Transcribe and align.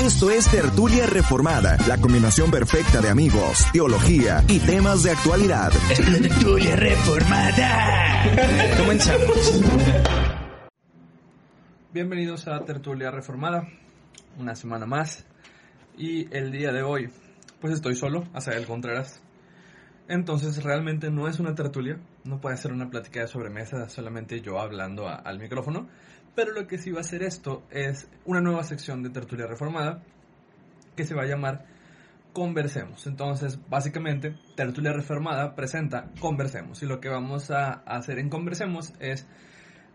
Esto 0.00 0.30
es 0.30 0.50
Tertulia 0.50 1.04
Reformada, 1.04 1.76
la 1.86 1.98
combinación 1.98 2.50
perfecta 2.50 3.02
de 3.02 3.10
amigos, 3.10 3.66
teología 3.70 4.42
y 4.48 4.58
temas 4.58 5.02
de 5.02 5.10
actualidad. 5.10 5.70
Tertulia 5.94 6.74
Reformada. 6.74 8.24
Comenzamos. 8.78 9.60
Bienvenidos 11.92 12.48
a 12.48 12.64
Tertulia 12.64 13.10
Reformada, 13.10 13.68
una 14.38 14.54
semana 14.54 14.86
más. 14.86 15.26
Y 15.98 16.34
el 16.34 16.50
día 16.50 16.72
de 16.72 16.82
hoy, 16.82 17.10
pues 17.60 17.74
estoy 17.74 17.94
solo, 17.94 18.24
el 18.32 18.66
Contreras. 18.66 19.22
Entonces 20.08 20.64
realmente 20.64 21.10
no 21.10 21.28
es 21.28 21.40
una 21.40 21.54
tertulia, 21.54 21.98
no 22.24 22.40
puede 22.40 22.56
ser 22.56 22.72
una 22.72 22.88
plática 22.88 23.20
de 23.20 23.28
sobremesa, 23.28 23.90
solamente 23.90 24.40
yo 24.40 24.60
hablando 24.60 25.06
al 25.06 25.38
micrófono. 25.38 25.88
Pero 26.34 26.52
lo 26.52 26.66
que 26.66 26.78
sí 26.78 26.90
va 26.90 27.00
a 27.00 27.04
ser 27.04 27.22
esto 27.22 27.64
es 27.70 28.08
una 28.24 28.40
nueva 28.40 28.62
sección 28.62 29.02
de 29.02 29.10
Tertulia 29.10 29.46
Reformada 29.46 30.02
que 30.96 31.04
se 31.04 31.14
va 31.14 31.22
a 31.22 31.26
llamar 31.26 31.66
Conversemos. 32.32 33.06
Entonces, 33.06 33.58
básicamente, 33.68 34.36
Tertulia 34.54 34.92
Reformada 34.92 35.56
presenta 35.56 36.10
Conversemos. 36.20 36.82
Y 36.82 36.86
lo 36.86 37.00
que 37.00 37.08
vamos 37.08 37.50
a 37.50 37.72
hacer 37.72 38.18
en 38.18 38.28
Conversemos 38.28 38.92
es 39.00 39.26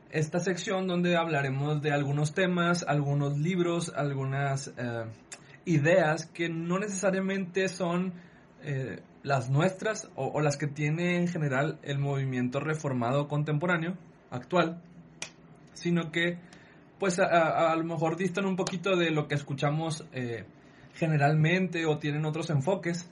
esta 0.10 0.40
sección 0.40 0.88
donde 0.88 1.16
hablaremos 1.16 1.82
de 1.82 1.92
algunos 1.92 2.34
temas, 2.34 2.84
algunos 2.88 3.38
libros, 3.38 3.92
algunas 3.96 4.74
eh, 4.78 5.06
ideas 5.66 6.26
que 6.28 6.50
no 6.50 6.80
necesariamente 6.80 7.68
son 7.70 8.14
eh, 8.64 9.02
las 9.24 9.50
nuestras 9.50 10.10
o, 10.16 10.40
las 10.42 10.58
que 10.58 10.68
tiene 10.68 11.18
en 11.18 11.28
general 11.28 11.80
el 11.84 12.00
movimiento 12.00 12.60
reformado 12.60 13.28
contemporáneo, 13.28 13.98
actual, 14.30 14.82
sino 15.76 16.12
que 16.12 16.40
pues 17.00 17.20
a, 17.20 17.76
lo 17.76 17.84
mejor 17.84 18.18
distan 18.18 18.46
un 18.46 18.56
poquito 18.56 18.96
de 18.96 19.12
lo 19.12 19.28
que 19.28 19.36
escuchamos 19.36 20.06
eh, 20.14 20.46
generalmente 20.96 21.86
o 21.86 21.98
tienen 21.98 22.26
otros 22.26 22.50
enfoques. 22.50 23.10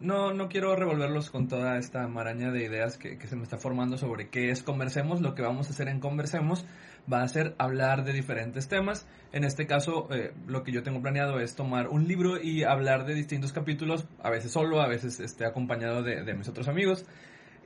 No, 0.00 0.34
no 0.34 0.48
quiero 0.48 0.76
revolverlos 0.76 1.30
con 1.30 1.48
toda 1.48 1.78
esta 1.78 2.06
maraña 2.08 2.50
de 2.50 2.64
ideas 2.64 2.98
que, 2.98 3.18
se 3.26 3.36
me 3.36 3.44
está 3.44 3.56
formando 3.56 3.96
sobre 3.96 4.28
qué 4.28 4.50
es 4.50 4.62
Conversemos. 4.62 5.20
Lo 5.20 5.34
que 5.34 5.42
vamos 5.42 5.68
a 5.68 5.70
hacer 5.70 5.88
en 5.88 6.00
Conversemos 6.00 6.66
va 7.10 7.22
a 7.22 7.28
ser 7.28 7.54
hablar 7.58 8.04
de 8.04 8.12
diferentes 8.12 8.68
temas. 8.68 9.06
En 9.32 9.44
este 9.44 9.66
caso, 9.66 10.08
eh, 10.10 10.34
lo 10.46 10.64
que 10.64 10.72
yo 10.72 10.82
tengo 10.82 11.00
planeado 11.00 11.38
es 11.38 11.54
tomar 11.54 11.88
un 11.88 12.06
libro 12.06 12.38
y 12.42 12.64
hablar 12.64 13.06
de 13.06 13.14
distintos 13.14 13.52
capítulos, 13.52 14.06
a 14.22 14.30
veces 14.30 14.50
solo, 14.50 14.82
a 14.82 14.88
veces 14.88 15.20
este, 15.20 15.46
acompañado 15.46 16.02
de, 16.02 16.24
de 16.24 16.34
mis 16.34 16.48
otros 16.48 16.68
amigos 16.68 17.06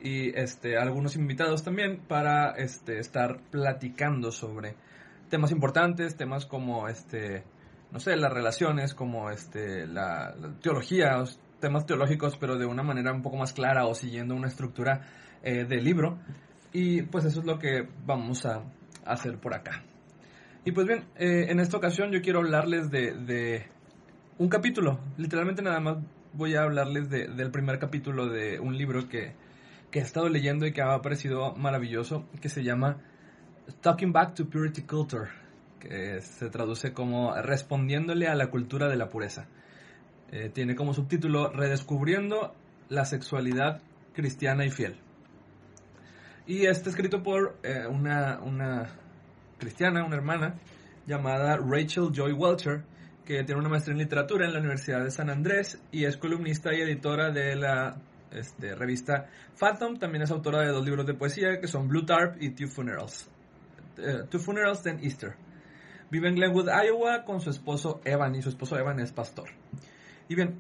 y 0.00 0.30
este, 0.38 0.76
algunos 0.76 1.16
invitados 1.16 1.62
también 1.62 2.00
para 2.06 2.52
este, 2.52 2.98
estar 2.98 3.40
platicando 3.50 4.30
sobre 4.30 4.74
temas 5.28 5.50
importantes, 5.50 6.16
temas 6.16 6.46
como 6.46 6.88
este, 6.88 7.44
no 7.90 8.00
sé, 8.00 8.16
las 8.16 8.32
relaciones, 8.32 8.94
como 8.94 9.30
este, 9.30 9.86
la, 9.86 10.34
teología, 10.62 11.22
temas 11.60 11.86
teológicos, 11.86 12.36
pero 12.36 12.56
de 12.56 12.66
una 12.66 12.82
manera 12.82 13.12
un 13.12 13.22
poco 13.22 13.36
más 13.36 13.52
clara 13.52 13.86
o 13.86 13.94
siguiendo 13.94 14.34
una 14.34 14.48
estructura 14.48 15.02
eh, 15.42 15.64
de 15.64 15.76
libro. 15.80 16.18
Y 16.72 17.02
pues 17.02 17.24
eso 17.24 17.40
es 17.40 17.46
lo 17.46 17.58
que 17.58 17.88
vamos 18.04 18.44
a 18.46 18.62
hacer 19.04 19.38
por 19.38 19.54
acá. 19.54 19.82
Y 20.64 20.72
pues 20.72 20.86
bien, 20.86 21.04
eh, 21.16 21.46
en 21.48 21.60
esta 21.60 21.76
ocasión 21.76 22.10
yo 22.12 22.20
quiero 22.20 22.40
hablarles 22.40 22.90
de, 22.90 23.14
de, 23.14 23.66
un 24.38 24.48
capítulo. 24.48 25.00
Literalmente 25.16 25.62
nada 25.62 25.80
más 25.80 25.96
voy 26.34 26.54
a 26.54 26.62
hablarles 26.62 27.08
de, 27.08 27.28
del 27.28 27.50
primer 27.50 27.78
capítulo 27.78 28.26
de 28.26 28.60
un 28.60 28.76
libro 28.76 29.08
que, 29.08 29.34
que 29.90 30.00
he 30.00 30.02
estado 30.02 30.28
leyendo 30.28 30.66
y 30.66 30.72
que 30.72 30.82
ha 30.82 31.00
parecido 31.00 31.54
maravilloso, 31.54 32.26
que 32.40 32.48
se 32.48 32.62
llama 32.62 32.98
Talking 33.80 34.12
Back 34.12 34.34
to 34.34 34.48
Purity 34.48 34.82
Culture, 34.82 35.28
que 35.80 36.20
se 36.20 36.50
traduce 36.50 36.92
como 36.92 37.34
Respondiéndole 37.34 38.28
a 38.28 38.34
la 38.34 38.48
cultura 38.48 38.88
de 38.88 38.96
la 38.96 39.08
pureza. 39.08 39.46
Eh, 40.30 40.50
tiene 40.52 40.74
como 40.74 40.92
subtítulo 40.92 41.50
Redescubriendo 41.50 42.54
la 42.88 43.04
sexualidad 43.04 43.80
cristiana 44.12 44.64
y 44.66 44.70
fiel. 44.70 44.96
Y 46.46 46.66
está 46.66 46.90
escrito 46.90 47.22
por 47.22 47.58
eh, 47.62 47.86
una, 47.86 48.40
una 48.40 48.88
cristiana, 49.58 50.04
una 50.04 50.16
hermana, 50.16 50.54
llamada 51.06 51.56
Rachel 51.56 52.10
Joy 52.12 52.32
Welcher, 52.32 52.84
que 53.24 53.44
tiene 53.44 53.60
una 53.60 53.68
maestría 53.68 53.92
en 53.92 53.98
literatura 53.98 54.46
en 54.46 54.54
la 54.54 54.60
Universidad 54.60 55.04
de 55.04 55.10
San 55.10 55.28
Andrés 55.28 55.78
y 55.92 56.04
es 56.04 56.16
columnista 56.16 56.74
y 56.74 56.80
editora 56.80 57.30
de 57.30 57.56
la 57.56 57.96
este, 58.32 58.74
revista 58.74 59.28
Phantom. 59.58 59.98
También 59.98 60.22
es 60.22 60.30
autora 60.30 60.60
de 60.60 60.68
dos 60.68 60.84
libros 60.84 61.06
de 61.06 61.14
poesía 61.14 61.60
que 61.60 61.66
son 61.66 61.88
Blue 61.88 62.04
Tarp 62.04 62.40
y 62.40 62.50
Two 62.50 62.68
Funerals. 62.68 63.28
Eh, 63.98 64.24
Two 64.30 64.40
Funerals, 64.40 64.82
then 64.82 65.00
Easter. 65.02 65.34
Vive 66.10 66.28
en 66.28 66.36
Glenwood, 66.36 66.68
Iowa, 66.68 67.24
con 67.24 67.40
su 67.40 67.50
esposo 67.50 68.00
Evan, 68.04 68.34
y 68.34 68.42
su 68.42 68.48
esposo 68.48 68.78
Evan 68.78 68.98
es 69.00 69.12
pastor. 69.12 69.50
Y 70.28 70.34
bien, 70.34 70.58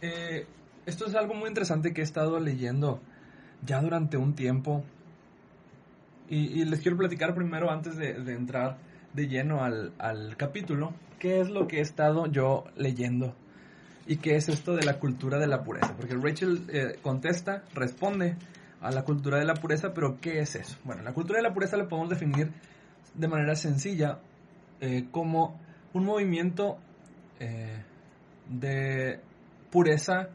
eh, 0.00 0.46
esto 0.86 1.06
es 1.06 1.14
algo 1.14 1.34
muy 1.34 1.48
interesante 1.48 1.92
que 1.92 2.00
he 2.00 2.04
estado 2.04 2.38
leyendo 2.38 3.00
ya 3.64 3.80
durante 3.80 4.16
un 4.16 4.34
tiempo. 4.34 4.84
Y, 6.28 6.64
les 6.64 6.80
quiero 6.80 6.96
platicar 6.96 7.34
primero, 7.34 7.70
antes 7.70 7.96
de, 7.96 8.12
entrar 8.32 8.78
de 9.12 9.28
lleno 9.28 9.62
al, 9.62 9.92
al 9.98 10.36
capítulo, 10.36 10.94
qué 11.18 11.40
es 11.40 11.50
lo 11.50 11.66
que 11.66 11.78
he 11.78 11.82
estado 11.82 12.26
yo 12.26 12.64
leyendo 12.76 13.34
¿Y 14.06 14.16
qué 14.16 14.36
es 14.36 14.48
esto 14.48 14.74
de 14.74 14.84
la 14.84 14.98
cultura 14.98 15.38
de 15.38 15.46
la 15.46 15.62
pureza? 15.62 15.94
Porque 15.96 16.14
Rachel 16.14 16.66
eh, 16.68 16.98
contesta, 17.00 17.64
responde 17.74 18.36
a 18.80 18.90
la 18.90 19.02
cultura 19.02 19.38
de 19.38 19.46
la 19.46 19.54
pureza, 19.54 19.94
pero 19.94 20.20
¿qué 20.20 20.40
es 20.40 20.54
eso? 20.56 20.76
Bueno, 20.84 21.02
la 21.02 21.14
cultura 21.14 21.38
de 21.38 21.42
la 21.42 21.54
pureza 21.54 21.76
la 21.76 21.88
podemos 21.88 22.10
definir 22.10 22.52
de 23.14 23.28
manera 23.28 23.54
sencilla 23.54 24.18
eh, 24.80 25.06
como 25.10 25.58
un 25.94 26.04
movimiento 26.04 26.76
eh, 27.40 27.82
de 28.48 29.20
pureza 29.70 30.28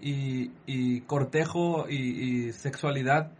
y, 0.00 1.00
cortejo 1.02 1.86
y, 1.88 2.48
y, 2.48 2.52
sexualidad 2.52 3.30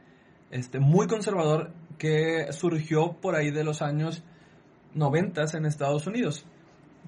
este, 0.52 0.78
muy 0.78 1.08
conservador 1.08 1.72
que 1.98 2.52
surgió 2.52 3.14
por 3.20 3.34
ahí 3.34 3.50
de 3.50 3.64
los 3.64 3.82
años 3.82 4.22
90 4.94 5.42
en 5.54 5.66
Estados 5.66 6.06
Unidos. 6.06 6.46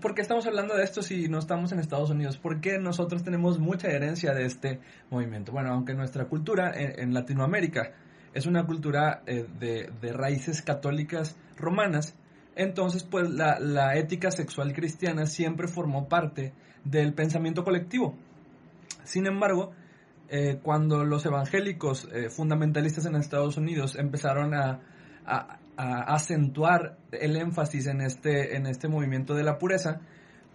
¿Por 0.00 0.14
qué 0.14 0.22
estamos 0.22 0.46
hablando 0.46 0.76
de 0.76 0.84
esto 0.84 1.02
si 1.02 1.28
no 1.28 1.38
estamos 1.38 1.72
en 1.72 1.78
Estados 1.78 2.10
Unidos? 2.10 2.36
Porque 2.36 2.78
nosotros 2.78 3.22
tenemos 3.22 3.58
mucha 3.58 3.88
herencia 3.88 4.32
de 4.32 4.46
este 4.46 4.80
movimiento. 5.10 5.52
Bueno, 5.52 5.72
aunque 5.72 5.94
nuestra 5.94 6.26
cultura 6.26 6.72
en, 6.74 7.14
Latinoamérica 7.14 7.92
es 8.32 8.46
una 8.46 8.64
cultura 8.66 9.22
eh, 9.26 9.46
de, 9.58 10.12
raíces 10.12 10.62
católicas 10.62 11.36
romanas, 11.56 12.16
entonces 12.56 13.04
pues 13.04 13.30
la, 13.30 13.96
ética 13.96 14.30
sexual 14.30 14.72
cristiana 14.72 15.26
siempre 15.26 15.68
formó 15.68 16.08
parte 16.08 16.52
del 16.84 17.14
pensamiento 17.14 17.64
colectivo. 17.64 18.14
Sin 19.04 19.26
embargo, 19.26 19.72
eh, 20.28 20.58
cuando 20.62 21.04
los 21.04 21.24
evangélicos 21.26 22.08
eh, 22.12 22.30
fundamentalistas 22.30 23.06
en 23.06 23.16
Estados 23.16 23.56
Unidos 23.56 23.96
empezaron 23.96 24.54
a 24.54 24.80
acentuar 25.76 26.98
el 27.12 27.36
énfasis 27.36 27.86
en 27.86 28.00
este, 28.00 28.56
en 28.56 28.66
este 28.66 28.88
movimiento 28.88 29.34
de 29.34 29.42
la 29.42 29.58
pureza, 29.58 30.00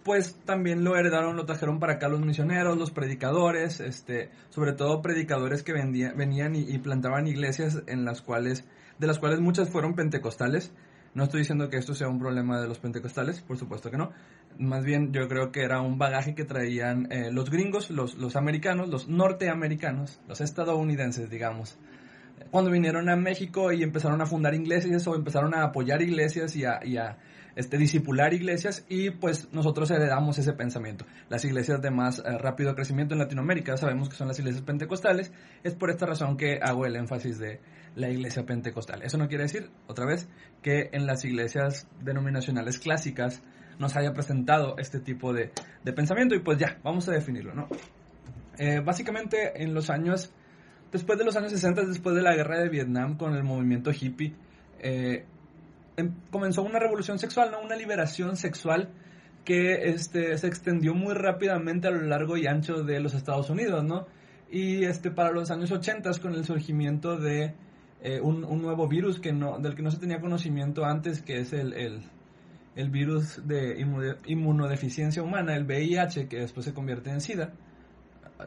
pues 0.02 0.38
también 0.44 0.82
lo 0.82 0.96
heredaron, 0.96 1.36
lo 1.36 1.44
trajeron 1.44 1.78
para 1.78 1.94
acá 1.94 2.08
los 2.08 2.20
misioneros, 2.20 2.78
los 2.78 2.90
predicadores, 2.90 3.80
este, 3.80 4.30
sobre 4.48 4.72
todo 4.72 5.02
predicadores 5.02 5.62
que 5.62 5.72
venían 5.72 6.54
y, 6.54 6.78
plantaban 6.78 7.26
iglesias 7.26 7.82
en 7.86 8.04
las 8.04 8.22
cuales, 8.22 8.64
de 8.98 9.06
las 9.06 9.18
cuales 9.18 9.40
muchas 9.40 9.68
fueron 9.68 9.94
pentecostales. 9.94 10.72
No 11.12 11.24
estoy 11.24 11.40
diciendo 11.40 11.68
que 11.68 11.76
esto 11.76 11.92
sea 11.94 12.08
un 12.08 12.20
problema 12.20 12.60
de 12.60 12.68
los 12.68 12.78
pentecostales, 12.78 13.40
por 13.42 13.58
supuesto 13.58 13.90
que 13.90 13.98
no. 13.98 14.12
Más 14.58 14.84
bien 14.84 15.12
yo 15.12 15.28
creo 15.28 15.50
que 15.50 15.62
era 15.62 15.80
un 15.80 15.98
bagaje 15.98 16.34
que 16.34 16.44
traían 16.44 17.10
eh, 17.10 17.30
los 17.32 17.50
gringos, 17.50 17.90
los, 17.90 18.14
los 18.14 18.36
americanos, 18.36 18.88
los 18.88 19.08
norteamericanos, 19.08 20.20
los 20.28 20.40
estadounidenses, 20.40 21.28
digamos, 21.28 21.78
cuando 22.50 22.70
vinieron 22.70 23.08
a 23.08 23.16
México 23.16 23.72
y 23.72 23.82
empezaron 23.82 24.20
a 24.20 24.26
fundar 24.26 24.54
iglesias 24.54 25.06
o 25.06 25.14
empezaron 25.14 25.54
a 25.54 25.64
apoyar 25.64 26.02
iglesias 26.02 26.56
y 26.56 26.64
a, 26.64 27.18
este, 27.56 27.78
disipular 27.78 28.32
iglesias 28.32 28.84
y 28.88 29.10
pues 29.10 29.48
nosotros 29.52 29.90
heredamos 29.90 30.38
ese 30.38 30.52
pensamiento. 30.52 31.04
Las 31.28 31.44
iglesias 31.44 31.82
de 31.82 31.90
más 31.90 32.18
eh, 32.20 32.38
rápido 32.38 32.74
crecimiento 32.74 33.14
en 33.14 33.20
Latinoamérica 33.20 33.76
sabemos 33.76 34.08
que 34.08 34.16
son 34.16 34.28
las 34.28 34.38
iglesias 34.38 34.62
pentecostales, 34.62 35.32
es 35.62 35.74
por 35.74 35.90
esta 35.90 36.06
razón 36.06 36.36
que 36.36 36.60
hago 36.62 36.86
el 36.86 36.96
énfasis 36.96 37.38
de 37.38 37.60
la 37.96 38.08
iglesia 38.08 38.46
pentecostal. 38.46 39.02
Eso 39.02 39.18
no 39.18 39.28
quiere 39.28 39.44
decir, 39.44 39.70
otra 39.86 40.06
vez, 40.06 40.28
que 40.62 40.90
en 40.92 41.06
las 41.06 41.24
iglesias 41.24 41.88
denominacionales 42.00 42.78
clásicas 42.78 43.42
nos 43.78 43.96
haya 43.96 44.12
presentado 44.12 44.76
este 44.78 45.00
tipo 45.00 45.32
de, 45.32 45.52
de 45.82 45.92
pensamiento 45.92 46.34
y 46.34 46.40
pues 46.40 46.58
ya, 46.58 46.78
vamos 46.84 47.08
a 47.08 47.12
definirlo, 47.12 47.54
¿no? 47.54 47.68
Eh, 48.58 48.80
básicamente 48.84 49.62
en 49.62 49.72
los 49.72 49.88
años 49.88 50.32
después 50.92 51.18
de 51.18 51.24
los 51.24 51.36
años 51.36 51.52
60, 51.52 51.86
después 51.86 52.14
de 52.14 52.22
la 52.22 52.34
guerra 52.34 52.58
de 52.60 52.68
Vietnam 52.68 53.16
con 53.16 53.34
el 53.34 53.42
movimiento 53.42 53.90
hippie, 53.90 54.34
eh, 54.78 55.24
em, 55.96 56.14
comenzó 56.30 56.62
una 56.62 56.78
revolución 56.78 57.18
sexual, 57.18 57.50
¿no? 57.50 57.60
una 57.60 57.76
liberación 57.76 58.36
sexual 58.36 58.90
que 59.44 59.90
este, 59.90 60.36
se 60.36 60.46
extendió 60.46 60.94
muy 60.94 61.14
rápidamente 61.14 61.88
a 61.88 61.90
lo 61.90 62.02
largo 62.02 62.36
y 62.36 62.46
ancho 62.46 62.82
de 62.82 63.00
los 63.00 63.14
Estados 63.14 63.48
Unidos, 63.50 63.84
¿no? 63.84 64.06
Y 64.50 64.84
este, 64.84 65.10
para 65.10 65.30
los 65.30 65.50
años 65.50 65.70
80, 65.70 66.10
con 66.20 66.34
el 66.34 66.44
surgimiento 66.44 67.16
de 67.16 67.54
eh, 68.02 68.20
un, 68.20 68.42
nuevo 68.60 68.86
virus 68.86 69.18
que 69.18 69.32
no, 69.32 69.58
del 69.58 69.74
que 69.74 69.82
no 69.82 69.90
se 69.90 69.98
tenía 69.98 70.20
conocimiento 70.20 70.84
antes, 70.84 71.22
que 71.22 71.38
es 71.38 71.52
el, 71.52 71.72
el 72.76 72.90
virus 72.90 73.46
de 73.46 73.80
inmunodeficiencia 74.26 75.22
humana, 75.22 75.56
el 75.56 75.64
VIH, 75.64 76.28
que 76.28 76.38
después 76.38 76.66
se 76.66 76.74
convierte 76.74 77.10
en 77.10 77.20
SIDA. 77.20 77.52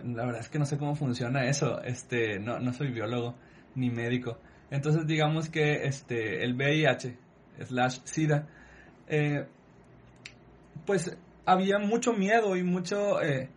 La 0.03 0.25
verdad 0.25 0.41
es 0.41 0.49
que 0.49 0.59
no 0.59 0.65
sé 0.65 0.77
cómo 0.77 0.95
funciona 0.95 1.45
eso, 1.45 1.81
este, 1.83 2.39
no, 2.39 2.59
no 2.59 2.73
soy 2.73 2.91
biólogo 2.91 3.35
ni 3.75 3.89
médico. 3.89 4.37
Entonces 4.69 5.05
digamos 5.05 5.49
que 5.49 5.85
este, 5.85 6.43
el 6.43 6.55
VIH 6.55 7.17
slash 7.65 7.99
SIDA, 8.03 8.47
eh, 9.07 9.45
pues 10.85 11.15
había 11.45 11.77
mucho 11.79 12.13
miedo 12.13 12.55
y 12.55 12.63
mucho, 12.63 13.21
eh, 13.21 13.49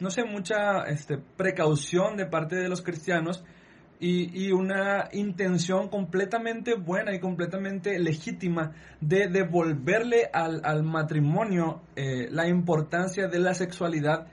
no 0.00 0.10
sé, 0.10 0.24
mucha 0.24 0.84
este, 0.84 1.18
precaución 1.18 2.16
de 2.16 2.26
parte 2.26 2.56
de 2.56 2.68
los 2.68 2.82
cristianos 2.82 3.44
y, 4.00 4.52
una 4.52 5.08
intención 5.12 5.88
completamente 5.88 6.74
buena 6.74 7.14
y 7.14 7.20
completamente 7.20 7.98
legítima 7.98 8.72
de 9.00 9.28
devolverle 9.28 10.28
al, 10.30 10.82
matrimonio 10.82 11.80
eh, 11.96 12.28
la 12.30 12.46
importancia 12.46 13.28
de 13.28 13.38
la 13.38 13.54
sexualidad, 13.54 14.26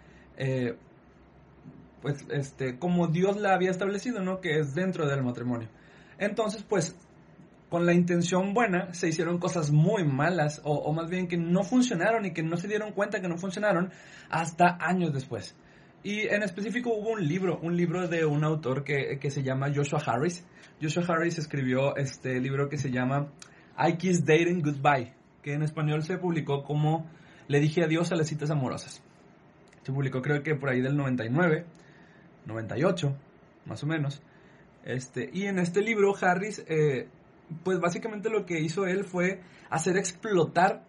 pues, 2.01 2.25
este, 2.29 2.77
como 2.79 3.07
Dios 3.07 3.37
la 3.37 3.53
había 3.53 3.71
establecido, 3.71 4.21
¿no? 4.21 4.41
Que 4.41 4.59
es 4.59 4.73
dentro 4.73 5.07
del 5.07 5.23
matrimonio. 5.23 5.69
Entonces, 6.17 6.63
pues, 6.63 6.95
con 7.71 7.85
la 7.85 7.93
intención 7.93 8.53
buena 8.53 8.93
se 8.93 9.07
hicieron 9.07 9.37
cosas 9.37 9.71
muy 9.71 10.03
malas, 10.03 10.59
o, 10.65 10.91
más 10.91 11.09
bien 11.09 11.29
que 11.29 11.37
no 11.37 11.63
funcionaron 11.63 12.25
y 12.25 12.33
que 12.33 12.43
no 12.43 12.57
se 12.57 12.67
dieron 12.67 12.91
cuenta 12.91 13.21
que 13.21 13.29
no 13.29 13.37
funcionaron 13.37 13.91
hasta 14.29 14.77
años 14.81 15.13
después. 15.13 15.55
Y 16.03 16.27
en 16.27 16.43
específico 16.43 16.89
hubo 16.93 17.11
un 17.11 17.25
libro, 17.25 17.59
un 17.61 17.77
libro 17.77 18.09
de 18.09 18.25
un 18.25 18.43
autor 18.43 18.83
que, 18.83 19.17
se 19.29 19.41
llama 19.41 19.71
Joshua 19.73 20.01
Harris. 20.05 20.45
Joshua 20.81 21.05
Harris 21.07 21.37
escribió 21.37 21.95
este 21.95 22.41
libro 22.41 22.67
que 22.67 22.77
se 22.77 22.91
llama 22.91 23.31
I 23.77 23.95
Kiss 23.95 24.25
Dating 24.25 24.61
Goodbye, 24.61 25.13
que 25.41 25.53
en 25.53 25.63
español 25.63 26.03
se 26.03 26.17
publicó 26.17 26.63
como 26.63 27.09
Le 27.47 27.61
dije 27.61 27.85
adiós 27.85 28.11
a 28.11 28.15
las 28.15 28.27
citas 28.27 28.51
amorosas. 28.51 29.01
Se 29.83 29.93
publicó 29.93 30.21
creo 30.21 30.43
que 30.43 30.55
por 30.55 30.69
ahí 30.69 30.81
del 30.81 30.97
99, 30.97 31.65
98, 32.45 33.15
más 33.65 33.83
o 33.83 33.87
menos. 33.87 34.21
Este, 34.83 35.29
y 35.31 35.45
en 35.45 35.59
este 35.59 35.81
libro 35.81 36.13
Harris, 36.19 36.63
eh, 36.67 37.07
pues 37.63 37.79
básicamente 37.79 38.29
lo 38.29 38.45
que 38.45 38.59
hizo 38.59 38.85
él 38.85 39.03
fue 39.03 39.41
hacer 39.69 39.97
explotar 39.97 40.83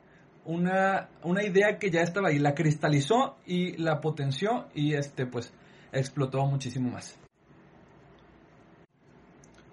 una, 0.44 1.08
una 1.22 1.44
idea 1.44 1.78
que 1.78 1.90
ya 1.90 2.00
estaba 2.00 2.28
ahí, 2.28 2.38
la 2.38 2.54
cristalizó 2.54 3.36
y 3.46 3.76
la 3.76 4.00
potenció 4.00 4.68
y 4.74 4.94
este 4.94 5.26
pues 5.26 5.52
explotó 5.92 6.44
muchísimo 6.46 6.90
más. 6.90 7.18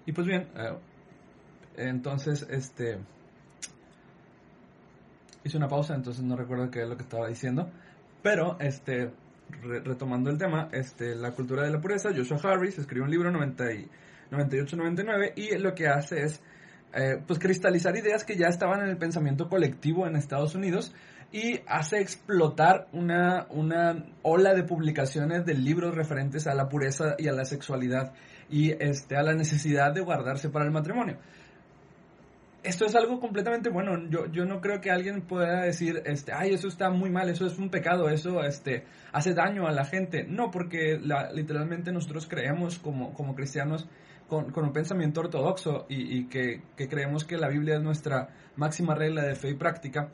Y 0.06 0.12
pues 0.12 0.26
bien, 0.26 0.48
eh, 0.56 0.76
entonces 1.76 2.46
este 2.50 2.98
hice 5.44 5.56
una 5.56 5.68
pausa, 5.68 5.94
entonces 5.94 6.22
no 6.22 6.36
recuerdo 6.36 6.70
qué 6.70 6.82
es 6.82 6.88
lo 6.88 6.96
que 6.96 7.02
estaba 7.02 7.28
diciendo, 7.28 7.70
pero 8.22 8.58
este 8.60 9.10
retomando 9.62 10.30
el 10.30 10.38
tema, 10.38 10.68
este 10.72 11.14
la 11.14 11.32
cultura 11.32 11.64
de 11.64 11.70
la 11.70 11.80
pureza, 11.80 12.10
Joshua 12.14 12.52
Harris 12.52 12.78
escribió 12.78 13.04
un 13.04 13.10
libro 13.10 13.30
98-99 13.30 15.32
y 15.36 15.56
lo 15.58 15.74
que 15.74 15.88
hace 15.88 16.22
es 16.22 16.42
eh, 16.92 17.22
pues 17.26 17.38
cristalizar 17.38 17.96
ideas 17.96 18.24
que 18.24 18.36
ya 18.36 18.48
estaban 18.48 18.82
en 18.82 18.88
el 18.88 18.96
pensamiento 18.96 19.48
colectivo 19.48 20.06
en 20.06 20.16
Estados 20.16 20.54
Unidos 20.54 20.94
y 21.32 21.60
hace 21.66 22.00
explotar 22.00 22.88
una, 22.92 23.46
una 23.50 24.04
ola 24.22 24.54
de 24.54 24.64
publicaciones 24.64 25.46
de 25.46 25.54
libros 25.54 25.94
referentes 25.94 26.46
a 26.46 26.54
la 26.54 26.68
pureza 26.68 27.14
y 27.18 27.28
a 27.28 27.32
la 27.32 27.44
sexualidad 27.44 28.12
y 28.48 28.72
este, 28.72 29.16
a 29.16 29.22
la 29.22 29.34
necesidad 29.34 29.92
de 29.92 30.00
guardarse 30.00 30.50
para 30.50 30.64
el 30.64 30.72
matrimonio. 30.72 31.18
Esto 32.62 32.84
es 32.84 32.94
algo 32.94 33.18
completamente 33.20 33.70
bueno. 33.70 34.08
Yo, 34.10 34.26
yo 34.26 34.44
no 34.44 34.60
creo 34.60 34.80
que 34.80 34.90
alguien 34.90 35.22
pueda 35.22 35.62
decir, 35.62 36.02
este, 36.04 36.32
ay, 36.32 36.52
eso 36.52 36.68
está 36.68 36.90
muy 36.90 37.10
mal, 37.10 37.30
eso 37.30 37.46
es 37.46 37.58
un 37.58 37.70
pecado, 37.70 38.08
eso 38.10 38.42
este, 38.42 38.84
hace 39.12 39.32
daño 39.32 39.66
a 39.66 39.72
la 39.72 39.84
gente. 39.84 40.24
No, 40.24 40.50
porque 40.50 41.00
literalmente 41.32 41.90
nosotros 41.90 42.26
creemos 42.28 42.78
como, 42.78 43.14
como 43.14 43.34
cristianos 43.34 43.88
con, 44.30 44.64
un 44.64 44.72
pensamiento 44.72 45.20
ortodoxo 45.20 45.86
y, 45.88 46.26
que, 46.28 46.62
creemos 46.88 47.24
que 47.24 47.36
la 47.36 47.48
Biblia 47.48 47.76
es 47.76 47.82
nuestra 47.82 48.28
máxima 48.56 48.94
regla 48.94 49.22
de 49.24 49.34
fe 49.34 49.50
y 49.50 49.54
práctica, 49.54 50.12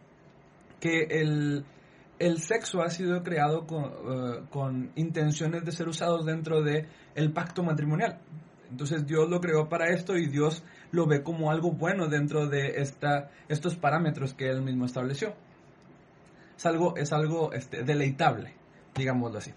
que 0.81 1.03
el, 1.11 1.65
sexo 2.39 2.81
ha 2.83 2.89
sido 2.89 3.23
creado 3.23 3.67
eh, 3.71 4.45
con, 4.51 4.91
intenciones 4.97 5.65
de 5.65 5.73
ser 5.73 5.87
usados 5.87 6.25
dentro 6.25 6.63
del 6.63 6.89
el 7.15 7.33
pacto 7.33 7.63
matrimonial. 7.63 8.19
Entonces 8.71 9.07
Dios 9.07 9.29
lo 9.29 9.41
creó 9.41 9.69
para 9.69 9.91
esto 9.91 10.17
y 10.17 10.27
Dios 10.27 10.65
lo 10.93 11.07
ve 11.07 11.23
como 11.23 11.51
algo 11.51 11.73
bueno 11.73 12.09
dentro 12.09 12.47
de 12.47 12.81
esta, 12.81 13.31
estos 13.49 13.77
parámetros 13.77 14.35
que 14.35 14.49
Él 14.49 14.63
mismo 14.63 14.85
estableció. 14.85 15.35
Es 16.57 16.67
algo, 16.67 16.97
es 16.97 17.13
algo 17.13 17.53
este, 17.53 17.83
deleitable, 17.83 18.55
digámoslo 18.95 19.39
así. 19.39 19.53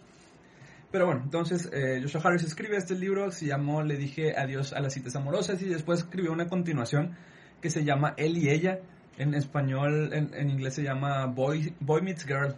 Pero 0.91 1.05
bueno, 1.05 1.21
entonces 1.23 1.69
eh, 1.71 1.99
Joshua 2.01 2.21
Harris 2.23 2.43
escribe 2.43 2.75
este 2.75 2.95
libro, 2.95 3.31
se 3.31 3.45
llamó 3.45 3.83
Le 3.83 3.95
dije 3.95 4.35
adiós 4.35 4.73
a 4.73 4.79
las 4.79 4.93
citas 4.93 5.15
amorosas 5.15 5.61
y 5.61 5.65
después 5.69 5.99
escribió 5.99 6.31
una 6.31 6.47
continuación 6.47 7.15
que 7.61 7.69
se 7.69 7.83
llama 7.83 8.15
Él 8.17 8.37
y 8.37 8.49
ella. 8.49 8.79
En 9.17 9.33
español, 9.33 10.11
en, 10.13 10.49
inglés 10.49 10.75
se 10.75 10.83
llama 10.83 11.25
Boy, 11.25 11.75
Boy 11.81 12.01
Meets 12.01 12.25
Girl. 12.25 12.55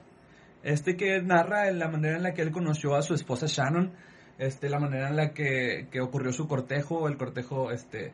Este 0.64 0.96
que 0.96 1.20
narra 1.22 1.72
la 1.72 1.88
manera 1.88 2.18
en 2.18 2.24
la 2.24 2.34
que 2.34 2.44
él 2.44 2.52
conoció 2.52 2.96
a 2.96 3.02
su 3.02 3.16
esposa 3.16 3.48
Shannon, 3.48 3.92
este, 4.38 4.70
la 4.70 4.80
manera 4.80 5.10
en 5.10 5.16
la 5.16 5.34
que, 5.34 5.88
que 5.92 6.02
ocurrió 6.02 6.32
su 6.32 6.48
cortejo, 6.48 7.08
el 7.08 7.18
cortejo 7.18 7.72
este, 7.72 8.14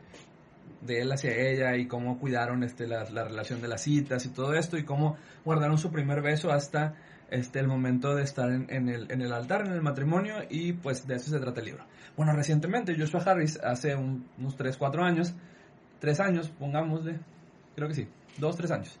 de 0.80 1.00
él 1.00 1.12
hacia 1.12 1.34
ella 1.34 1.76
y 1.76 1.86
cómo 1.86 2.18
cuidaron 2.18 2.62
este, 2.62 2.86
la, 2.86 3.04
la 3.10 3.24
relación 3.24 3.60
de 3.60 3.68
las 3.68 3.82
citas 3.82 4.24
y 4.26 4.30
todo 4.30 4.54
esto 4.54 4.78
y 4.78 4.84
cómo 4.84 5.16
guardaron 5.44 5.78
su 5.78 5.90
primer 5.90 6.22
beso 6.22 6.50
hasta 6.50 6.94
este, 7.30 7.60
el 7.60 7.68
momento 7.68 8.14
de 8.14 8.22
estar 8.22 8.50
en, 8.50 8.88
el, 8.88 9.10
en 9.10 9.20
el 9.20 9.32
altar, 9.32 9.66
en 9.66 9.72
el 9.72 9.82
matrimonio, 9.82 10.36
y 10.48 10.72
pues 10.72 11.06
de 11.06 11.16
eso 11.16 11.30
se 11.30 11.38
trata 11.38 11.60
el 11.60 11.66
libro. 11.66 11.84
Bueno, 12.16 12.32
recientemente 12.32 12.96
Joshua 12.98 13.22
Harris, 13.24 13.58
hace 13.62 13.94
unos 13.94 14.56
3, 14.56 14.76
4 14.76 15.04
años, 15.04 15.34
3 16.00 16.20
años, 16.20 16.48
pongámosle, 16.58 17.18
creo 17.76 17.88
que 17.88 17.94
sí, 17.94 18.08
2, 18.38 18.56
3 18.56 18.70
años, 18.70 19.00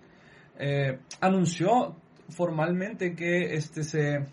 eh, 0.58 0.98
anunció 1.20 1.96
formalmente 2.28 3.14
que 3.14 3.54
este 3.54 3.82
se, 3.82 4.26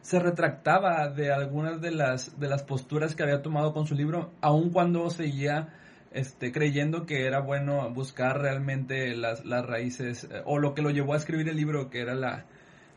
se 0.00 0.18
retractaba 0.20 1.08
de 1.08 1.32
algunas 1.32 1.80
de 1.80 1.90
las, 1.90 2.38
de 2.38 2.48
las 2.48 2.62
posturas 2.62 3.16
que 3.16 3.24
había 3.24 3.42
tomado 3.42 3.72
con 3.72 3.86
su 3.86 3.94
libro, 3.94 4.30
aun 4.40 4.70
cuando 4.70 5.10
seguía 5.10 5.74
este, 6.14 6.52
creyendo 6.52 7.06
que 7.06 7.26
era 7.26 7.40
bueno 7.40 7.90
buscar 7.92 8.40
realmente 8.40 9.14
las, 9.16 9.44
las 9.44 9.66
raíces, 9.66 10.24
eh, 10.24 10.42
o 10.44 10.58
lo 10.58 10.72
que 10.72 10.80
lo 10.80 10.90
llevó 10.90 11.14
a 11.14 11.16
escribir 11.16 11.48
el 11.48 11.56
libro, 11.56 11.90
que 11.90 12.00
era 12.00 12.14
la, 12.14 12.46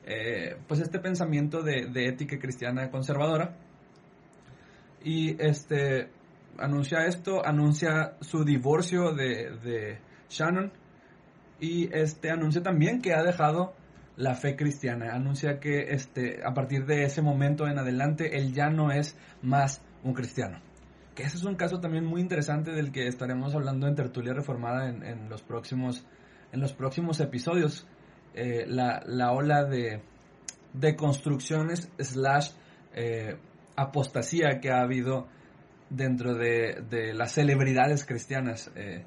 eh, 0.06 0.56
pues 0.68 0.80
este 0.80 1.00
pensamiento 1.00 1.64
de, 1.64 1.90
ética 2.08 2.38
cristiana 2.40 2.90
conservadora. 2.92 3.58
Y 5.04 5.36
este 5.44 6.10
anuncia 6.60 7.06
esto, 7.06 7.46
anuncia 7.46 8.16
su 8.22 8.44
divorcio 8.44 9.14
de, 9.14 10.00
Shannon 10.30 10.72
y 11.60 11.90
este 11.94 12.30
anuncia 12.30 12.62
también 12.62 13.02
que 13.02 13.14
ha 13.14 13.24
dejado 13.24 13.74
la 14.16 14.36
fe 14.36 14.56
cristiana. 14.56 15.14
Anuncia 15.14 15.60
que 15.60 15.92
este, 15.92 16.42
a 16.46 16.54
partir 16.54 16.86
de 16.86 17.04
ese 17.04 17.22
momento 17.22 17.68
en 17.68 17.80
adelante 17.80 18.38
él 18.38 18.54
ya 18.54 18.70
no 18.70 18.92
es 18.92 19.18
más 19.42 19.84
un 20.04 20.14
cristiano. 20.14 20.67
Que 21.18 21.24
ese 21.24 21.38
es 21.38 21.46
un 21.46 21.56
caso 21.56 21.80
también 21.80 22.06
muy 22.06 22.22
interesante 22.22 22.70
del 22.70 22.92
que 22.92 23.08
estaremos 23.08 23.56
hablando 23.56 23.88
en 23.88 23.96
Tertulia 23.96 24.34
Reformada 24.34 24.88
en, 24.88 25.04
en 25.04 25.30
los, 25.30 25.42
próximos, 25.42 26.06
en 26.52 26.60
los 26.60 26.74
próximos 26.74 27.20
episodios. 27.20 27.88
Eh, 28.36 28.66
la, 28.68 29.02
la, 29.04 29.32
ola 29.32 29.64
de, 29.64 30.04
de 30.74 30.96
construcciones 30.96 31.92
slash 31.98 32.52
eh, 32.94 33.36
apostasía 33.76 34.60
que 34.62 34.70
ha 34.70 34.82
habido 34.82 35.28
dentro 35.90 36.36
de, 36.36 36.84
de 36.88 37.16
las 37.16 37.32
celebridades 37.32 38.06
cristianas 38.06 38.70
eh, 38.76 39.04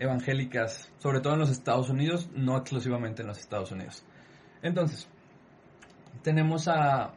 evangélicas, 0.00 0.90
sobre 0.98 1.20
todo 1.20 1.34
en 1.34 1.38
los 1.38 1.50
Estados 1.50 1.88
Unidos, 1.90 2.28
no 2.34 2.56
exclusivamente 2.56 3.22
en 3.22 3.28
los 3.28 3.38
Estados 3.38 3.70
Unidos. 3.70 4.04
Entonces, 4.62 5.08
tenemos 6.24 6.66
a, 6.66 7.14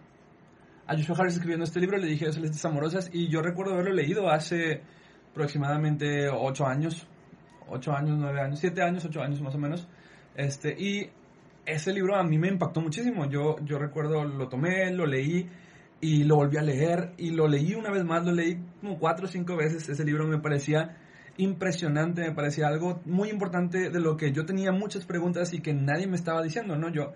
a 0.87 0.95
Joshua 0.95 1.15
Harris 1.19 1.33
escribiendo 1.33 1.63
este 1.63 1.79
libro, 1.79 1.97
le 1.97 2.07
dije 2.07 2.31
Celestes 2.31 2.63
Amorosas, 2.65 3.09
y 3.11 3.27
yo 3.27 3.41
recuerdo 3.41 3.73
haberlo 3.73 3.93
leído 3.93 4.29
hace 4.29 4.81
aproximadamente 5.31 6.29
8 6.29 6.65
años, 6.65 7.07
8 7.67 7.91
años, 7.91 8.17
9 8.19 8.39
años, 8.41 8.59
7 8.59 8.81
años, 8.83 9.05
8 9.05 9.21
años 9.21 9.41
más 9.41 9.55
o 9.55 9.57
menos. 9.57 9.87
Este, 10.35 10.75
y 10.77 11.09
ese 11.65 11.91
libro 11.91 12.15
a 12.15 12.23
mí 12.23 12.37
me 12.37 12.49
impactó 12.49 12.81
muchísimo. 12.81 13.25
Yo, 13.29 13.55
yo 13.63 13.79
recuerdo, 13.79 14.23
lo 14.23 14.47
tomé, 14.47 14.91
lo 14.93 15.07
leí 15.07 15.49
y 16.01 16.23
lo 16.23 16.35
volví 16.35 16.57
a 16.57 16.61
leer 16.61 17.13
y 17.17 17.31
lo 17.31 17.47
leí 17.47 17.73
una 17.73 17.89
vez 17.89 18.03
más, 18.05 18.23
lo 18.23 18.31
leí 18.31 18.61
como 18.79 18.99
cuatro 18.99 19.25
o 19.25 19.29
cinco 19.29 19.57
veces. 19.57 19.89
Ese 19.89 20.05
libro 20.05 20.27
me 20.27 20.37
parecía 20.37 20.97
impresionante, 21.37 22.21
me 22.21 22.35
parecía 22.35 22.67
algo 22.67 23.01
muy 23.05 23.29
importante 23.29 23.89
de 23.89 23.99
lo 23.99 24.15
que 24.15 24.31
yo 24.31 24.45
tenía 24.45 24.71
muchas 24.71 25.05
preguntas 25.05 25.51
y 25.53 25.61
que 25.61 25.73
nadie 25.73 26.05
me 26.05 26.15
estaba 26.15 26.43
diciendo, 26.43 26.77
¿no? 26.77 26.89
Yo, 26.89 27.13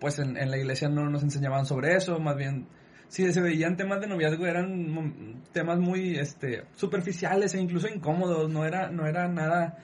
pues 0.00 0.18
en 0.18 0.34
la 0.34 0.56
iglesia 0.56 0.88
no 0.88 1.08
nos 1.10 1.22
enseñaban 1.22 1.66
sobre 1.66 1.94
eso, 1.94 2.18
más 2.18 2.36
bien, 2.36 2.66
si 3.08 3.32
se 3.32 3.40
veían 3.40 3.76
temas 3.76 4.00
de 4.00 4.06
noviazgo 4.06 4.46
eran 4.46 5.42
temas 5.52 5.78
muy 5.78 6.16
este, 6.16 6.64
superficiales 6.74 7.54
e 7.54 7.60
incluso 7.60 7.88
incómodos, 7.88 8.50
no 8.50 8.64
era, 8.64 8.90
no 8.90 9.06
era 9.06 9.28
nada 9.28 9.78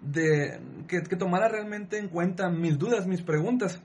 de 0.00 0.60
que, 0.86 1.02
que 1.02 1.16
tomara 1.16 1.48
realmente 1.48 1.98
en 1.98 2.08
cuenta 2.08 2.50
mis 2.50 2.78
dudas, 2.78 3.06
mis 3.06 3.22
preguntas. 3.22 3.80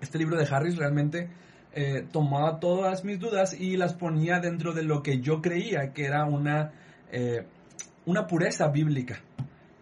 Este 0.00 0.18
libro 0.18 0.36
de 0.36 0.46
Harris 0.50 0.76
realmente 0.76 1.28
eh, 1.74 2.06
tomaba 2.12 2.60
todas 2.60 3.02
mis 3.04 3.18
dudas 3.18 3.58
y 3.58 3.76
las 3.76 3.94
ponía 3.94 4.40
dentro 4.40 4.74
de 4.74 4.82
lo 4.82 5.02
que 5.02 5.20
yo 5.20 5.40
creía 5.40 5.92
que 5.92 6.04
era 6.04 6.24
una, 6.26 6.72
eh, 7.10 7.46
una 8.04 8.26
pureza 8.26 8.68
bíblica. 8.68 9.20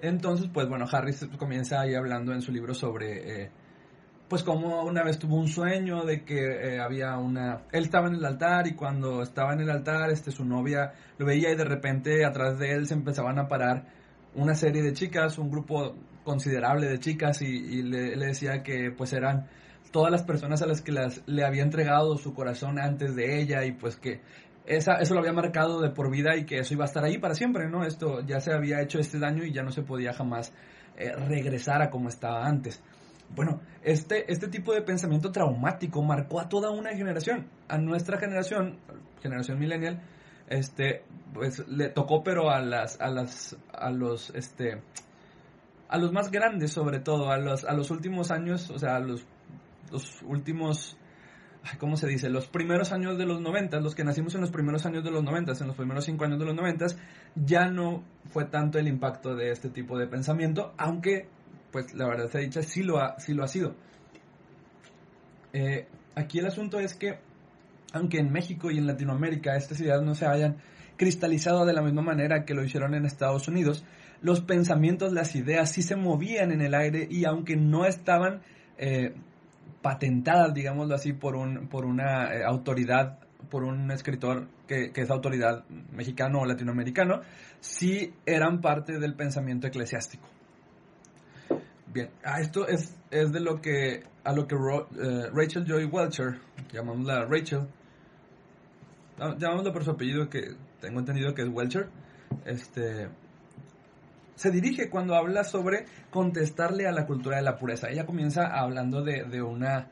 Entonces, 0.00 0.48
pues 0.52 0.68
bueno, 0.68 0.86
Harris 0.90 1.26
comienza 1.36 1.80
ahí 1.80 1.94
hablando 1.94 2.32
en 2.32 2.42
su 2.42 2.52
libro 2.52 2.74
sobre, 2.74 3.42
eh, 3.42 3.50
pues 4.30 4.44
como 4.44 4.84
una 4.84 5.02
vez 5.02 5.18
tuvo 5.18 5.36
un 5.36 5.48
sueño 5.48 6.04
de 6.04 6.24
que 6.24 6.78
había 6.80 7.18
una, 7.18 7.62
él 7.72 7.82
estaba 7.82 8.06
en 8.06 8.14
el 8.14 8.24
altar 8.24 8.68
y 8.68 8.74
cuando 8.74 9.22
estaba 9.22 9.54
en 9.54 9.60
el 9.62 9.70
altar, 9.70 10.08
este, 10.10 10.30
su 10.30 10.44
novia 10.44 10.92
lo 11.18 11.26
veía 11.26 11.50
y 11.50 11.56
de 11.56 11.64
repente 11.64 12.24
atrás 12.24 12.56
de 12.56 12.70
él 12.70 12.86
se 12.86 12.94
empezaban 12.94 13.40
a 13.40 13.48
parar 13.48 13.86
una 14.36 14.54
serie 14.54 14.82
de 14.82 14.92
chicas, 14.92 15.36
un 15.36 15.50
grupo 15.50 15.96
considerable 16.22 16.88
de 16.88 17.00
chicas 17.00 17.42
y, 17.42 17.82
le, 17.82 18.14
le, 18.14 18.26
decía 18.26 18.62
que 18.62 18.92
pues 18.96 19.12
eran 19.12 19.48
todas 19.90 20.12
las 20.12 20.22
personas 20.22 20.62
a 20.62 20.66
las 20.66 20.80
que 20.80 20.92
las, 20.92 21.26
le 21.26 21.44
había 21.44 21.64
entregado 21.64 22.16
su 22.16 22.32
corazón 22.32 22.78
antes 22.78 23.16
de 23.16 23.40
ella 23.40 23.64
y 23.64 23.72
pues 23.72 23.96
que 23.96 24.20
esa, 24.64 24.94
eso 25.00 25.12
lo 25.14 25.20
había 25.20 25.32
marcado 25.32 25.80
de 25.80 25.90
por 25.90 26.08
vida 26.08 26.36
y 26.36 26.44
que 26.44 26.60
eso 26.60 26.72
iba 26.74 26.84
a 26.84 26.86
estar 26.86 27.02
ahí 27.02 27.18
para 27.18 27.34
siempre, 27.34 27.68
¿no? 27.68 27.84
Esto 27.84 28.20
ya 28.24 28.38
se 28.38 28.52
había 28.52 28.80
hecho 28.80 29.00
este 29.00 29.18
daño 29.18 29.42
y 29.42 29.52
ya 29.52 29.64
no 29.64 29.72
se 29.72 29.82
podía 29.82 30.12
jamás 30.12 30.52
eh, 30.96 31.10
regresar 31.16 31.82
a 31.82 31.90
como 31.90 32.08
estaba 32.08 32.46
antes. 32.46 32.80
Bueno, 33.34 33.60
este, 33.82 34.30
este 34.32 34.48
tipo 34.48 34.72
de 34.74 34.82
pensamiento 34.82 35.30
traumático 35.30 36.02
marcó 36.02 36.40
a 36.40 36.48
toda 36.48 36.70
una 36.70 36.90
generación. 36.90 37.46
A 37.68 37.78
nuestra 37.78 38.18
generación, 38.18 38.78
generación 39.22 39.58
millennial, 39.58 40.02
este, 40.48 41.04
pues 41.32 41.66
le 41.68 41.88
tocó 41.88 42.22
pero 42.22 42.50
a 42.50 42.60
las, 42.60 43.00
a 43.00 43.08
las, 43.08 43.56
a 43.72 43.90
los, 43.90 44.30
este, 44.30 44.82
a 45.88 45.98
los 45.98 46.12
más 46.12 46.30
grandes 46.30 46.72
sobre 46.72 46.98
todo, 46.98 47.30
a 47.30 47.38
los, 47.38 47.64
a 47.64 47.72
los 47.72 47.90
últimos 47.90 48.30
años, 48.30 48.70
o 48.70 48.78
sea, 48.78 48.96
a 48.96 49.00
los 49.00 49.24
los 49.90 50.22
últimos, 50.22 50.96
¿cómo 51.78 51.96
se 51.96 52.06
dice? 52.06 52.28
Los 52.30 52.46
primeros 52.46 52.92
años 52.92 53.18
de 53.18 53.26
los 53.26 53.40
90, 53.40 53.80
los 53.80 53.94
que 53.94 54.04
nacimos 54.04 54.34
en 54.34 54.40
los 54.40 54.50
primeros 54.50 54.86
años 54.86 55.04
de 55.04 55.10
los 55.10 55.22
90, 55.22 55.52
en 55.60 55.66
los 55.66 55.76
primeros 55.76 56.04
cinco 56.04 56.24
años 56.24 56.38
de 56.38 56.44
los 56.44 56.54
90, 56.54 56.86
ya 57.34 57.68
no 57.68 58.04
fue 58.32 58.44
tanto 58.44 58.78
el 58.78 58.88
impacto 58.88 59.34
de 59.34 59.50
este 59.50 59.68
tipo 59.68 59.98
de 59.98 60.06
pensamiento, 60.06 60.74
aunque, 60.78 61.28
pues 61.72 61.94
la 61.94 62.06
verdad 62.06 62.28
se 62.30 62.38
ha 62.38 62.40
dicho, 62.40 62.62
sí 62.62 62.82
lo 62.82 62.98
ha, 62.98 63.18
sí 63.18 63.34
lo 63.34 63.44
ha 63.44 63.48
sido. 63.48 63.74
Eh, 65.52 65.86
aquí 66.14 66.38
el 66.38 66.46
asunto 66.46 66.78
es 66.78 66.94
que, 66.94 67.18
aunque 67.92 68.18
en 68.18 68.30
México 68.30 68.70
y 68.70 68.78
en 68.78 68.86
Latinoamérica 68.86 69.56
estas 69.56 69.80
ideas 69.80 70.02
no 70.02 70.14
se 70.14 70.26
hayan 70.26 70.58
cristalizado 70.96 71.64
de 71.64 71.72
la 71.72 71.82
misma 71.82 72.02
manera 72.02 72.44
que 72.44 72.54
lo 72.54 72.62
hicieron 72.62 72.94
en 72.94 73.06
Estados 73.06 73.48
Unidos, 73.48 73.84
los 74.22 74.40
pensamientos, 74.42 75.12
las 75.12 75.34
ideas 75.34 75.70
sí 75.72 75.82
se 75.82 75.96
movían 75.96 76.52
en 76.52 76.60
el 76.60 76.74
aire 76.74 77.08
y 77.10 77.24
aunque 77.24 77.56
no 77.56 77.86
estaban 77.86 78.42
eh, 78.76 79.14
patentadas, 79.82 80.52
digámoslo 80.52 80.94
así, 80.94 81.12
por, 81.12 81.36
un, 81.36 81.68
por 81.68 81.84
una 81.84 82.34
eh, 82.34 82.44
autoridad, 82.44 83.18
por 83.50 83.64
un 83.64 83.90
escritor 83.90 84.46
que, 84.66 84.92
es 84.94 85.10
autoridad 85.10 85.64
mexicano 85.92 86.40
o 86.40 86.46
latinoamericano, 86.46 87.22
sí 87.60 88.12
eran 88.26 88.60
parte 88.60 88.98
del 88.98 89.14
pensamiento 89.14 89.66
eclesiástico. 89.66 90.28
Bien, 91.92 92.08
a 92.22 92.40
esto 92.40 92.68
es, 92.68 92.96
es 93.10 93.32
de 93.32 93.40
lo 93.40 93.60
que, 93.60 94.04
a 94.22 94.32
lo 94.32 94.46
que 94.46 94.54
eh, 94.54 95.30
Rachel 95.32 95.64
Joy 95.66 95.86
Welcher, 95.86 96.38
llamámosla 96.72 97.24
Rachel, 97.24 97.66
llamámosla 99.18 99.72
por 99.72 99.84
su 99.84 99.90
apellido 99.90 100.28
que 100.28 100.54
tengo 100.80 101.00
entendido 101.00 101.34
que 101.34 101.42
es 101.42 101.48
Welcher, 101.48 101.88
este, 102.44 103.08
se 104.36 104.50
dirige 104.52 104.88
cuando 104.88 105.16
habla 105.16 105.42
sobre 105.42 105.84
contestarle 106.10 106.86
a 106.86 106.92
la 106.92 107.06
cultura 107.06 107.38
de 107.38 107.42
la 107.42 107.56
pureza. 107.56 107.90
Ella 107.90 108.06
comienza 108.06 108.46
hablando 108.46 109.02
de, 109.02 109.24
de 109.24 109.42
una 109.42 109.88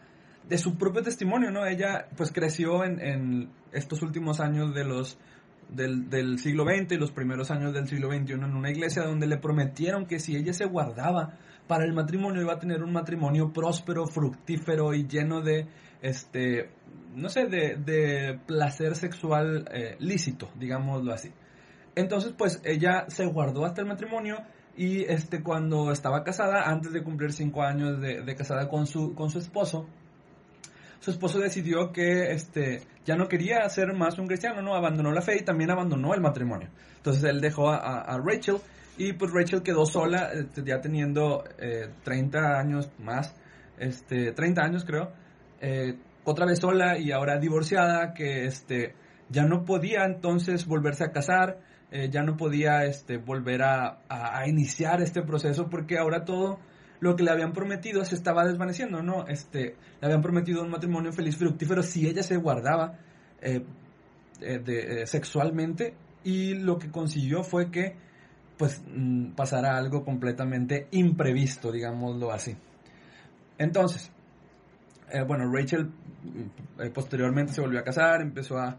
de 0.49 0.57
su 0.57 0.79
propio 0.79 1.03
testimonio, 1.03 1.51
¿no? 1.51 1.67
Ella 1.67 2.09
pues 2.17 2.33
creció 2.33 2.85
en, 2.85 3.01
en 3.01 3.51
estos 3.73 4.03
últimos 4.03 4.41
años 4.41 4.73
de 4.73 4.85
los 4.85 5.19
del, 5.69 6.09
del, 6.09 6.39
siglo 6.39 6.65
XX 6.65 6.93
y 6.93 6.97
los 6.97 7.11
primeros 7.11 7.51
años 7.51 7.75
del 7.75 7.87
siglo 7.87 8.09
XXI 8.09 8.33
en 8.33 8.57
una 8.57 8.71
iglesia 8.71 9.03
donde 9.03 9.27
le 9.27 9.37
prometieron 9.37 10.07
que 10.07 10.19
si 10.19 10.35
ella 10.35 10.55
se 10.55 10.65
guardaba 10.65 11.35
para 11.69 11.85
el 11.85 11.93
matrimonio 11.93 12.43
iba 12.43 12.55
a 12.55 12.59
tener 12.59 12.83
un 12.83 12.93
matrimonio 12.93 13.53
próspero, 13.53 14.07
fructífero 14.07 14.95
y 14.95 15.07
lleno 15.07 15.41
de, 15.41 15.67
este, 16.03 16.71
no 17.15 17.29
sé, 17.29 17.47
de, 17.47 17.77
de 17.77 18.41
placer 18.47 18.97
sexual 18.97 19.69
eh, 19.73 19.97
lícito, 20.01 20.49
digámoslo 20.59 21.13
así. 21.13 21.31
Entonces, 21.95 22.33
pues 22.37 22.61
ella 22.65 23.05
se 23.09 23.27
guardó 23.27 23.65
hasta 23.65 23.83
el 23.83 23.87
matrimonio 23.87 24.39
y 24.79 25.03
este 25.03 25.43
cuando 25.43 25.91
estaba 25.91 26.23
casada, 26.23 26.63
antes 26.71 26.93
de 26.93 27.03
cumplir 27.03 27.33
cinco 27.33 27.63
años 27.63 28.01
de, 28.01 28.35
casada 28.37 28.69
con 28.69 28.87
su, 28.87 29.13
con 29.13 29.29
su 29.29 29.41
esposo, 29.41 29.89
su 31.01 31.11
esposo 31.11 31.41
decidió 31.41 31.91
que 31.93 32.31
este 32.31 32.83
ya 33.05 33.17
no 33.17 33.27
quería 33.27 33.69
ser 33.69 33.93
más 33.95 34.19
un 34.21 34.29
cristiano, 34.29 34.63
no 34.63 34.77
abandonó 34.77 35.11
la 35.11 35.21
fe 35.21 35.39
y 35.41 35.45
también 35.45 35.73
abandonó 35.73 36.15
el 36.15 36.21
matrimonio. 36.21 36.69
Entonces 36.97 37.25
él 37.25 37.41
dejó 37.41 37.71
a, 37.71 38.17
Rachel 38.25 38.59
y 38.99 39.13
pues 39.15 39.33
Rachel 39.33 39.63
quedó 39.63 39.87
sola, 39.87 40.31
este, 40.33 40.63
ya 40.65 40.81
teniendo 40.81 41.45
30 42.05 42.39
eh, 42.39 42.43
años 42.59 42.91
más, 42.99 43.35
este 43.79 44.33
30 44.33 44.63
años 44.63 44.85
creo, 44.85 45.13
eh, 45.61 45.97
otra 46.25 46.45
vez 46.45 46.59
sola 46.59 46.99
y 46.99 47.13
ahora 47.13 47.39
divorciada, 47.39 48.13
que 48.13 48.45
este 48.45 48.95
ya 49.31 49.45
no 49.45 49.65
podía 49.65 50.05
entonces 50.05 50.67
volverse 50.67 51.05
a 51.05 51.13
casar 51.13 51.59
eh, 51.91 52.11
ya 52.11 52.23
no 52.23 52.37
podía 52.37 52.85
este, 52.85 53.17
volver 53.17 53.63
a, 53.63 54.01
iniciar 54.47 55.01
este 55.01 55.23
proceso 55.23 55.69
porque 55.71 55.97
ahora 55.99 56.25
todo 56.25 56.59
lo 57.01 57.17
que 57.17 57.23
le 57.23 57.31
habían 57.31 57.53
prometido 57.53 58.05
se 58.05 58.15
estaba 58.15 58.45
desvaneciendo, 58.45 59.03
¿no? 59.03 59.27
Este, 59.27 59.77
le 60.01 60.07
habían 60.07 60.21
prometido 60.21 60.63
un 60.63 60.71
matrimonio 60.71 61.13
feliz, 61.13 61.37
fructífero, 61.37 61.83
si 61.83 62.07
ella 62.07 62.23
se 62.23 62.37
guardaba 62.37 62.99
eh, 63.41 63.65
eh, 64.43 65.07
sexualmente 65.07 65.95
y 66.25 66.55
lo 66.55 66.79
que 66.79 66.91
consiguió 66.91 67.43
fue 67.43 67.71
que 67.71 67.97
pues 68.59 68.83
mm, 68.87 69.31
pasara 69.31 69.77
algo 69.77 70.05
completamente 70.05 70.89
imprevisto, 70.91 71.73
digámoslo 71.73 72.33
así. 72.33 72.57
Entonces, 73.57 74.11
bueno, 75.27 75.51
Rachel 75.51 75.87
mm, 75.87 76.89
posteriormente 76.93 77.53
se 77.53 77.61
volvió 77.61 77.81
a 77.81 77.85
casar, 77.85 78.21
empezó 78.21 78.59
a, 78.59 78.77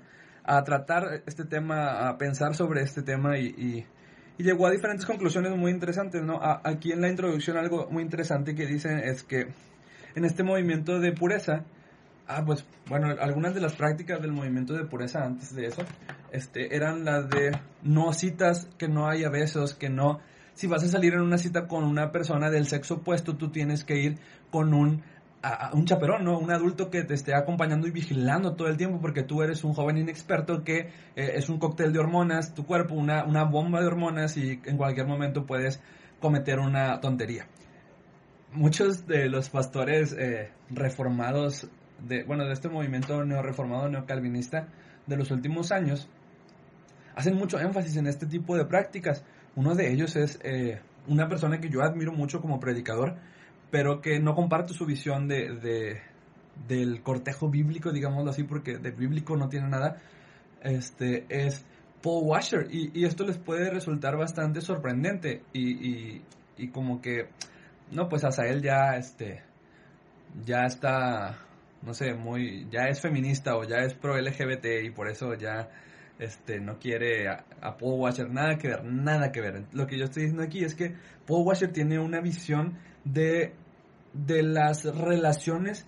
a 0.49 0.63
tratar 0.63 1.23
este 1.25 1.45
tema, 1.45 2.09
a 2.09 2.17
pensar 2.17 2.55
sobre 2.55 2.81
este 2.81 3.03
tema 3.03 3.37
y, 3.37 3.85
llegó 4.37 4.67
a 4.67 4.71
diferentes 4.71 5.05
conclusiones 5.05 5.55
muy 5.57 5.69
interesantes, 5.69 6.23
¿no? 6.23 6.39
aquí 6.41 6.93
en 6.93 7.01
la 7.01 7.09
introducción 7.09 7.57
algo 7.57 7.89
muy 7.91 8.01
interesante 8.01 8.55
que 8.55 8.65
dicen 8.65 8.99
es 8.99 9.21
que 9.23 9.47
en 10.15 10.23
este 10.23 10.43
movimiento 10.43 11.01
de 11.01 11.11
pureza, 11.11 11.65
ah, 12.29 12.43
pues, 12.45 12.65
bueno, 12.87 13.13
algunas 13.19 13.53
de 13.53 13.61
las 13.61 13.73
prácticas 13.75 14.21
del 14.21 14.31
movimiento 14.31 14.73
de 14.73 14.85
pureza 14.85 15.25
antes 15.25 15.53
de 15.53 15.65
eso, 15.65 15.81
este, 16.31 16.75
eran 16.75 17.03
las 17.03 17.29
de 17.29 17.51
no 17.83 18.13
citas, 18.13 18.69
que 18.77 18.87
no 18.87 19.07
haya 19.07 19.29
besos, 19.29 19.73
que 19.73 19.89
no, 19.89 20.19
si 20.53 20.67
vas 20.67 20.83
a 20.83 20.87
salir 20.87 21.13
en 21.13 21.21
una 21.21 21.37
cita 21.37 21.67
con 21.67 21.83
una 21.83 22.11
persona 22.11 22.49
del 22.49 22.67
sexo 22.67 22.95
opuesto, 22.95 23.35
tú 23.35 23.49
tienes 23.49 23.83
que 23.83 23.97
ir 23.97 24.17
con 24.51 24.73
un 24.73 25.03
a, 25.41 25.71
un 25.73 25.85
chaperón, 25.85 26.25
¿no? 26.25 26.37
Un 26.37 26.51
adulto 26.51 26.89
que 26.89 27.03
te 27.03 27.13
esté 27.13 27.33
acompañando 27.33 27.87
y 27.87 27.91
vigilando 27.91 28.55
todo 28.55 28.67
el 28.67 28.77
tiempo 28.77 28.99
porque 28.99 29.23
tú 29.23 29.41
eres 29.41 29.63
un 29.63 29.73
joven 29.73 29.97
inexperto 29.97 30.63
que 30.63 30.89
eh, 31.15 31.31
es 31.35 31.49
un 31.49 31.59
cóctel 31.59 31.93
de 31.93 31.99
hormonas, 31.99 32.53
tu 32.53 32.65
cuerpo, 32.65 32.93
una, 32.95 33.23
una 33.23 33.43
bomba 33.43 33.79
de 33.81 33.87
hormonas 33.87 34.37
y 34.37 34.59
en 34.65 34.77
cualquier 34.77 35.07
momento 35.07 35.45
puedes 35.45 35.81
cometer 36.19 36.59
una 36.59 36.99
tontería. 36.99 37.47
Muchos 38.51 39.05
de 39.07 39.29
los 39.29 39.49
pastores 39.49 40.13
eh, 40.17 40.51
reformados, 40.69 41.69
de, 42.07 42.23
bueno, 42.23 42.45
de 42.45 42.53
este 42.53 42.69
movimiento 42.69 43.23
neoreformado, 43.25 43.89
neocalvinista 43.89 44.67
de 45.07 45.17
los 45.17 45.31
últimos 45.31 45.71
años, 45.71 46.09
hacen 47.15 47.35
mucho 47.35 47.59
énfasis 47.59 47.97
en 47.97 48.07
este 48.07 48.25
tipo 48.25 48.55
de 48.57 48.65
prácticas. 48.65 49.23
Uno 49.55 49.75
de 49.75 49.91
ellos 49.91 50.15
es 50.15 50.39
eh, 50.43 50.81
una 51.07 51.27
persona 51.27 51.59
que 51.59 51.69
yo 51.69 51.81
admiro 51.81 52.13
mucho 52.13 52.41
como 52.41 52.59
predicador, 52.59 53.15
pero 53.71 54.01
que 54.01 54.19
no 54.19 54.35
comparte 54.35 54.73
su 54.73 54.85
visión 54.85 55.27
de, 55.27 56.01
del 56.67 57.01
cortejo 57.01 57.49
bíblico, 57.49 57.91
digámoslo 57.91 58.31
así, 58.31 58.43
porque 58.43 58.77
de 58.77 58.91
bíblico 58.91 59.35
no 59.35 59.49
tiene 59.49 59.67
nada, 59.69 59.97
este, 60.61 61.25
es 61.29 61.65
Paul 62.01 62.23
Washer. 62.25 62.67
Y, 62.71 63.05
esto 63.05 63.25
les 63.25 63.37
puede 63.37 63.69
resultar 63.69 64.17
bastante 64.17 64.61
sorprendente 64.61 65.43
y, 65.53 66.21
y, 66.57 66.67
como 66.69 67.01
que, 67.01 67.29
no, 67.91 68.09
pues 68.09 68.23
él 68.39 68.61
ya, 68.61 68.95
este, 68.97 69.41
ya 70.45 70.65
está, 70.65 71.37
no 71.81 71.93
sé, 71.93 72.13
muy, 72.13 72.67
ya 72.69 72.87
es 72.89 72.99
feminista 72.99 73.55
o 73.55 73.63
ya 73.63 73.77
es 73.77 73.93
pro 73.93 74.19
LGBT 74.19 74.83
y 74.83 74.91
por 74.91 75.09
eso 75.09 75.33
ya 75.33 75.69
este, 76.19 76.59
no 76.59 76.77
quiere 76.77 77.29
a, 77.29 77.77
Paul 77.77 77.99
Washer 78.01 78.29
nada 78.29 78.57
que 78.57 78.67
ver, 78.67 78.83
nada 78.83 79.31
que 79.31 79.41
ver. 79.41 79.63
Lo 79.71 79.87
que 79.87 79.97
yo 79.97 80.05
estoy 80.05 80.23
diciendo 80.23 80.43
aquí 80.43 80.63
es 80.63 80.75
que 80.75 80.95
Paul 81.25 81.47
Washer 81.47 81.71
tiene 81.71 81.97
una 81.99 82.19
visión 82.19 82.77
de, 83.05 83.53
de 84.13 84.43
las 84.43 84.83
relaciones 84.83 85.87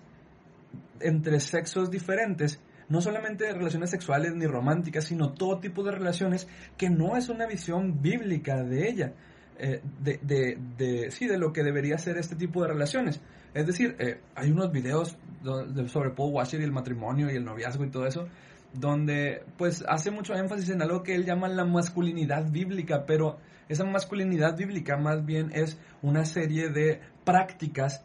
entre 1.00 1.40
sexos 1.40 1.90
diferentes, 1.90 2.62
no 2.88 3.00
solamente 3.00 3.52
relaciones 3.52 3.90
sexuales 3.90 4.34
ni 4.34 4.46
románticas, 4.46 5.04
sino 5.04 5.32
todo 5.32 5.58
tipo 5.58 5.82
de 5.82 5.92
relaciones 5.92 6.48
que 6.78 6.88
no 6.88 7.16
es 7.16 7.28
una 7.28 7.46
visión 7.46 8.00
bíblica 8.00 8.62
de 8.62 8.88
ella. 8.88 9.12
Eh, 9.58 9.80
de, 10.00 10.18
de, 10.22 10.58
de, 10.76 11.10
sí, 11.10 11.26
de 11.26 11.38
lo 11.38 11.52
que 11.52 11.62
debería 11.62 11.98
ser 11.98 12.18
este 12.18 12.36
tipo 12.36 12.62
de 12.62 12.68
relaciones. 12.68 13.20
Es 13.54 13.66
decir, 13.66 13.96
eh, 13.98 14.20
hay 14.34 14.50
unos 14.50 14.72
videos 14.72 15.16
sobre 15.88 16.10
Paul 16.10 16.32
Washer 16.32 16.60
y 16.60 16.64
el 16.64 16.72
matrimonio 16.72 17.30
y 17.30 17.36
el 17.36 17.44
noviazgo 17.44 17.84
y 17.84 17.90
todo 17.90 18.06
eso, 18.06 18.28
donde 18.72 19.42
pues 19.58 19.84
hace 19.86 20.10
mucho 20.10 20.34
énfasis 20.34 20.70
en 20.70 20.82
algo 20.82 21.02
que 21.02 21.14
él 21.14 21.24
llama 21.24 21.48
la 21.48 21.64
masculinidad 21.64 22.50
bíblica, 22.50 23.04
pero 23.06 23.38
esa 23.68 23.84
masculinidad 23.84 24.56
bíblica 24.56 24.96
más 24.96 25.24
bien 25.24 25.50
es 25.52 25.78
una 26.00 26.24
serie 26.24 26.68
de 26.70 27.00
prácticas 27.24 28.04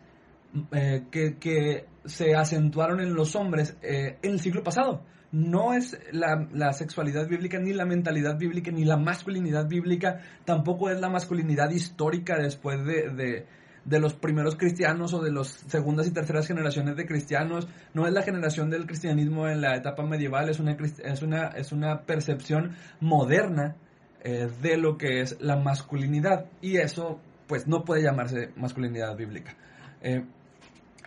eh, 0.72 1.04
que, 1.12 1.38
que, 1.38 1.86
se 2.06 2.36
acentuaron 2.36 3.02
en 3.02 3.14
los 3.14 3.36
hombres 3.36 3.76
eh, 3.82 4.18
en 4.22 4.32
el 4.32 4.40
siglo 4.40 4.64
pasado. 4.64 5.04
No 5.32 5.74
es 5.74 5.98
la, 6.12 6.72
sexualidad 6.74 7.28
bíblica, 7.28 7.60
ni 7.60 7.74
la 7.74 7.86
mentalidad 7.86 8.38
bíblica, 8.38 8.72
ni 8.72 8.86
la 8.86 8.98
masculinidad 8.98 9.68
bíblica, 9.68 10.22
tampoco 10.46 10.90
es 10.90 11.00
la 11.00 11.10
masculinidad 11.10 11.70
histórica 11.70 12.38
después 12.38 12.86
de, 12.86 13.10
de, 13.10 13.46
de 13.84 14.00
los 14.00 14.14
primeros 14.14 14.56
cristianos 14.56 15.14
o 15.14 15.22
de 15.22 15.32
las 15.32 15.48
segundas 15.68 16.08
y 16.08 16.12
terceras 16.12 16.48
generaciones 16.48 16.96
de 16.96 17.06
cristianos. 17.06 17.68
No 17.94 18.06
es 18.06 18.14
la 18.14 18.22
generación 18.22 18.70
del 18.70 18.86
cristianismo 18.86 19.48
en 19.48 19.62
la 19.62 19.76
etapa 19.76 20.04
medieval, 20.04 20.50
es 20.50 20.60
una, 20.60 20.78
es 21.04 21.22
una, 21.22 21.48
es 21.50 21.72
una 21.72 22.02
percepción 22.02 22.76
moderna 23.00 23.76
eh, 24.24 24.50
de 24.62 24.78
lo 24.78 24.98
que 24.98 25.22
es 25.22 25.38
la 25.40 25.56
masculinidad. 25.56 26.46
Y 26.62 26.78
eso, 26.78 27.20
pues, 27.48 27.68
no 27.68 27.86
puede 27.86 28.04
llamarse 28.04 28.52
masculinidad 28.58 29.16
bíblica. 29.16 29.56
Eh, 30.02 30.26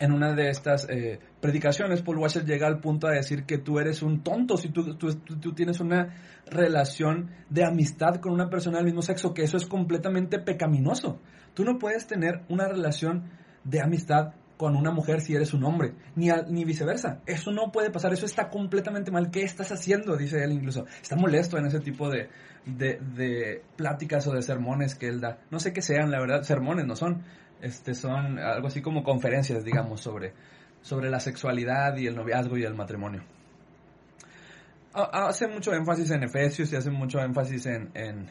en 0.00 0.12
una 0.12 0.34
de 0.34 0.48
estas 0.48 0.88
eh, 0.88 1.20
predicaciones, 1.40 2.00
Paul 2.00 2.18
Washer 2.18 2.44
llega 2.44 2.66
al 2.66 2.80
punto 2.80 3.06
de 3.06 3.16
decir 3.16 3.44
que 3.44 3.58
tú 3.58 3.78
eres 3.78 4.02
un 4.02 4.22
tonto 4.22 4.56
si 4.56 4.70
tú, 4.70 4.96
tú, 4.96 5.14
tú, 5.14 5.52
tienes 5.52 5.78
una 5.78 6.16
relación 6.46 7.30
de 7.50 7.64
amistad 7.64 8.16
con 8.16 8.32
una 8.32 8.48
persona 8.48 8.78
del 8.78 8.86
mismo 8.86 9.02
sexo, 9.02 9.34
que 9.34 9.42
eso 9.42 9.58
es 9.58 9.66
completamente 9.66 10.38
pecaminoso. 10.38 11.20
Tú 11.52 11.64
no 11.64 11.78
puedes 11.78 12.06
tener 12.06 12.42
una 12.48 12.66
relación 12.66 13.30
de 13.62 13.82
amistad 13.82 14.32
con 14.56 14.74
una 14.74 14.90
mujer 14.90 15.20
si 15.20 15.34
eres 15.34 15.52
un 15.52 15.64
hombre, 15.64 15.94
ni, 16.16 16.28
ni 16.48 16.64
viceversa. 16.64 17.20
Eso 17.26 17.50
no 17.50 17.70
puede 17.70 17.90
pasar, 17.90 18.12
eso 18.14 18.24
está 18.24 18.48
completamente 18.48 19.10
mal. 19.10 19.30
¿Qué 19.30 19.42
estás 19.42 19.70
haciendo? 19.70 20.16
Dice 20.16 20.42
él 20.42 20.52
incluso. 20.52 20.86
Está 21.02 21.16
molesto 21.16 21.58
en 21.58 21.66
ese 21.66 21.80
tipo 21.80 22.08
de, 22.10 22.28
de 22.64 23.62
pláticas 23.76 24.26
o 24.26 24.32
de 24.32 24.40
sermones 24.40 24.94
que 24.94 25.08
él 25.08 25.20
da. 25.20 25.40
No 25.50 25.60
sé 25.60 25.74
qué 25.74 25.82
sean, 25.82 26.10
la 26.10 26.20
verdad, 26.20 26.42
sermones 26.42 26.86
no 26.86 26.96
son 26.96 27.22
este, 27.62 27.94
son 27.94 28.38
algo 28.38 28.68
así 28.68 28.80
como 28.82 29.02
conferencias, 29.02 29.64
digamos, 29.64 30.00
sobre, 30.00 30.32
sobre 30.80 31.10
la 31.10 31.20
sexualidad 31.20 31.96
y 31.96 32.06
el 32.06 32.16
noviazgo 32.16 32.56
y 32.56 32.64
el 32.64 32.74
matrimonio. 32.74 33.22
Hace 34.92 35.46
mucho 35.46 35.72
énfasis 35.72 36.10
en 36.10 36.24
Efesios 36.24 36.72
y 36.72 36.76
hace 36.76 36.90
mucho 36.90 37.20
énfasis 37.20 37.64
en, 37.66 37.90
en, 37.94 38.28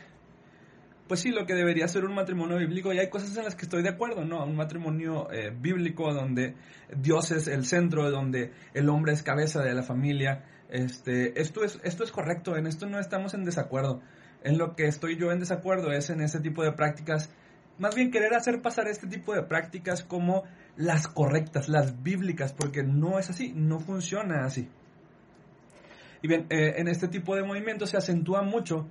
pues 1.09 1.21
sí, 1.21 1.31
lo 1.31 1.45
que 1.47 1.55
debería 1.55 1.87
ser 1.87 2.05
un 2.05 2.13
matrimonio 2.13 2.57
bíblico. 2.57 2.93
Y 2.93 2.99
hay 2.99 3.09
cosas 3.09 3.35
en 3.35 3.43
las 3.43 3.55
que 3.55 3.63
estoy 3.63 3.81
de 3.81 3.89
acuerdo, 3.89 4.25
¿no? 4.25 4.45
Un 4.45 4.55
matrimonio 4.55 5.31
eh, 5.31 5.51
bíblico 5.57 6.13
donde 6.13 6.55
Dios 6.95 7.31
es 7.31 7.47
el 7.47 7.65
centro, 7.65 8.11
donde 8.11 8.51
el 8.75 8.89
hombre 8.89 9.13
es 9.13 9.23
cabeza 9.23 9.63
de 9.63 9.73
la 9.73 9.81
familia. 9.81 10.43
Este, 10.69 11.41
esto, 11.41 11.63
es, 11.63 11.79
esto 11.83 12.03
es 12.03 12.11
correcto, 12.11 12.55
en 12.57 12.67
esto 12.67 12.85
no 12.85 12.99
estamos 12.99 13.33
en 13.33 13.43
desacuerdo. 13.43 14.01
En 14.43 14.59
lo 14.59 14.75
que 14.75 14.85
estoy 14.85 15.17
yo 15.17 15.31
en 15.31 15.39
desacuerdo 15.39 15.91
es 15.91 16.11
en 16.11 16.21
ese 16.21 16.41
tipo 16.41 16.63
de 16.63 16.73
prácticas 16.73 17.31
más 17.79 17.95
bien 17.95 18.11
querer 18.11 18.33
hacer 18.33 18.61
pasar 18.61 18.87
este 18.87 19.07
tipo 19.07 19.33
de 19.33 19.43
prácticas 19.43 20.03
como 20.03 20.43
las 20.75 21.07
correctas, 21.07 21.69
las 21.69 22.03
bíblicas, 22.03 22.53
porque 22.53 22.83
no 22.83 23.17
es 23.19 23.29
así, 23.29 23.53
no 23.55 23.79
funciona 23.79 24.45
así. 24.45 24.69
Y 26.21 26.27
bien, 26.27 26.45
eh, 26.49 26.75
en 26.77 26.87
este 26.87 27.07
tipo 27.07 27.35
de 27.35 27.43
movimientos 27.43 27.89
se 27.89 27.97
acentúa 27.97 28.41
mucho. 28.41 28.87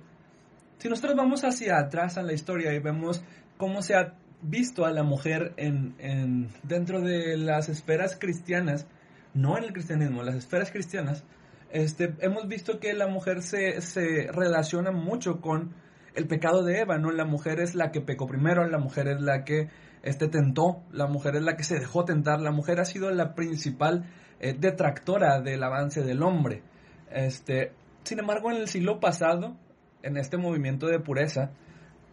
Si 0.79 0.89
nosotros 0.89 1.15
vamos 1.15 1.43
hacia 1.43 1.77
atrás 1.77 2.17
en 2.17 2.25
la 2.25 2.33
historia 2.33 2.73
y 2.73 2.79
vemos 2.79 3.23
cómo 3.57 3.81
se 3.81 3.95
ha 3.95 4.15
visto 4.41 4.85
a 4.85 4.91
la 4.91 5.03
mujer 5.03 5.53
en, 5.57 5.95
en, 5.99 6.49
dentro 6.63 7.01
de 7.01 7.37
las 7.37 7.69
esferas 7.69 8.17
cristianas, 8.19 8.87
no 9.33 9.57
en 9.57 9.65
el 9.65 9.73
cristianismo, 9.73 10.21
en 10.21 10.27
las 10.27 10.35
esferas 10.35 10.71
cristianas, 10.71 11.23
este, 11.71 12.15
hemos 12.21 12.47
visto 12.47 12.79
que 12.79 12.93
la 12.93 13.07
mujer 13.07 13.43
se, 13.43 13.81
se 13.81 14.29
relaciona 14.31 14.91
mucho 14.91 15.39
con 15.41 15.73
el 16.15 16.27
pecado 16.27 16.63
de 16.63 16.79
Eva, 16.79 16.97
¿no? 16.97 17.11
La 17.11 17.25
mujer 17.25 17.59
es 17.59 17.75
la 17.75 17.91
que 17.91 18.01
pecó 18.01 18.27
primero, 18.27 18.65
la 18.67 18.79
mujer 18.79 19.07
es 19.07 19.21
la 19.21 19.43
que 19.43 19.69
este, 20.03 20.27
tentó, 20.27 20.83
la 20.91 21.07
mujer 21.07 21.35
es 21.35 21.43
la 21.43 21.55
que 21.55 21.63
se 21.63 21.79
dejó 21.79 22.05
tentar, 22.05 22.39
la 22.41 22.51
mujer 22.51 22.79
ha 22.79 22.85
sido 22.85 23.09
la 23.11 23.33
principal 23.35 24.05
eh, 24.39 24.55
detractora 24.57 25.41
del 25.41 25.63
avance 25.63 26.01
del 26.01 26.23
hombre. 26.23 26.63
Este, 27.11 27.73
sin 28.03 28.19
embargo, 28.19 28.51
en 28.51 28.57
el 28.57 28.67
siglo 28.67 28.99
pasado, 28.99 29.57
en 30.03 30.17
este 30.17 30.37
movimiento 30.37 30.87
de 30.87 30.99
pureza, 30.99 31.51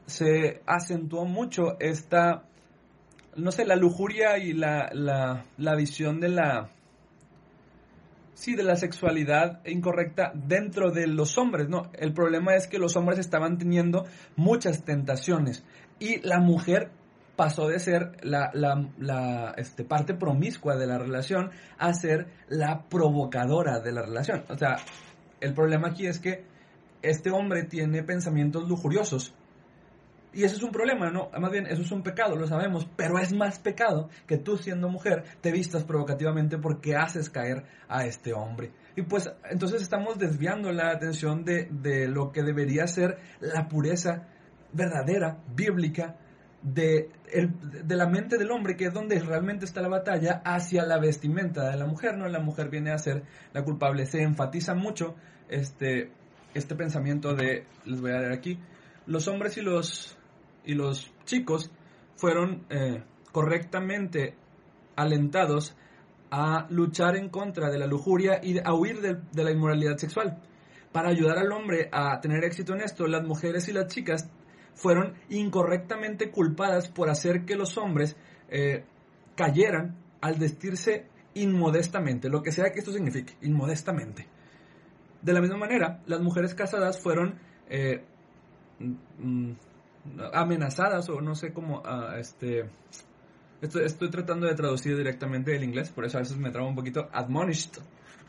se 0.06 0.62
acentuó 0.66 1.24
mucho 1.24 1.78
esta, 1.80 2.44
no 3.36 3.50
sé, 3.50 3.64
la 3.64 3.76
lujuria 3.76 4.38
y 4.38 4.52
la, 4.52 4.90
la, 4.92 5.44
la 5.56 5.74
visión 5.74 6.20
de 6.20 6.28
la, 6.28 6.70
sí, 8.36 8.54
de 8.54 8.62
la 8.62 8.76
sexualidad 8.76 9.66
incorrecta 9.66 10.30
dentro 10.34 10.90
de 10.92 11.06
los 11.06 11.38
hombres, 11.38 11.68
¿no? 11.68 11.90
El 11.94 12.12
problema 12.12 12.54
es 12.54 12.68
que 12.68 12.78
los 12.78 12.94
hombres 12.94 13.18
estaban 13.18 13.56
teniendo 13.56 14.04
muchas 14.36 14.84
tentaciones 14.84 15.64
y 15.98 16.20
la 16.20 16.38
mujer 16.38 16.90
pasó 17.34 17.66
de 17.68 17.78
ser 17.78 18.12
la, 18.22 18.50
la, 18.52 19.54
este, 19.56 19.84
parte 19.84 20.14
promiscua 20.14 20.76
de 20.76 20.86
la 20.86 20.98
relación 20.98 21.50
a 21.78 21.94
ser 21.94 22.28
la 22.48 22.84
provocadora 22.88 23.80
de 23.80 23.92
la 23.92 24.02
relación. 24.02 24.44
O 24.50 24.56
sea, 24.56 24.76
el 25.40 25.54
problema 25.54 25.88
aquí 25.88 26.06
es 26.06 26.18
que 26.18 26.44
este 27.00 27.30
hombre 27.30 27.64
tiene 27.64 28.02
pensamientos 28.02 28.68
lujuriosos 28.68 29.34
y 30.36 30.44
eso 30.44 30.56
es 30.56 30.62
un 30.62 30.70
problema, 30.70 31.10
¿no? 31.10 31.30
Más 31.40 31.50
bien, 31.50 31.66
eso 31.66 31.80
es 31.80 31.90
un 31.90 32.02
pecado, 32.02 32.36
lo 32.36 32.46
sabemos, 32.46 32.86
pero 32.94 33.18
es 33.18 33.32
más 33.32 33.58
pecado 33.58 34.10
que 34.26 34.36
tú 34.36 34.58
siendo 34.58 34.90
mujer 34.90 35.24
te 35.40 35.50
vistas 35.50 35.82
provocativamente 35.84 36.58
porque 36.58 36.94
haces 36.94 37.30
caer 37.30 37.64
a 37.88 38.04
este 38.04 38.34
hombre. 38.34 38.72
Y 38.96 39.02
pues 39.02 39.30
entonces 39.50 39.80
estamos 39.80 40.18
desviando 40.18 40.70
la 40.72 40.90
atención 40.90 41.42
de, 41.42 41.68
de 41.70 42.06
lo 42.06 42.32
que 42.32 42.42
debería 42.42 42.86
ser 42.86 43.16
la 43.40 43.66
pureza 43.66 44.28
verdadera, 44.74 45.38
bíblica, 45.54 46.16
de, 46.62 47.08
el, 47.32 47.50
de, 47.86 47.96
la 47.96 48.06
mente 48.06 48.36
del 48.36 48.50
hombre, 48.50 48.76
que 48.76 48.86
es 48.86 48.92
donde 48.92 49.18
realmente 49.20 49.64
está 49.64 49.80
la 49.80 49.88
batalla, 49.88 50.42
hacia 50.44 50.84
la 50.84 50.98
vestimenta 50.98 51.70
de 51.70 51.78
la 51.78 51.86
mujer, 51.86 52.18
¿no? 52.18 52.28
La 52.28 52.40
mujer 52.40 52.68
viene 52.68 52.90
a 52.90 52.98
ser 52.98 53.22
la 53.54 53.62
culpable. 53.62 54.04
Se 54.04 54.20
enfatiza 54.20 54.74
mucho 54.74 55.14
este, 55.48 56.10
este 56.54 56.74
pensamiento 56.74 57.34
de, 57.34 57.64
les 57.84 58.00
voy 58.00 58.10
a 58.10 58.18
leer 58.18 58.32
aquí, 58.32 58.58
los 59.06 59.28
hombres 59.28 59.56
y 59.56 59.62
los 59.62 60.15
y 60.66 60.74
los 60.74 61.10
chicos 61.24 61.70
fueron 62.16 62.66
eh, 62.68 63.02
correctamente 63.32 64.34
alentados 64.96 65.76
a 66.30 66.66
luchar 66.70 67.16
en 67.16 67.28
contra 67.28 67.70
de 67.70 67.78
la 67.78 67.86
lujuria 67.86 68.40
y 68.42 68.58
a 68.58 68.74
huir 68.74 69.00
de, 69.00 69.44
la 69.44 69.50
inmoralidad 69.50 69.96
sexual. 69.96 70.42
Para 70.92 71.10
ayudar 71.10 71.38
al 71.38 71.52
hombre 71.52 71.88
a 71.92 72.20
tener 72.20 72.44
éxito 72.44 72.74
en 72.74 72.80
esto, 72.80 73.06
las 73.06 73.24
mujeres 73.24 73.68
y 73.68 73.72
las 73.72 73.86
chicas 73.86 74.28
fueron 74.74 75.14
incorrectamente 75.28 76.30
culpadas 76.30 76.88
por 76.88 77.08
hacer 77.08 77.44
que 77.44 77.56
los 77.56 77.78
hombres 77.78 78.16
eh, 78.48 78.84
cayeran 79.34 79.96
al 80.20 80.34
vestirse 80.34 81.06
inmodestamente, 81.34 82.28
lo 82.28 82.42
que 82.42 82.50
sea 82.50 82.72
que 82.72 82.80
esto 82.80 82.92
signifique, 82.92 83.34
inmodestamente. 83.42 84.26
De 85.22 85.32
la 85.32 85.40
misma 85.40 85.58
manera, 85.58 86.02
las 86.06 86.20
mujeres 86.20 86.54
casadas 86.54 86.98
fueron 86.98 87.38
eh, 87.68 88.04
amenazadas 90.32 91.08
o 91.08 91.20
no 91.20 91.34
sé 91.34 91.52
cómo, 91.52 91.80
uh, 91.80 92.16
este, 92.18 92.68
estoy, 93.60 93.84
estoy, 93.84 94.10
tratando 94.10 94.46
de 94.46 94.54
traducir 94.54 94.96
directamente 94.96 95.52
del 95.52 95.64
inglés, 95.64 95.90
por 95.90 96.04
eso 96.04 96.18
a 96.18 96.20
veces 96.20 96.36
me 96.36 96.50
trabo 96.50 96.68
un 96.68 96.74
poquito, 96.74 97.08
admonished, 97.12 97.78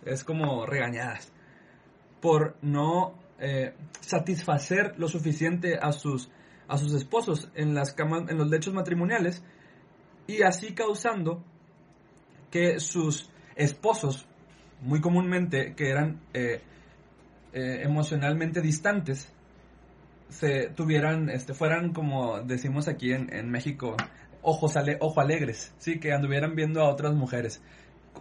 es 0.06 0.24
como 0.24 0.66
regañadas, 0.66 1.32
por 2.22 2.56
no 2.62 3.16
eh, 3.40 3.74
satisfacer 4.02 4.96
lo 4.98 5.08
suficiente 5.08 5.78
a 5.80 5.92
sus, 5.92 6.30
a 6.68 6.78
sus 6.78 6.94
esposos 6.94 7.52
en, 7.54 7.76
las 7.76 7.94
camas, 7.94 8.30
en 8.30 8.38
los 8.38 8.50
lechos 8.50 8.74
matrimoniales 8.74 9.44
y 10.26 10.42
así 10.42 10.74
causando 10.74 11.44
que 12.50 12.80
sus 12.80 13.30
esposos, 13.56 14.28
muy 14.82 15.02
comúnmente 15.02 15.76
que 15.76 15.90
eran 15.90 16.22
eh, 16.34 16.62
eh, 17.54 17.82
emocionalmente 17.84 18.62
distantes, 18.62 19.32
se 20.30 20.70
tuvieran, 20.70 21.30
este, 21.30 21.54
fueran 21.54 21.94
como 21.94 22.42
decimos 22.42 22.88
aquí 22.88 23.14
en, 23.14 23.34
en 23.34 23.50
México, 23.50 23.96
ojos 24.42 24.78
ale, 24.78 24.98
ojo 25.00 25.20
alegres, 25.22 25.74
sí, 25.78 26.00
que 26.00 26.14
anduvieran 26.14 26.56
viendo 26.56 26.82
a 26.82 26.90
otras 26.90 27.14
mujeres. 27.14 27.62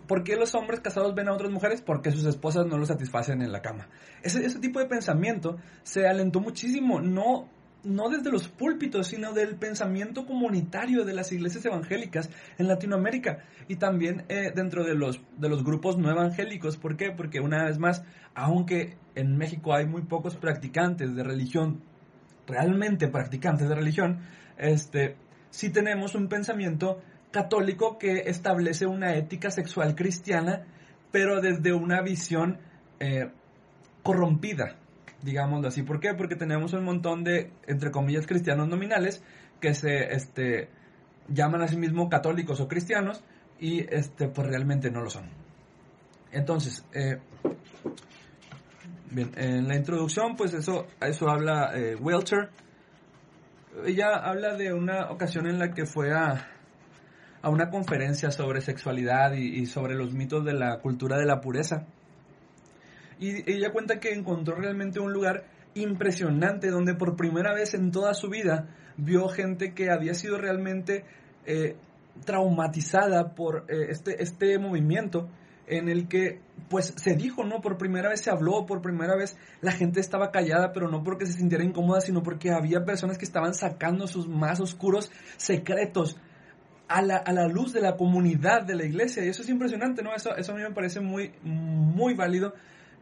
¿Por 0.07 0.25
qué 0.25 0.37
los 0.37 0.55
hombres 0.55 0.81
casados 0.81 1.15
ven 1.15 1.29
a 1.29 1.33
otras 1.33 1.51
mujeres? 1.51 1.81
Porque 1.81 2.11
sus 2.11 2.25
esposas 2.27 2.67
no 2.67 2.77
los 2.79 2.89
satisfacen 2.89 3.43
en 3.43 3.53
la 3.53 3.63
cama. 3.63 3.89
Ese, 4.23 4.45
ese 4.45 4.59
tipo 4.59 4.79
de 4.79 4.87
pensamiento 4.87 5.57
se 5.83 6.07
alentó 6.07 6.41
muchísimo, 6.41 7.01
no, 7.01 7.49
no 7.83 8.09
desde 8.09 8.31
los 8.31 8.49
púlpitos, 8.49 9.09
sino 9.09 9.33
del 9.33 9.57
pensamiento 9.57 10.27
comunitario 10.27 11.05
de 11.05 11.15
las 11.15 11.33
iglesias 11.33 11.65
evangélicas 11.65 12.29
en 12.59 12.69
Latinoamérica 12.69 13.45
y 13.69 13.77
también 13.77 14.25
eh, 14.29 14.53
dentro 14.55 14.85
de 14.85 14.95
los, 14.95 15.21
de 15.39 15.49
los 15.49 15.65
grupos 15.65 15.97
no 15.97 16.11
evangélicos. 16.11 16.77
¿Por 16.77 16.97
qué? 16.97 17.13
Porque 17.13 17.41
una 17.41 17.65
vez 17.65 17.79
más, 17.79 18.05
aunque 18.35 18.97
en 19.15 19.37
México 19.37 19.75
hay 19.75 19.87
muy 19.87 20.03
pocos 20.03 20.37
practicantes 20.37 21.15
de 21.15 21.23
religión 21.23 21.83
realmente 22.47 23.09
practicantes 23.09 23.69
de 23.69 23.75
religión, 23.75 24.21
este, 24.57 25.17
sí 25.51 25.71
tenemos 25.71 26.15
un 26.15 26.29
pensamiento 26.29 27.01
católico 27.31 27.99
que 27.99 28.25
establece 28.27 28.87
una 28.87 29.15
ética 29.15 29.51
sexual 29.51 29.95
cristiana, 29.95 30.65
pero 31.11 31.41
desde 31.41 31.73
una 31.73 32.01
visión 32.03 32.59
eh, 33.01 33.31
corrompida, 34.03 34.77
digámoslo 35.23 35.69
así. 35.69 35.83
¿Por 35.83 36.01
qué? 36.01 36.15
Porque 36.15 36.37
tenemos 36.37 36.73
un 36.73 36.85
montón 36.85 37.25
de, 37.25 37.53
entre 37.67 37.91
comillas, 37.91 38.27
cristianos 38.27 38.69
nominales 38.69 39.23
que 39.61 39.75
se 39.75 40.13
este, 40.15 40.69
llaman 41.29 41.63
a 41.63 41.69
sí 41.69 41.77
mismos 41.77 42.09
católicos 42.09 42.61
o 42.61 42.69
cristianos 42.69 43.23
y 43.59 43.81
este, 43.95 44.29
pues 44.29 44.47
realmente 44.47 44.91
no 44.91 45.01
lo 45.01 45.11
son. 45.11 45.25
Entonces, 46.33 46.85
eh, 46.93 47.19
bien, 49.17 49.33
en 49.37 49.67
la 49.67 49.77
introducción, 49.77 50.37
pues 50.37 50.55
eso, 50.55 50.87
eso 51.01 51.29
habla 51.29 51.73
eh. 51.75 51.97
Ella 53.85 54.15
habla 54.15 54.57
de 54.57 54.73
una 54.73 55.11
ocasión 55.11 55.47
en 55.47 55.59
la 55.59 55.73
que 55.73 55.87
fue 55.87 56.13
a, 56.13 56.49
a 57.43 57.49
una 57.49 57.71
conferencia 57.71 58.31
sobre 58.31 58.61
sexualidad 58.61 59.33
y, 59.33 59.61
y, 59.61 59.67
sobre 59.67 59.95
los 59.95 60.13
mitos 60.13 60.45
de 60.45 60.55
la 60.55 60.79
cultura 60.79 61.19
de 61.19 61.27
la 61.27 61.41
pureza. 61.41 61.87
Y 63.19 63.51
ella 63.51 63.73
cuenta 63.73 63.99
que 63.99 64.13
encontró 64.13 64.57
realmente 64.57 65.01
un 65.01 65.13
lugar 65.13 65.45
impresionante 65.75 66.71
donde 66.71 66.95
por 66.95 67.17
primera 67.17 67.55
vez 67.55 67.75
en 67.75 67.91
toda 67.91 68.15
su 68.15 68.29
vida 68.29 68.69
vio 68.97 69.29
gente 69.29 69.75
que 69.75 69.91
había 69.91 70.15
sido 70.15 70.39
realmente 70.39 71.05
eh, 71.45 71.77
traumatizada 72.25 73.35
por 73.35 73.65
eh, 73.69 73.87
este, 73.91 74.23
este 74.23 74.59
movimiento 74.59 75.29
en 75.67 75.89
el 75.89 76.09
que 76.09 76.41
pues 76.69 76.95
se 76.97 77.15
dijo, 77.15 77.45
¿no? 77.45 77.61
Por 77.61 77.79
primera 77.79 78.09
vez 78.09 78.21
se 78.21 78.31
habló, 78.31 78.67
por 78.67 78.83
primera 78.83 79.17
vez 79.17 79.37
la 79.61 79.73
gente 79.73 80.01
estaba 80.01 80.31
callada, 80.31 80.73
pero 80.73 80.89
no 80.89 81.03
porque 81.05 81.27
se 81.27 81.35
sintiera 81.35 81.65
incómoda, 81.65 82.01
sino 82.01 82.23
porque 82.23 82.51
había 82.51 82.85
personas 82.85 83.19
que 83.19 83.25
estaban 83.25 83.55
sacando 83.55 84.07
sus 84.07 84.29
más 84.29 84.61
oscuros 84.61 85.11
secretos 85.37 86.17
a 86.89 87.03
la, 87.03 87.17
a 87.17 87.33
la 87.33 87.49
luz 87.49 87.73
de 87.73 87.81
la 87.81 87.97
comunidad 87.97 88.63
de 88.63 88.75
la 88.75 88.85
iglesia. 88.85 89.25
Y 89.25 89.29
eso 89.29 89.43
es 89.43 89.49
impresionante, 89.49 90.03
¿no? 90.03 90.15
Eso, 90.15 90.37
eso 90.37 90.53
a 90.53 90.57
mí 90.57 90.63
me 90.63 90.73
parece 90.73 91.01
muy, 91.01 91.33
muy 91.43 92.15
válido. 92.15 92.55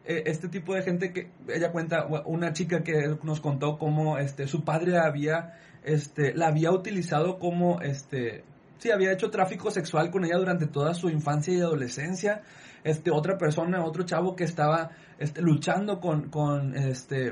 Eh, 0.05 0.23
este 0.27 0.49
tipo 0.49 0.75
de 0.75 0.83
gente 0.83 1.11
que 1.11 1.31
ella 1.47 1.71
cuenta, 1.71 2.05
una 2.25 2.53
chica 2.53 2.83
que 2.83 3.17
nos 3.23 3.39
contó 3.39 3.77
cómo 3.77 4.19
este, 4.19 4.47
su 4.47 4.63
padre 4.63 4.97
había, 4.99 5.57
este, 5.83 6.35
la 6.35 6.47
había 6.47 6.71
utilizado 6.71 7.39
como, 7.39 7.81
este, 7.81 8.43
sí, 8.85 8.91
había 8.91 9.11
hecho 9.11 9.31
tráfico 9.31 9.71
sexual 9.71 10.11
con 10.11 10.25
ella 10.25 10.37
durante 10.37 10.67
toda 10.67 10.93
su 10.93 11.09
infancia 11.09 11.53
y 11.53 11.59
adolescencia. 11.59 12.43
Este, 12.83 13.09
otra 13.09 13.37
persona, 13.37 13.83
otro 13.83 14.03
chavo 14.03 14.35
que 14.35 14.43
estaba 14.43 14.91
este, 15.17 15.41
luchando 15.41 15.99
con, 15.99 16.29
con, 16.29 16.75
este, 16.77 17.31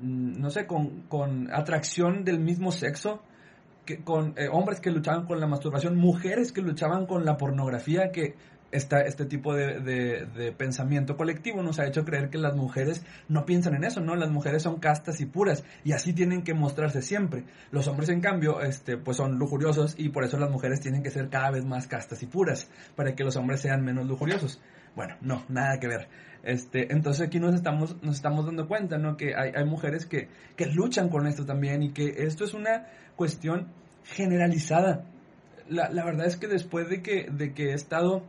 mm, 0.00 0.40
no 0.40 0.50
sé, 0.50 0.66
con, 0.66 1.02
con 1.08 1.52
atracción 1.52 2.24
del 2.24 2.38
mismo 2.38 2.70
sexo. 2.70 3.22
Que, 3.84 4.02
con 4.02 4.34
eh, 4.36 4.48
hombres 4.50 4.80
que 4.80 4.90
luchaban 4.90 5.26
con 5.26 5.38
la 5.38 5.46
masturbación, 5.46 5.96
mujeres 5.96 6.52
que 6.52 6.60
luchaban 6.60 7.06
con 7.06 7.24
la 7.24 7.36
pornografía, 7.36 8.10
que 8.12 8.34
esta, 8.76 9.00
este 9.00 9.24
tipo 9.24 9.54
de, 9.54 9.80
de, 9.80 10.26
de, 10.26 10.52
pensamiento 10.52 11.16
colectivo 11.16 11.62
nos 11.62 11.78
ha 11.78 11.86
hecho 11.86 12.04
creer 12.04 12.28
que 12.28 12.38
las 12.38 12.54
mujeres 12.54 13.04
no 13.28 13.46
piensan 13.46 13.74
en 13.74 13.84
eso, 13.84 14.00
¿no? 14.00 14.14
Las 14.16 14.30
mujeres 14.30 14.62
son 14.62 14.78
castas 14.78 15.20
y 15.20 15.26
puras 15.26 15.64
y 15.82 15.92
así 15.92 16.12
tienen 16.12 16.42
que 16.42 16.54
mostrarse 16.54 17.02
siempre. 17.02 17.44
Los 17.70 17.88
hombres, 17.88 18.10
en 18.10 18.20
cambio, 18.20 18.60
este, 18.60 18.96
pues 18.96 19.16
son 19.16 19.38
lujuriosos 19.38 19.94
y 19.98 20.10
por 20.10 20.24
eso 20.24 20.38
las 20.38 20.50
mujeres 20.50 20.80
tienen 20.80 21.02
que 21.02 21.10
ser 21.10 21.28
cada 21.28 21.50
vez 21.50 21.64
más 21.64 21.86
castas 21.86 22.22
y 22.22 22.26
puras 22.26 22.70
para 22.94 23.14
que 23.14 23.24
los 23.24 23.36
hombres 23.36 23.60
sean 23.60 23.82
menos 23.82 24.06
lujuriosos. 24.06 24.60
Bueno, 24.94 25.16
no, 25.20 25.44
nada 25.48 25.78
que 25.80 25.88
ver. 25.88 26.08
Este, 26.42 26.92
entonces 26.92 27.26
aquí 27.26 27.40
nos 27.40 27.54
estamos, 27.54 28.02
nos 28.02 28.16
estamos 28.16 28.46
dando 28.46 28.68
cuenta, 28.68 28.98
¿no? 28.98 29.16
Que 29.16 29.34
hay, 29.34 29.52
hay 29.54 29.64
mujeres 29.64 30.06
que, 30.06 30.28
que 30.54 30.66
luchan 30.66 31.08
con 31.08 31.26
esto 31.26 31.44
también 31.44 31.82
y 31.82 31.92
que 31.92 32.14
esto 32.18 32.44
es 32.44 32.54
una 32.54 32.86
cuestión 33.16 33.68
generalizada. 34.04 35.04
La, 35.68 35.90
la 35.90 36.04
verdad 36.04 36.26
es 36.26 36.36
que 36.36 36.46
después 36.46 36.88
de 36.88 37.02
que, 37.02 37.28
de 37.30 37.52
que 37.52 37.70
he 37.70 37.74
estado 37.74 38.22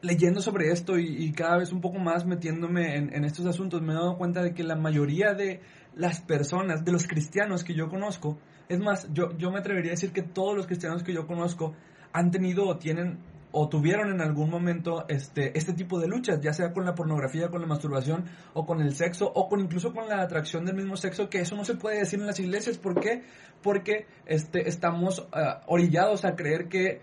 leyendo 0.00 0.40
sobre 0.40 0.70
esto 0.70 0.98
y, 0.98 1.06
y, 1.06 1.32
cada 1.32 1.58
vez 1.58 1.72
un 1.72 1.80
poco 1.80 1.98
más 1.98 2.24
metiéndome 2.24 2.96
en, 2.96 3.14
en, 3.14 3.24
estos 3.24 3.46
asuntos, 3.46 3.82
me 3.82 3.92
he 3.92 3.96
dado 3.96 4.16
cuenta 4.16 4.42
de 4.42 4.54
que 4.54 4.62
la 4.62 4.76
mayoría 4.76 5.34
de 5.34 5.60
las 5.94 6.20
personas, 6.20 6.84
de 6.84 6.92
los 6.92 7.06
cristianos 7.06 7.64
que 7.64 7.74
yo 7.74 7.88
conozco, 7.88 8.38
es 8.68 8.78
más, 8.78 9.08
yo, 9.12 9.36
yo 9.36 9.50
me 9.50 9.58
atrevería 9.58 9.90
a 9.90 9.94
decir 9.94 10.12
que 10.12 10.22
todos 10.22 10.56
los 10.56 10.66
cristianos 10.66 11.02
que 11.02 11.12
yo 11.12 11.26
conozco 11.26 11.74
han 12.12 12.30
tenido 12.30 12.66
o 12.66 12.76
tienen 12.76 13.18
o 13.50 13.68
tuvieron 13.68 14.12
en 14.12 14.20
algún 14.20 14.50
momento 14.50 15.06
este, 15.08 15.56
este 15.56 15.72
tipo 15.72 15.98
de 15.98 16.06
luchas, 16.06 16.40
ya 16.40 16.52
sea 16.52 16.72
con 16.72 16.84
la 16.84 16.94
pornografía, 16.94 17.48
con 17.48 17.62
la 17.62 17.66
masturbación, 17.66 18.26
o 18.52 18.66
con 18.66 18.80
el 18.82 18.94
sexo, 18.94 19.30
o 19.34 19.48
con 19.48 19.60
incluso 19.60 19.92
con 19.92 20.08
la 20.08 20.20
atracción 20.20 20.66
del 20.66 20.76
mismo 20.76 20.96
sexo, 20.96 21.30
que 21.30 21.40
eso 21.40 21.56
no 21.56 21.64
se 21.64 21.74
puede 21.74 21.98
decir 21.98 22.20
en 22.20 22.26
las 22.26 22.38
iglesias. 22.40 22.76
¿Por 22.78 23.00
qué? 23.00 23.22
Porque 23.62 24.06
este, 24.26 24.68
estamos 24.68 25.20
uh, 25.20 25.64
orillados 25.66 26.24
a 26.24 26.36
creer 26.36 26.68
que 26.68 27.00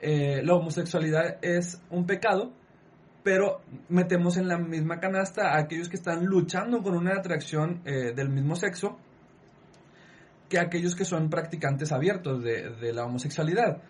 eh, 0.00 0.42
la 0.42 0.54
homosexualidad 0.54 1.38
es 1.42 1.80
un 1.90 2.06
pecado, 2.06 2.52
pero 3.22 3.60
metemos 3.88 4.36
en 4.36 4.48
la 4.48 4.56
misma 4.58 4.98
canasta 4.98 5.52
a 5.52 5.58
aquellos 5.58 5.88
que 5.88 5.96
están 5.96 6.24
luchando 6.24 6.82
con 6.82 6.96
una 6.96 7.12
atracción 7.14 7.82
eh, 7.84 8.12
del 8.14 8.30
mismo 8.30 8.56
sexo 8.56 8.98
que 10.48 10.58
aquellos 10.58 10.96
que 10.96 11.04
son 11.04 11.30
practicantes 11.30 11.92
abiertos 11.92 12.42
de, 12.42 12.92
la 12.92 13.04
homosexualidad. 13.04 13.82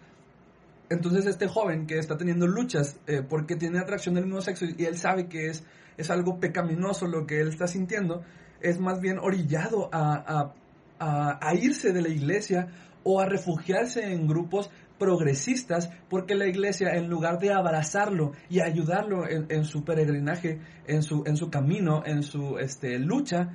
Entonces 0.90 1.24
este 1.26 1.48
joven 1.48 1.86
que 1.86 1.98
está 1.98 2.18
teniendo 2.18 2.46
luchas 2.46 2.98
eh, 3.06 3.22
porque 3.26 3.56
tiene 3.56 3.78
atracción 3.78 4.14
del 4.14 4.26
mismo 4.26 4.42
sexo 4.42 4.66
y 4.66 4.84
él 4.84 4.98
sabe 4.98 5.28
que 5.28 5.46
es, 5.46 5.64
es 5.96 6.10
algo 6.10 6.38
pecaminoso 6.38 7.06
lo 7.06 7.26
que 7.26 7.40
él 7.40 7.48
está 7.48 7.66
sintiendo, 7.66 8.22
es 8.60 8.78
más 8.78 9.00
bien 9.00 9.18
orillado 9.18 9.88
a, 9.90 10.16
a, 10.16 10.54
a, 10.98 11.38
a 11.40 11.54
irse 11.54 11.92
de 11.92 12.02
la 12.02 12.08
iglesia 12.08 12.68
o 13.04 13.20
a 13.20 13.26
refugiarse 13.26 14.12
en 14.12 14.26
grupos 14.26 14.70
progresistas 15.00 15.90
porque 16.10 16.34
la 16.34 16.46
iglesia 16.46 16.90
en 16.94 17.08
lugar 17.08 17.38
de 17.38 17.52
abrazarlo 17.52 18.32
y 18.50 18.60
ayudarlo 18.60 19.26
en, 19.26 19.64
su 19.64 19.82
peregrinaje, 19.82 20.60
en 20.86 21.02
su, 21.02 21.24
en 21.26 21.36
su 21.38 21.50
camino, 21.50 22.02
en 22.04 22.22
su 22.22 22.58
este, 22.58 22.98
lucha, 22.98 23.48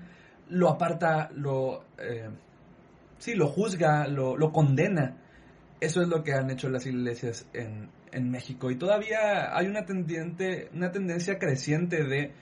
lo 0.49 0.69
aparta, 0.69 1.29
lo, 1.35 1.83
eh, 1.99 2.29
sí, 3.19 3.35
lo 3.35 3.47
juzga, 3.47 4.07
lo, 4.07 4.35
lo, 4.35 4.51
condena. 4.51 5.17
Eso 5.79 6.01
es 6.01 6.07
lo 6.07 6.23
que 6.23 6.33
han 6.33 6.49
hecho 6.49 6.67
las 6.67 6.87
iglesias 6.87 7.47
en, 7.53 7.89
en 8.11 8.31
México. 8.31 8.71
Y 8.71 8.77
todavía 8.77 9.55
hay 9.55 9.67
una, 9.67 9.85
tendiente, 9.85 10.69
una 10.73 10.91
tendencia 10.91 11.37
creciente 11.37 12.03
de, 12.03 12.33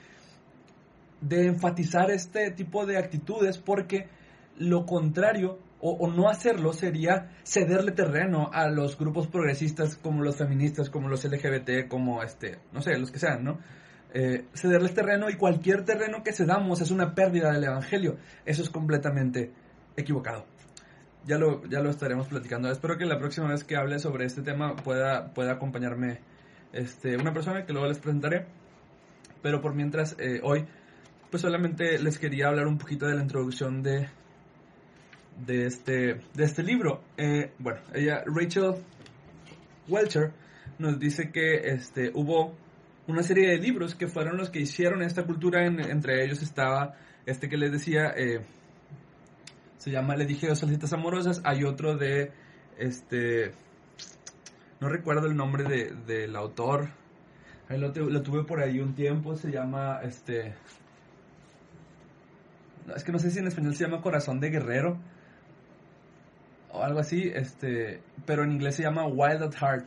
de 1.20 1.46
enfatizar 1.46 2.10
este 2.10 2.52
tipo 2.52 2.86
de 2.86 2.96
actitudes 2.96 3.58
porque 3.58 4.08
lo 4.56 4.86
contrario 4.86 5.58
o, 5.86 6.10
no 6.10 6.30
hacerlo 6.30 6.72
sería 6.72 7.30
cederle 7.42 7.92
terreno 7.92 8.48
a 8.50 8.68
los 8.68 8.96
grupos 8.96 9.26
progresistas 9.26 9.96
como 9.96 10.22
los 10.22 10.36
feministas, 10.36 10.88
como 10.88 11.08
los 11.08 11.22
LGBT, 11.24 11.88
como 11.88 12.22
este, 12.22 12.58
no 12.72 12.80
sé, 12.80 12.96
los 12.96 13.10
que 13.10 13.18
sean, 13.18 13.44
¿no? 13.44 13.58
Eh, 14.14 14.46
cederles 14.54 14.94
terreno 14.94 15.28
y 15.28 15.34
cualquier 15.34 15.84
terreno 15.84 16.22
que 16.22 16.32
cedamos 16.32 16.80
es 16.80 16.90
una 16.90 17.14
pérdida 17.14 17.52
del 17.52 17.64
Evangelio. 17.64 18.16
Eso 18.46 18.62
es 18.62 18.70
completamente 18.70 19.52
equivocado. 19.94 20.46
Ya 21.26 21.36
lo, 21.36 21.62
ya 21.66 21.80
lo 21.80 21.90
estaremos 21.90 22.28
platicando. 22.28 22.70
Espero 22.70 22.96
que 22.96 23.04
la 23.04 23.18
próxima 23.18 23.48
vez 23.48 23.62
que 23.64 23.76
hable 23.76 23.98
sobre 23.98 24.24
este 24.24 24.40
tema 24.40 24.76
pueda, 24.76 25.34
pueda 25.34 25.52
acompañarme 25.52 26.20
este, 26.72 27.16
una 27.16 27.34
persona 27.34 27.66
que 27.66 27.72
luego 27.74 27.88
les 27.88 27.98
presentaré. 27.98 28.46
Pero 29.42 29.60
por 29.60 29.74
mientras, 29.74 30.16
eh, 30.18 30.40
hoy, 30.42 30.64
pues 31.30 31.42
solamente 31.42 31.98
les 31.98 32.18
quería 32.18 32.48
hablar 32.48 32.68
un 32.68 32.78
poquito 32.78 33.06
de 33.06 33.16
la 33.16 33.22
introducción 33.22 33.82
de 33.82 34.08
de 35.38 35.66
este, 35.66 36.20
de 36.34 36.44
este 36.44 36.62
libro. 36.62 37.02
Eh, 37.16 37.52
bueno, 37.58 37.80
ella, 37.94 38.22
Rachel 38.26 38.74
Welcher, 39.88 40.32
nos 40.78 40.98
dice 40.98 41.30
que 41.30 41.56
este, 41.68 42.10
hubo 42.14 42.54
una 43.06 43.22
serie 43.22 43.48
de 43.48 43.58
libros 43.58 43.94
que 43.94 44.08
fueron 44.08 44.36
los 44.36 44.50
que 44.50 44.60
hicieron 44.60 45.02
esta 45.02 45.24
cultura, 45.24 45.66
en, 45.66 45.80
entre 45.80 46.24
ellos 46.24 46.42
estaba 46.42 46.94
este 47.26 47.48
que 47.48 47.56
les 47.56 47.72
decía, 47.72 48.12
eh, 48.16 48.40
se 49.78 49.90
llama 49.90 50.16
Le 50.16 50.26
dije 50.26 50.48
dos 50.48 50.58
solicitas 50.58 50.92
amorosas, 50.92 51.40
hay 51.44 51.64
otro 51.64 51.96
de, 51.96 52.32
este, 52.78 53.52
no 54.80 54.88
recuerdo 54.88 55.26
el 55.26 55.36
nombre 55.36 55.64
de, 55.64 55.94
del 56.06 56.36
autor, 56.36 56.90
ahí 57.68 57.78
lo, 57.78 57.88
lo, 57.88 58.22
tuve 58.22 58.44
por 58.44 58.62
ahí 58.62 58.80
un 58.80 58.94
tiempo, 58.94 59.36
se 59.36 59.50
llama, 59.50 60.00
este, 60.02 60.54
es 62.94 63.04
que 63.04 63.12
no 63.12 63.18
sé 63.18 63.30
si 63.30 63.38
en 63.38 63.46
español 63.46 63.74
se 63.74 63.84
llama 63.84 64.02
Corazón 64.02 64.40
de 64.40 64.50
Guerrero, 64.50 64.98
o 66.74 66.82
algo 66.82 67.00
así, 67.00 67.30
este, 67.34 68.00
pero 68.26 68.42
en 68.42 68.52
inglés 68.52 68.76
se 68.76 68.82
llama 68.82 69.06
Wild 69.06 69.42
at 69.42 69.54
Heart. 69.54 69.86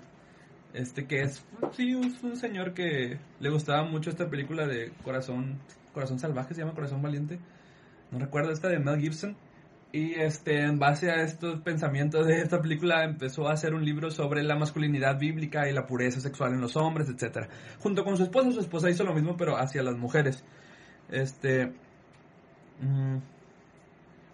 Este 0.74 1.06
que 1.06 1.22
es 1.22 1.46
sí, 1.74 1.94
un, 1.96 2.36
señor 2.36 2.74
que 2.74 3.18
le 3.40 3.50
gustaba 3.50 3.84
mucho 3.84 4.10
esta 4.10 4.30
película 4.30 4.68
de 4.68 4.92
Corazón 5.04 5.60
Corazón 5.94 6.20
Salvaje, 6.20 6.54
se 6.54 6.62
llama 6.62 6.74
Corazón 6.74 7.02
Valiente. 7.02 7.40
No 8.12 8.20
recuerdo 8.20 8.52
esta 8.52 8.70
de 8.70 8.80
Mel 8.80 9.00
Gibson. 9.00 9.36
Y 9.94 10.16
este 10.16 10.64
en 10.64 10.80
base 10.80 11.10
a 11.10 11.24
estos 11.24 11.62
pensamientos 11.62 12.28
de 12.28 12.42
esta 12.42 12.62
película 12.62 13.06
empezó 13.06 13.48
a 13.48 13.54
hacer 13.54 13.74
un 13.74 13.86
libro 13.86 14.12
sobre 14.12 14.44
la 14.44 14.58
masculinidad 14.58 15.18
bíblica 15.18 15.70
y 15.70 15.74
la 15.74 15.88
pureza 15.88 16.20
sexual 16.20 16.54
en 16.54 16.62
los 16.62 16.76
hombres, 16.76 17.10
etcétera. 17.10 17.48
Junto 17.80 18.04
con 18.04 18.18
su 18.18 18.24
esposa, 18.24 18.52
su 18.52 18.60
esposa 18.60 18.90
hizo 18.90 19.06
lo 19.06 19.14
mismo 19.14 19.38
pero 19.38 19.58
hacia 19.58 19.82
las 19.84 19.98
mujeres. 19.98 20.44
Este 21.10 21.72
mmm, 22.82 23.18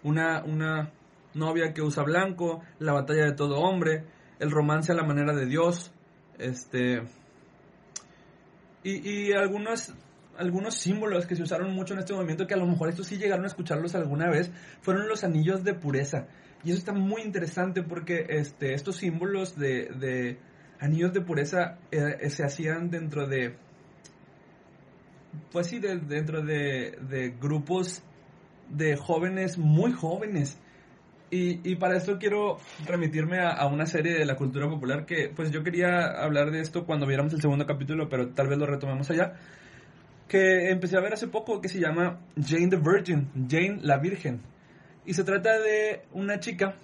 una, 0.02 0.42
una 0.44 0.90
novia 1.34 1.72
que 1.72 1.82
usa 1.82 2.02
blanco, 2.04 2.62
la 2.78 2.92
batalla 2.92 3.24
de 3.26 3.32
todo 3.32 3.58
hombre, 3.58 4.04
el 4.38 4.50
romance 4.50 4.92
a 4.92 4.94
la 4.94 5.04
manera 5.04 5.34
de 5.34 5.46
Dios, 5.46 5.92
este 6.38 7.02
y, 8.82 9.08
y 9.28 9.32
algunos 9.32 9.92
algunos 10.36 10.74
símbolos 10.74 11.26
que 11.26 11.36
se 11.36 11.42
usaron 11.44 11.72
mucho 11.74 11.94
en 11.94 12.00
este 12.00 12.12
movimiento 12.12 12.46
que 12.48 12.54
a 12.54 12.56
lo 12.56 12.66
mejor 12.66 12.88
estos 12.88 13.06
sí 13.06 13.18
llegaron 13.18 13.44
a 13.44 13.48
escucharlos 13.48 13.94
alguna 13.94 14.28
vez 14.28 14.50
fueron 14.80 15.06
los 15.08 15.22
anillos 15.22 15.62
de 15.62 15.74
pureza. 15.74 16.26
Y 16.64 16.70
eso 16.70 16.78
está 16.78 16.92
muy 16.92 17.22
interesante 17.22 17.82
porque 17.82 18.26
este 18.28 18.74
estos 18.74 18.96
símbolos 18.96 19.56
de, 19.56 19.90
de 20.00 20.38
anillos 20.80 21.12
de 21.12 21.20
pureza 21.20 21.78
eh, 21.92 22.28
se 22.30 22.42
hacían 22.42 22.90
dentro 22.90 23.28
de 23.28 23.56
pues 25.52 25.68
sí 25.68 25.78
de- 25.78 25.98
dentro 25.98 26.42
de, 26.42 26.98
de 27.08 27.30
grupos 27.40 28.02
de 28.70 28.96
jóvenes 28.96 29.56
muy 29.58 29.92
jóvenes 29.92 30.58
y, 31.30 31.74
para 31.76 31.96
esto 31.96 32.18
quiero 32.18 32.58
remitirme 32.86 33.40
a, 33.40 33.50
a 33.50 33.66
una 33.66 33.86
serie 33.86 34.14
de 34.14 34.24
la 34.24 34.36
cultura 34.36 34.68
popular 34.68 35.04
que 35.04 35.32
pues 35.34 35.50
yo 35.50 35.64
quería 35.64 36.06
hablar 36.22 36.50
de 36.52 36.60
esto 36.60 36.84
cuando 36.84 37.06
viéramos 37.06 37.32
el 37.32 37.40
segundo 37.40 37.66
capítulo, 37.66 38.08
pero 38.08 38.28
tal 38.28 38.48
vez 38.48 38.58
lo 38.58 38.66
retomemos 38.66 39.10
allá. 39.10 39.34
Que 40.28 40.70
empecé 40.70 40.96
a 40.96 41.00
ver 41.00 41.14
hace 41.14 41.26
poco 41.26 41.60
que 41.60 41.68
se 41.68 41.80
llama 41.80 42.20
Jane 42.36 42.68
the 42.68 42.76
Virgin, 42.76 43.28
Jane 43.48 43.78
la 43.82 43.98
Virgen. 43.98 44.40
Y 45.06 45.14
se 45.14 45.24
trata 45.24 45.58
de 45.58 46.02
una 46.12 46.38
chica 46.38 46.76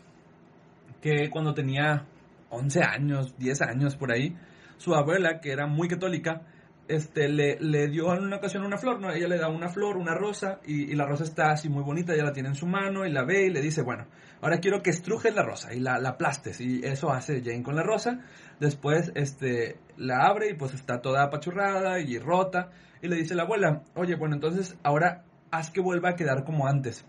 que 1.00 1.30
cuando 1.30 1.54
tenía 1.54 2.04
11 2.50 2.82
años, 2.82 3.34
10 3.38 3.62
años 3.62 3.96
por 3.96 4.12
ahí, 4.12 4.36
su 4.76 4.94
abuela, 4.94 5.40
que 5.40 5.52
era 5.52 5.66
muy 5.66 5.88
católica, 5.88 6.42
este, 6.90 7.28
le, 7.28 7.58
le 7.60 7.88
dio 7.88 8.12
en 8.14 8.24
una 8.24 8.36
ocasión 8.36 8.64
una 8.64 8.76
flor, 8.76 9.00
¿no? 9.00 9.12
Ella 9.12 9.28
le 9.28 9.38
da 9.38 9.48
una 9.48 9.68
flor, 9.68 9.96
una 9.96 10.14
rosa, 10.14 10.60
y, 10.66 10.94
la 10.94 11.06
rosa 11.06 11.24
está 11.24 11.52
así 11.52 11.68
muy 11.68 11.82
bonita, 11.82 12.12
ella 12.12 12.24
la 12.24 12.32
tiene 12.32 12.48
en 12.48 12.54
su 12.54 12.66
mano 12.66 13.06
y 13.06 13.12
la 13.12 13.24
ve 13.24 13.46
y 13.46 13.50
le 13.50 13.60
dice, 13.60 13.82
bueno, 13.82 14.06
ahora 14.40 14.58
quiero 14.58 14.82
que 14.82 14.90
estrujes 14.90 15.34
la 15.34 15.42
rosa 15.42 15.72
y 15.72 15.80
la, 15.80 15.98
la 15.98 16.10
aplastes. 16.10 16.60
Y 16.60 16.84
eso 16.84 17.10
hace 17.10 17.42
Jane 17.42 17.62
con 17.62 17.76
la 17.76 17.82
rosa. 17.82 18.20
Después 18.58 19.12
este, 19.14 19.78
la 19.96 20.26
abre 20.26 20.50
y 20.50 20.54
pues 20.54 20.74
está 20.74 21.00
toda 21.00 21.22
apachurrada 21.24 22.00
y 22.00 22.18
rota. 22.18 22.70
Y 23.02 23.08
le 23.08 23.16
dice 23.16 23.34
la 23.34 23.44
abuela, 23.44 23.82
oye, 23.94 24.16
bueno, 24.16 24.34
entonces 24.34 24.76
ahora 24.82 25.24
haz 25.50 25.70
que 25.70 25.80
vuelva 25.80 26.10
a 26.10 26.16
quedar 26.16 26.44
como 26.44 26.66
antes. 26.66 27.04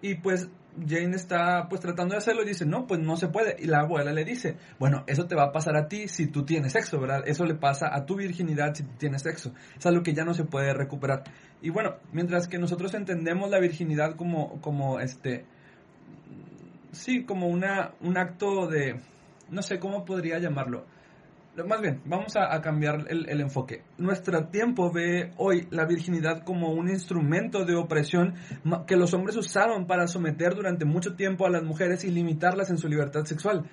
Y 0.00 0.16
pues 0.16 0.48
Jane 0.86 1.16
está 1.16 1.68
pues 1.68 1.80
tratando 1.80 2.12
de 2.12 2.18
hacerlo 2.18 2.42
y 2.42 2.48
dice, 2.48 2.66
no, 2.66 2.86
pues 2.86 3.00
no 3.00 3.16
se 3.16 3.28
puede. 3.28 3.56
Y 3.58 3.66
la 3.66 3.80
abuela 3.80 4.12
le 4.12 4.24
dice, 4.24 4.56
bueno, 4.78 5.04
eso 5.06 5.26
te 5.26 5.34
va 5.34 5.44
a 5.44 5.52
pasar 5.52 5.76
a 5.76 5.88
ti 5.88 6.08
si 6.08 6.26
tú 6.26 6.44
tienes 6.44 6.72
sexo, 6.72 7.00
¿verdad? 7.00 7.22
Eso 7.26 7.44
le 7.44 7.54
pasa 7.54 7.88
a 7.94 8.04
tu 8.04 8.16
virginidad 8.16 8.74
si 8.74 8.82
tú 8.82 8.92
tienes 8.98 9.22
sexo. 9.22 9.52
Es 9.76 9.86
algo 9.86 10.02
que 10.02 10.14
ya 10.14 10.24
no 10.24 10.34
se 10.34 10.44
puede 10.44 10.74
recuperar. 10.74 11.24
Y 11.62 11.70
bueno, 11.70 11.96
mientras 12.12 12.48
que 12.48 12.58
nosotros 12.58 12.94
entendemos 12.94 13.50
la 13.50 13.58
virginidad 13.58 14.16
como, 14.16 14.60
como 14.60 15.00
este, 15.00 15.46
sí, 16.92 17.24
como 17.24 17.48
una, 17.48 17.92
un 18.00 18.18
acto 18.18 18.66
de, 18.66 19.00
no 19.50 19.62
sé 19.62 19.78
cómo 19.78 20.04
podría 20.04 20.38
llamarlo. 20.38 20.84
Más 21.64 21.80
bien, 21.80 22.02
vamos 22.04 22.36
a, 22.36 22.60
cambiar 22.60 23.06
el, 23.08 23.40
enfoque. 23.40 23.82
Nuestro 23.96 24.48
tiempo 24.48 24.92
ve 24.92 25.32
hoy 25.38 25.66
la 25.70 25.86
virginidad 25.86 26.42
como 26.44 26.70
un 26.70 26.90
instrumento 26.90 27.64
de 27.64 27.74
opresión 27.74 28.34
que 28.86 28.96
los 28.96 29.14
hombres 29.14 29.36
usaron 29.36 29.86
para 29.86 30.06
someter 30.06 30.54
durante 30.54 30.84
mucho 30.84 31.14
tiempo 31.14 31.46
a 31.46 31.50
las 31.50 31.62
mujeres 31.62 32.04
y 32.04 32.10
limitarlas 32.10 32.68
en 32.68 32.76
su 32.76 32.88
libertad 32.88 33.24
sexual. 33.24 33.64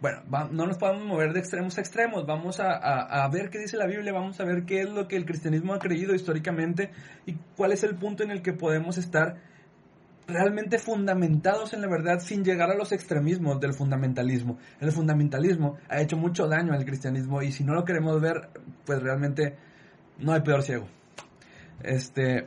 Bueno, 0.00 0.22
no 0.52 0.66
nos 0.66 0.78
podemos 0.78 1.04
mover 1.04 1.34
de 1.34 1.40
extremos 1.40 1.76
a 1.76 1.82
extremos, 1.82 2.24
vamos 2.24 2.58
a- 2.60 3.24
a 3.24 3.28
ver 3.28 3.50
qué 3.50 3.58
dice 3.58 3.76
la 3.76 3.86
Biblia, 3.86 4.14
vamos 4.14 4.40
a 4.40 4.44
ver 4.44 4.64
qué 4.64 4.80
es 4.80 4.88
lo 4.88 5.06
que 5.06 5.16
el 5.16 5.26
cristianismo 5.26 5.74
ha 5.74 5.78
creído 5.78 6.14
históricamente 6.14 6.90
y 7.26 7.34
cuál 7.56 7.72
es 7.72 7.84
el 7.84 7.96
punto 7.96 8.22
en 8.22 8.30
el 8.30 8.40
que 8.40 8.54
podemos 8.54 8.96
estar 8.96 9.36
realmente 10.30 10.78
fundamentados 10.78 11.72
en 11.74 11.82
la 11.82 11.88
verdad 11.88 12.20
sin 12.20 12.44
llegar 12.44 12.70
a 12.70 12.76
los 12.76 12.92
extremismos 12.92 13.60
del 13.60 13.74
fundamentalismo. 13.74 14.58
El 14.80 14.92
fundamentalismo 14.92 15.76
ha 15.88 16.00
hecho 16.00 16.16
mucho 16.16 16.48
daño 16.48 16.72
al 16.72 16.84
cristianismo 16.84 17.42
y 17.42 17.52
si 17.52 17.64
no 17.64 17.74
lo 17.74 17.84
queremos 17.84 18.20
ver, 18.20 18.48
pues 18.84 19.02
realmente 19.02 19.56
no 20.18 20.32
hay 20.32 20.40
peor 20.40 20.62
ciego. 20.62 20.86
Este, 21.82 22.46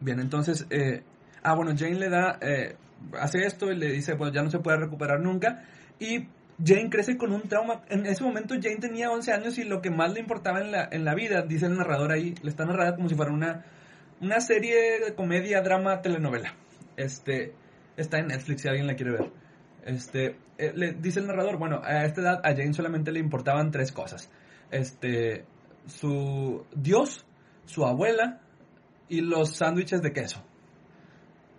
bien, 0.00 0.20
entonces, 0.20 0.66
eh, 0.70 1.02
ah, 1.42 1.54
bueno, 1.54 1.72
Jane 1.76 1.94
le 1.94 2.08
da, 2.08 2.38
eh, 2.40 2.76
hace 3.18 3.46
esto 3.46 3.70
y 3.70 3.76
le 3.76 3.92
dice, 3.92 4.16
pues 4.16 4.32
ya 4.32 4.42
no 4.42 4.50
se 4.50 4.58
puede 4.58 4.78
recuperar 4.78 5.20
nunca 5.20 5.64
y 5.98 6.28
Jane 6.64 6.90
crece 6.90 7.16
con 7.16 7.32
un 7.32 7.42
trauma. 7.42 7.82
En 7.88 8.06
ese 8.06 8.22
momento 8.22 8.54
Jane 8.60 8.76
tenía 8.76 9.10
11 9.10 9.32
años 9.32 9.58
y 9.58 9.64
lo 9.64 9.80
que 9.80 9.90
más 9.90 10.12
le 10.12 10.20
importaba 10.20 10.60
en 10.60 10.72
la, 10.72 10.88
en 10.90 11.04
la 11.04 11.14
vida, 11.14 11.42
dice 11.42 11.66
el 11.66 11.76
narrador 11.76 12.12
ahí, 12.12 12.34
le 12.42 12.50
está 12.50 12.64
narrada 12.64 12.96
como 12.96 13.08
si 13.08 13.14
fuera 13.14 13.32
una, 13.32 13.64
una 14.20 14.40
serie 14.40 15.00
de 15.00 15.14
comedia, 15.14 15.62
drama, 15.62 16.02
telenovela. 16.02 16.54
Este, 16.96 17.54
está 17.96 18.18
en 18.18 18.28
Netflix 18.28 18.62
si 18.62 18.68
alguien 18.68 18.86
la 18.86 18.94
quiere 18.94 19.12
ver. 19.12 19.30
Este, 19.84 20.36
eh, 20.58 20.72
le 20.74 20.92
dice 20.92 21.20
el 21.20 21.26
narrador, 21.26 21.58
bueno, 21.58 21.80
a 21.82 22.04
esta 22.04 22.20
edad 22.20 22.40
a 22.44 22.50
Jane 22.50 22.74
solamente 22.74 23.12
le 23.12 23.20
importaban 23.20 23.70
tres 23.70 23.92
cosas. 23.92 24.30
Este, 24.70 25.44
su 25.86 26.66
Dios, 26.74 27.24
su 27.64 27.84
abuela 27.84 28.40
y 29.08 29.22
los 29.22 29.56
sándwiches 29.56 30.02
de 30.02 30.12
queso. 30.12 30.44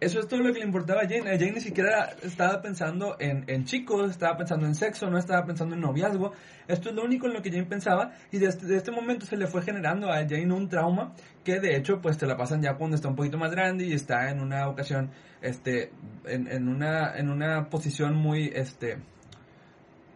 Eso 0.02 0.20
es 0.20 0.28
todo 0.28 0.40
lo 0.40 0.52
que 0.52 0.58
le 0.58 0.66
importaba 0.66 1.02
a 1.02 1.04
Jane. 1.04 1.38
Jane 1.38 1.52
ni 1.52 1.62
siquiera 1.62 2.16
estaba 2.24 2.60
pensando 2.60 3.18
en, 3.20 3.44
en 3.46 3.66
chicos, 3.66 4.10
estaba 4.10 4.36
pensando 4.36 4.66
en 4.66 4.74
sexo, 4.74 5.12
no 5.12 5.20
estaba 5.20 5.46
pensando 5.46 5.76
en 5.76 5.82
noviazgo. 5.82 6.32
Esto 6.68 6.90
es 6.90 6.96
lo 6.96 7.04
único 7.04 7.28
en 7.28 7.34
lo 7.34 7.44
que 7.44 7.52
Jane 7.52 7.66
pensaba 7.66 8.12
y 8.32 8.40
desde 8.40 8.66
de 8.66 8.78
este 8.78 8.90
momento 8.90 9.28
se 9.28 9.38
le 9.38 9.46
fue 9.46 9.62
generando 9.62 10.12
a 10.12 10.16
Jane 10.28 10.52
un 10.52 10.68
trauma 10.68 11.14
que 11.44 11.60
de 11.60 11.76
hecho 11.76 12.02
pues 12.02 12.18
te 12.18 12.26
la 12.26 12.36
pasan 12.36 12.64
ya 12.64 12.78
cuando 12.78 12.96
está 12.96 13.10
un 13.10 13.16
poquito 13.16 13.38
más 13.38 13.52
grande 13.52 13.86
y 13.86 13.94
está 13.94 14.32
en 14.32 14.42
una 14.42 14.68
ocasión, 14.70 15.12
este, 15.40 15.92
en, 16.26 16.48
en 16.48 16.68
una, 16.68 17.16
en 17.16 17.30
una 17.30 17.70
posición 17.70 18.16
muy, 18.16 18.52
este, 18.56 18.98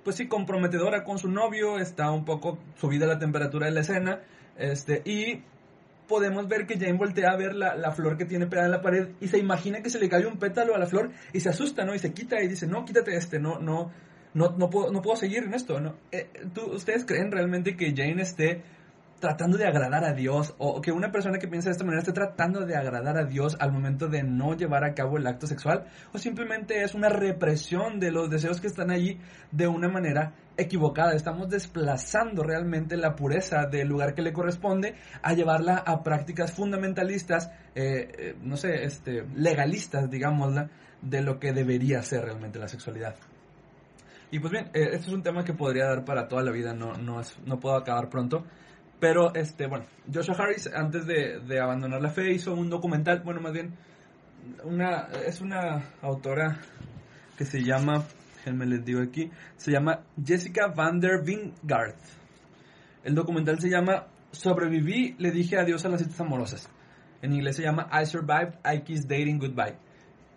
pues 0.04 0.16
sí, 0.16 0.28
comprometedora 0.28 1.04
con 1.04 1.20
su 1.20 1.30
novio, 1.30 1.78
está 1.78 2.10
un 2.10 2.26
poco 2.26 2.58
subida 2.76 3.06
la 3.06 3.20
temperatura 3.20 3.68
de 3.68 3.72
la 3.72 3.82
escena, 3.82 4.22
este, 4.58 5.04
y 5.06 5.44
podemos 6.08 6.48
ver 6.48 6.66
que 6.66 6.78
Jane 6.78 6.94
voltea 6.98 7.32
a 7.32 7.36
ver 7.36 7.56
la, 7.56 7.76
la 7.76 7.92
flor 7.92 8.18
que 8.18 8.26
tiene 8.26 8.48
pegada 8.48 8.68
en 8.68 8.72
la 8.72 8.82
pared 8.82 9.10
y 9.20 9.28
se 9.28 9.38
imagina 9.38 9.82
que 9.82 9.90
se 9.90 10.00
le 10.00 10.10
cae 10.10 10.26
un 10.26 10.38
pétalo 10.38 10.76
a 10.76 10.80
la 10.80 10.88
flor 10.88 11.12
y 11.34 11.40
se 11.40 11.50
asusta, 11.50 11.86
¿no? 11.86 11.96
Y 11.96 12.00
se 12.00 12.14
quita 12.14 12.42
y 12.42 12.48
dice, 12.48 12.68
no, 12.68 12.86
quítate 12.86 13.16
este, 13.16 13.40
no, 13.40 13.60
no, 13.60 13.92
no, 14.34 14.56
no 14.58 14.70
puedo, 14.70 14.92
no 14.92 15.02
puedo 15.02 15.16
seguir 15.16 15.44
en 15.44 15.54
esto, 15.54 15.80
¿no? 15.80 15.96
Eh, 16.12 16.30
¿tú, 16.54 16.66
¿Ustedes 16.72 17.06
creen 17.06 17.32
realmente 17.32 17.76
que 17.76 17.94
Jane 17.96 18.22
esté 18.22 18.64
tratando 19.26 19.58
de 19.58 19.66
agradar 19.66 20.06
a 20.06 20.14
Dios 20.14 20.54
o 20.60 20.80
que 20.82 20.92
una 20.92 21.12
persona 21.12 21.40
que 21.40 21.48
piensa 21.48 21.70
de 21.70 21.72
esta 21.72 21.84
manera 21.84 22.02
esté 22.02 22.14
tratando 22.14 22.64
de 22.64 22.76
agradar 22.76 23.18
a 23.18 23.26
Dios 23.26 23.58
al 23.60 23.72
momento 23.72 24.08
de 24.08 24.22
no 24.22 24.54
llevar 24.54 24.84
a 24.84 24.94
cabo 24.94 25.18
el 25.18 25.26
acto 25.26 25.48
sexual 25.48 25.88
o 26.14 26.20
simplemente 26.20 26.84
es 26.84 26.94
una 26.94 27.10
represión 27.10 28.00
de 28.00 28.12
los 28.12 28.30
deseos 28.30 28.62
que 28.62 28.68
están 28.68 28.92
allí 28.92 29.20
de 29.52 29.68
una 29.68 29.90
manera 29.90 30.36
equivocada. 30.58 31.16
Estamos 31.16 31.50
desplazando 31.50 32.44
realmente 32.44 32.98
la 32.98 33.16
pureza 33.16 33.66
del 33.66 33.88
lugar 33.88 34.14
que 34.14 34.22
le 34.22 34.32
corresponde 34.32 34.94
a 35.24 35.34
llevarla 35.34 35.78
a 35.78 36.04
prácticas 36.04 36.52
fundamentalistas, 36.52 37.50
eh, 37.74 38.08
eh, 38.16 38.36
no 38.44 38.58
sé, 38.58 38.84
este, 38.84 39.26
legalistas, 39.34 40.08
digámosla, 40.08 40.70
de 41.02 41.24
lo 41.24 41.40
que 41.40 41.52
debería 41.52 42.04
ser 42.04 42.26
realmente 42.26 42.60
la 42.60 42.68
sexualidad. 42.68 43.16
Y 44.30 44.40
pues 44.40 44.52
bien, 44.52 44.66
eh, 44.66 44.90
este 44.94 45.08
es 45.08 45.14
un 45.14 45.24
tema 45.24 45.44
que 45.44 45.54
podría 45.54 45.86
dar 45.86 46.06
para 46.06 46.28
toda 46.28 46.44
la 46.44 46.52
vida, 46.52 46.76
no, 46.76 46.94
no, 46.94 47.22
es, 47.22 47.36
no 47.44 47.60
puedo 47.60 47.76
acabar 47.76 48.08
pronto. 48.08 48.46
Pero, 49.08 49.36
este, 49.36 49.68
bueno, 49.68 49.86
Joshua 50.12 50.36
Harris, 50.40 50.68
antes 50.74 51.06
de, 51.06 51.40
de 51.42 51.60
abandonar 51.60 52.02
la 52.02 52.10
fe, 52.10 52.32
hizo 52.32 52.56
un 52.56 52.72
documental, 52.72 53.22
bueno, 53.24 53.40
más 53.40 53.54
bien, 53.54 53.76
una, 54.64 55.10
es 55.28 55.42
una 55.42 55.92
autora 56.02 56.58
que 57.38 57.46
se 57.46 57.62
llama, 57.64 58.04
déjenme 58.38 58.66
les 58.66 58.84
digo 58.84 59.00
aquí, 59.02 59.30
se 59.58 59.72
llama 59.72 60.00
Jessica 60.26 60.70
van 60.76 61.00
der. 61.00 61.22
El 63.04 63.14
documental 63.14 63.60
se 63.60 63.70
llama 63.70 64.08
Sobreviví, 64.32 65.16
le 65.20 65.30
dije 65.30 65.60
adiós 65.60 65.86
a 65.86 65.90
las 65.90 66.02
citas 66.02 66.20
amorosas. 66.22 66.68
En 67.22 67.32
inglés 67.34 67.58
se 67.58 67.62
llama 67.62 67.88
I 67.92 68.08
Survived, 68.08 68.56
I 68.66 68.82
Kissed 68.82 69.08
Dating 69.08 69.38
Goodbye. 69.38 69.76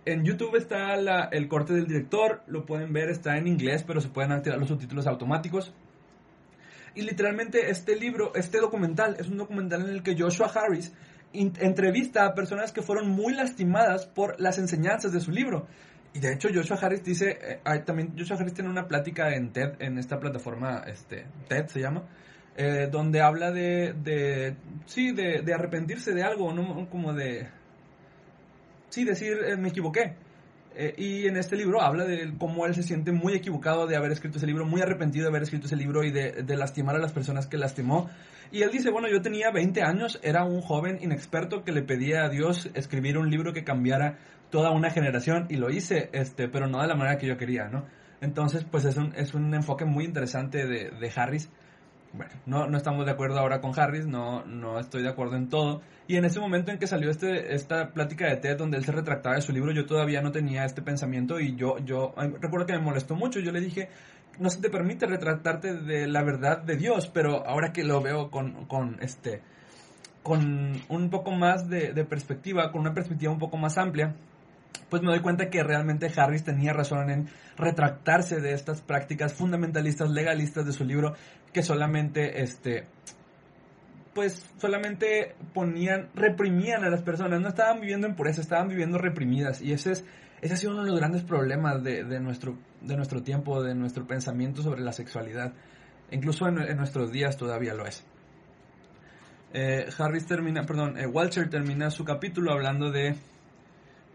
En 0.05 0.25
YouTube 0.25 0.57
está 0.57 0.95
la- 0.97 1.31
el 1.33 1.49
corte 1.49 1.73
del 1.73 1.87
director, 1.87 2.43
lo 2.47 2.67
pueden 2.67 2.93
ver, 2.93 3.09
está 3.09 3.39
en 3.39 3.47
inglés, 3.47 3.83
pero 3.87 4.03
se 4.03 4.09
pueden 4.11 4.33
activar 4.33 4.59
los 4.59 4.69
subtítulos 4.69 5.07
automáticos. 5.07 5.73
Y 6.99 7.03
literalmente 7.03 7.71
este 7.71 7.95
libro, 7.95 8.35
este 8.35 8.59
documental, 8.59 9.15
es 9.21 9.29
un 9.29 9.37
documental 9.37 9.83
en 9.83 9.91
el 9.91 10.03
que 10.03 10.17
Joshua 10.19 10.51
Harris 10.53 10.93
entrevista 11.33 12.27
a 12.27 12.35
personas 12.35 12.73
que 12.73 12.83
fueron 12.83 13.09
muy 13.09 13.35
lastimadas 13.35 14.07
por 14.07 14.41
las 14.41 14.59
enseñanzas 14.59 15.13
de 15.13 15.21
su 15.21 15.31
libro. 15.31 15.69
Y 16.13 16.19
de 16.19 16.33
hecho 16.33 16.49
Joshua 16.53 16.77
Harris 16.83 17.05
dice, 17.05 17.39
eh, 17.41 17.61
también 17.87 18.15
Joshua 18.19 18.37
Harris 18.39 18.53
tiene 18.53 18.69
una 18.69 18.89
plática 18.89 19.33
en 19.33 19.53
TED, 19.53 19.81
en 19.81 19.97
esta 19.97 20.19
plataforma, 20.19 20.83
este, 20.89 21.27
TED 21.47 21.67
se 21.69 21.79
llama, 21.79 22.03
eh, 22.57 22.89
donde 22.91 23.21
habla 23.21 23.53
de, 23.53 23.93
de 23.93 24.57
sí, 24.87 25.13
de, 25.13 25.43
de 25.43 25.55
arrepentirse 25.55 26.13
de 26.13 26.25
algo, 26.25 26.53
¿no? 26.53 26.91
como 26.91 27.13
de, 27.13 27.47
sí, 28.89 29.05
decir, 29.05 29.39
eh, 29.47 29.57
me 29.57 29.69
equivoqué. 29.69 30.17
Eh, 30.75 30.95
y 30.97 31.27
en 31.27 31.37
este 31.37 31.57
libro 31.57 31.83
habla 31.83 32.05
de 32.05 32.33
cómo 32.39 32.67
él 32.67 32.75
se 32.75 32.83
siente 32.83 33.11
muy 33.11 33.35
equivocado 33.35 33.87
de 33.87 33.97
haber 33.97 34.13
escrito 34.13 34.39
ese 34.39 34.47
libro, 34.47 34.65
muy 34.65 34.81
arrepentido 34.81 35.25
de 35.25 35.31
haber 35.31 35.43
escrito 35.43 35.67
ese 35.67 35.77
libro 35.77 36.05
y 36.05 36.11
de, 36.11 36.43
de 36.43 36.57
lastimar 36.57 36.95
a 36.95 36.99
las 36.99 37.13
personas 37.13 37.47
que 37.47 37.59
lastimó. 37.59 38.09
Y 38.51 38.63
él 38.63 38.71
dice, 38.71 38.91
bueno, 38.91 39.09
yo 39.09 39.21
tenía 39.21 39.51
20 39.51 39.83
años, 39.83 40.21
era 40.23 40.45
un 40.45 40.61
joven 40.61 40.99
inexperto 41.03 41.65
que 41.65 41.73
le 41.73 41.83
pedía 41.83 42.25
a 42.25 42.29
Dios 42.29 42.71
escribir 42.75 43.19
un 43.19 43.31
libro 43.31 43.53
que 43.53 43.65
cambiara 43.65 44.19
toda 44.51 44.71
una 44.71 44.91
generación 44.91 45.47
y 45.51 45.57
lo 45.57 45.71
hice, 45.71 46.09
este, 46.13 46.49
pero 46.49 46.67
no 46.67 46.81
de 46.81 46.89
la 46.89 46.95
manera 46.95 47.19
que 47.19 47.27
yo 47.27 47.37
quería, 47.37 47.69
¿no? 47.69 47.85
Entonces, 48.21 48.65
pues 48.65 48.85
es 48.85 48.97
un, 48.97 49.13
es 49.15 49.35
un 49.35 49.55
enfoque 49.55 49.85
muy 49.85 50.05
interesante 50.05 50.67
de, 50.67 50.91
de 50.91 51.13
Harris. 51.15 51.51
Bueno, 52.13 52.33
no, 52.47 52.67
no 52.67 52.77
estamos 52.77 53.05
de 53.05 53.13
acuerdo 53.13 53.39
ahora 53.39 53.61
con 53.61 53.79
Harris, 53.79 54.07
no, 54.07 54.45
no 54.45 54.81
estoy 54.81 55.03
de 55.03 55.11
acuerdo 55.11 55.37
en 55.37 55.49
todo. 55.49 55.83
Y 56.09 56.17
en 56.17 56.25
ese 56.25 56.41
momento 56.41 56.71
en 56.71 56.79
que 56.79 56.87
salió 56.87 57.11
este, 57.11 57.55
esta 57.55 57.91
plática 57.91 58.27
de 58.27 58.37
TED 58.39 58.57
donde 58.57 58.79
él 58.79 58.85
se 58.85 58.93
retractaba 58.93 59.37
de 59.37 59.43
su 59.43 59.53
libro, 59.53 59.73
yo 59.73 59.85
todavía 59.85 60.23
no 60.23 60.33
tenía 60.33 60.65
este 60.65 60.81
pensamiento 60.81 61.39
y 61.39 61.55
yo, 61.55 61.79
yo 61.85 62.15
recuerdo 62.41 62.67
que 62.67 62.73
me 62.73 62.81
molestó 62.81 63.15
mucho. 63.15 63.41
Yo 63.41 63.53
le 63.53 63.61
dije, 63.61 63.91
no 64.39 64.49
se 64.49 64.63
te 64.63 64.71
permite 64.71 65.05
retractarte 65.05 65.75
de 65.75 66.07
la 66.07 66.23
verdad 66.23 66.63
de 66.63 66.77
Dios, 66.77 67.09
pero 67.13 67.47
ahora 67.47 67.75
que 67.75 67.85
lo 67.85 68.01
veo 68.01 68.31
con, 68.31 68.65
con 68.65 68.97
este 69.03 69.43
con 70.23 70.81
un 70.89 71.11
poco 71.11 71.31
más 71.31 71.69
de, 71.69 71.93
de 71.93 72.05
perspectiva, 72.05 72.73
con 72.73 72.83
una 72.83 72.95
perspectiva 72.95 73.33
un 73.33 73.39
poco 73.39 73.57
más 73.57 73.79
amplia, 73.79 74.15
pues 74.89 75.03
me 75.03 75.11
doy 75.11 75.21
cuenta 75.21 75.51
que 75.51 75.63
realmente 75.63 76.11
Harris 76.15 76.45
tenía 76.45 76.73
razón 76.73 77.11
en 77.11 77.29
retractarse 77.57 78.41
de 78.41 78.53
estas 78.53 78.81
prácticas 78.81 79.35
fundamentalistas, 79.35 80.11
legalistas 80.11 80.67
de 80.67 80.73
su 80.73 80.85
libro, 80.85 81.15
que 81.53 81.63
solamente, 81.63 82.43
este, 82.43 82.87
pues 84.19 84.45
solamente 84.57 85.37
ponían, 85.55 86.09
reprimían 86.13 86.83
a 86.83 86.91
las 86.91 87.03
personas, 87.03 87.41
no 87.41 87.51
estaban 87.51 87.79
viviendo 87.79 88.09
en 88.09 88.17
pureza, 88.17 88.41
estaban 88.41 88.67
viviendo 88.67 88.99
reprimidas, 88.99 89.63
y 89.63 89.73
ese 89.73 89.93
es, 89.93 90.05
ese 90.41 90.55
ha 90.55 90.57
sido 90.57 90.73
uno 90.73 90.83
de 90.83 90.91
los 90.91 90.99
grandes 90.99 91.23
problemas 91.23 91.85
de, 91.85 92.03
nuestro, 92.19 92.59
de 92.81 92.97
nuestro 92.97 93.23
tiempo, 93.23 93.63
de 93.63 93.77
nuestro 93.77 94.09
pensamiento 94.09 94.61
sobre 94.61 94.81
la 94.81 94.91
sexualidad, 94.91 95.53
incluso 96.11 96.49
en, 96.49 96.77
nuestros 96.77 97.13
días 97.13 97.37
todavía 97.37 97.75
lo 97.75 97.87
es. 97.87 98.05
Eh, 99.53 99.87
Harris 99.97 100.27
termina, 100.27 100.65
perdón, 100.65 100.99
eh, 100.99 101.07
Walter 101.07 101.49
termina 101.49 101.89
su 101.89 102.05
capítulo 102.05 102.51
hablando 102.51 102.91
de 102.91 103.15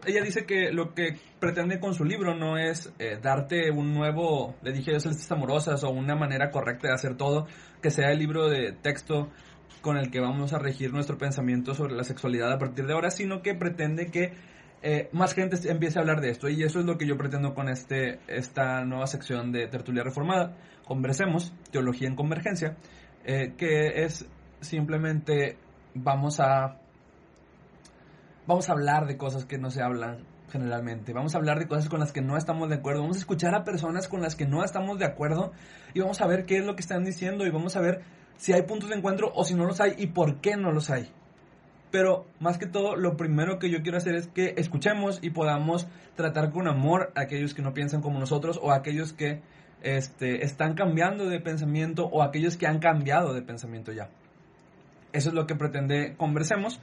ella 0.06 0.22
dice 0.22 0.44
que 0.44 0.70
lo 0.70 0.92
que 0.92 1.16
pretende 1.40 1.80
con 1.80 1.94
su 1.94 2.04
libro 2.04 2.34
no 2.34 2.58
es 2.58 2.92
eh, 2.98 3.18
darte 3.22 3.70
un 3.70 3.94
nuevo, 3.94 4.54
le 4.60 4.72
dije 4.72 4.92
yo, 4.92 5.00
celestes 5.00 5.32
amorosas 5.32 5.82
o 5.82 5.88
una 5.88 6.14
manera 6.14 6.50
correcta 6.50 6.88
de 6.88 6.94
hacer 6.94 7.16
todo, 7.16 7.46
que 7.80 7.88
sea 7.88 8.10
el 8.12 8.18
libro 8.18 8.50
de 8.50 8.72
texto 8.72 9.30
con 9.80 9.96
el 9.96 10.10
que 10.10 10.20
vamos 10.20 10.52
a 10.52 10.58
regir 10.58 10.92
nuestro 10.92 11.18
pensamiento 11.18 11.74
sobre 11.74 11.94
la 11.94 12.04
sexualidad 12.04 12.52
a 12.52 12.58
partir 12.58 12.86
de 12.86 12.94
ahora, 12.94 13.10
sino 13.10 13.42
que 13.42 13.54
pretende 13.54 14.06
que 14.06 14.32
eh, 14.82 15.08
más 15.12 15.34
gente 15.34 15.56
empiece 15.70 15.98
a 15.98 16.02
hablar 16.02 16.20
de 16.20 16.30
esto. 16.30 16.48
Y 16.48 16.62
eso 16.62 16.80
es 16.80 16.86
lo 16.86 16.98
que 16.98 17.06
yo 17.06 17.16
pretendo 17.16 17.54
con 17.54 17.68
este, 17.68 18.20
esta 18.26 18.84
nueva 18.84 19.06
sección 19.06 19.52
de 19.52 19.66
Tertulia 19.66 20.02
Reformada. 20.02 20.56
Conversemos, 20.84 21.54
Teología 21.70 22.08
en 22.08 22.16
Convergencia, 22.16 22.76
eh, 23.24 23.54
que 23.56 24.04
es 24.04 24.26
simplemente 24.60 25.56
vamos 25.94 26.40
a 26.40 26.78
vamos 28.46 28.68
a 28.68 28.72
hablar 28.72 29.06
de 29.06 29.16
cosas 29.16 29.44
que 29.44 29.58
no 29.58 29.70
se 29.70 29.82
hablan 29.82 30.24
generalmente. 30.50 31.12
Vamos 31.12 31.34
a 31.34 31.38
hablar 31.38 31.58
de 31.58 31.66
cosas 31.66 31.88
con 31.88 32.00
las 32.00 32.12
que 32.12 32.20
no 32.20 32.36
estamos 32.36 32.68
de 32.68 32.76
acuerdo. 32.76 33.02
Vamos 33.02 33.16
a 33.16 33.20
escuchar 33.20 33.54
a 33.54 33.64
personas 33.64 34.08
con 34.08 34.20
las 34.20 34.36
que 34.36 34.46
no 34.46 34.64
estamos 34.64 34.98
de 34.98 35.06
acuerdo 35.06 35.52
y 35.94 36.00
vamos 36.00 36.20
a 36.20 36.26
ver 36.26 36.44
qué 36.44 36.58
es 36.58 36.64
lo 36.64 36.76
que 36.76 36.82
están 36.82 37.04
diciendo 37.04 37.46
y 37.46 37.50
vamos 37.50 37.76
a 37.76 37.80
ver 37.80 38.02
si 38.36 38.52
hay 38.52 38.62
puntos 38.62 38.90
de 38.90 38.96
encuentro 38.96 39.32
o 39.34 39.44
si 39.44 39.54
no 39.54 39.64
los 39.64 39.80
hay 39.80 39.94
y 39.98 40.08
por 40.08 40.40
qué 40.40 40.56
no 40.56 40.72
los 40.72 40.90
hay. 40.90 41.10
Pero 41.90 42.26
más 42.40 42.58
que 42.58 42.66
todo, 42.66 42.96
lo 42.96 43.16
primero 43.16 43.58
que 43.58 43.70
yo 43.70 43.82
quiero 43.82 43.98
hacer 43.98 44.16
es 44.16 44.26
que 44.26 44.54
escuchemos 44.56 45.20
y 45.22 45.30
podamos 45.30 45.86
tratar 46.16 46.50
con 46.50 46.66
amor 46.66 47.12
a 47.14 47.22
aquellos 47.22 47.54
que 47.54 47.62
no 47.62 47.72
piensan 47.72 48.02
como 48.02 48.18
nosotros 48.18 48.58
o 48.60 48.72
a 48.72 48.76
aquellos 48.76 49.12
que 49.12 49.42
este, 49.82 50.44
están 50.44 50.74
cambiando 50.74 51.26
de 51.26 51.40
pensamiento 51.40 52.06
o 52.06 52.22
aquellos 52.22 52.56
que 52.56 52.66
han 52.66 52.80
cambiado 52.80 53.32
de 53.32 53.42
pensamiento 53.42 53.92
ya. 53.92 54.08
Eso 55.12 55.28
es 55.28 55.34
lo 55.34 55.46
que 55.46 55.54
pretende 55.54 56.16
conversemos. 56.16 56.80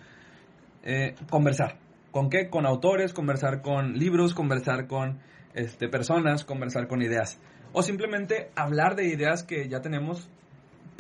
Eh, 0.84 1.16
conversar. 1.30 1.76
¿Con 2.12 2.30
qué? 2.30 2.50
Con 2.50 2.66
autores, 2.66 3.14
conversar 3.14 3.62
con 3.62 3.94
libros, 3.94 4.34
conversar 4.34 4.88
con 4.88 5.20
este, 5.54 5.88
personas, 5.90 6.44
conversar 6.44 6.88
con 6.88 7.02
ideas. 7.02 7.40
O 7.74 7.84
simplemente 7.84 8.50
hablar 8.56 8.96
de 8.96 9.08
ideas 9.08 9.44
que 9.44 9.70
ya 9.70 9.82
tenemos, 9.82 10.30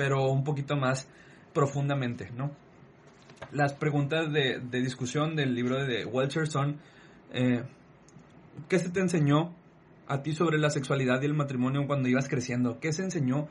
pero 0.02 0.32
un 0.32 0.44
poquito 0.44 0.76
más 0.76 1.08
profundamente, 1.54 2.32
¿no? 2.36 2.50
Las 3.52 3.74
preguntas 3.76 4.34
de, 4.34 4.60
de 4.60 4.82
discusión 4.82 5.36
del 5.36 5.54
libro 5.54 5.86
de 5.86 6.06
Welcher 6.06 6.48
son, 6.48 6.78
eh, 7.32 7.62
¿qué 8.68 8.80
se 8.80 8.90
te 8.90 9.00
enseñó 9.00 9.54
a 10.08 10.24
ti 10.24 10.34
sobre 10.34 10.58
la 10.58 10.72
sexualidad 10.72 11.22
y 11.22 11.26
el 11.26 11.36
matrimonio 11.36 11.86
cuando 11.86 12.10
ibas 12.10 12.28
creciendo? 12.28 12.80
¿Qué 12.80 12.94
se 12.94 13.04
enseñó? 13.04 13.48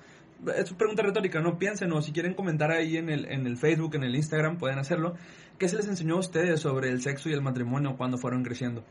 Es 0.57 0.73
pregunta 0.73 1.05
retórica, 1.05 1.41
no 1.41 1.57
piensen, 1.57 1.93
o 1.93 2.03
si 2.03 2.11
quieren 2.11 2.35
comentar 2.35 2.73
ahí 2.73 2.97
en 2.97 3.11
el, 3.11 3.27
en 3.27 3.47
el 3.47 3.57
Facebook, 3.57 3.95
en 3.95 4.03
el 4.03 4.17
Instagram, 4.17 4.59
pueden 4.59 4.81
hacerlo. 4.81 5.15
¿Qué 5.57 5.69
se 5.69 5.77
les 5.77 5.87
enseñó 5.87 6.17
a 6.17 6.19
ustedes 6.19 6.59
sobre 6.59 6.89
el 6.89 7.01
sexo 7.01 7.29
y 7.29 7.33
el 7.33 7.43
matrimonio 7.43 7.95
cuando 7.97 8.19
fueron 8.19 8.43
creciendo? 8.43 8.83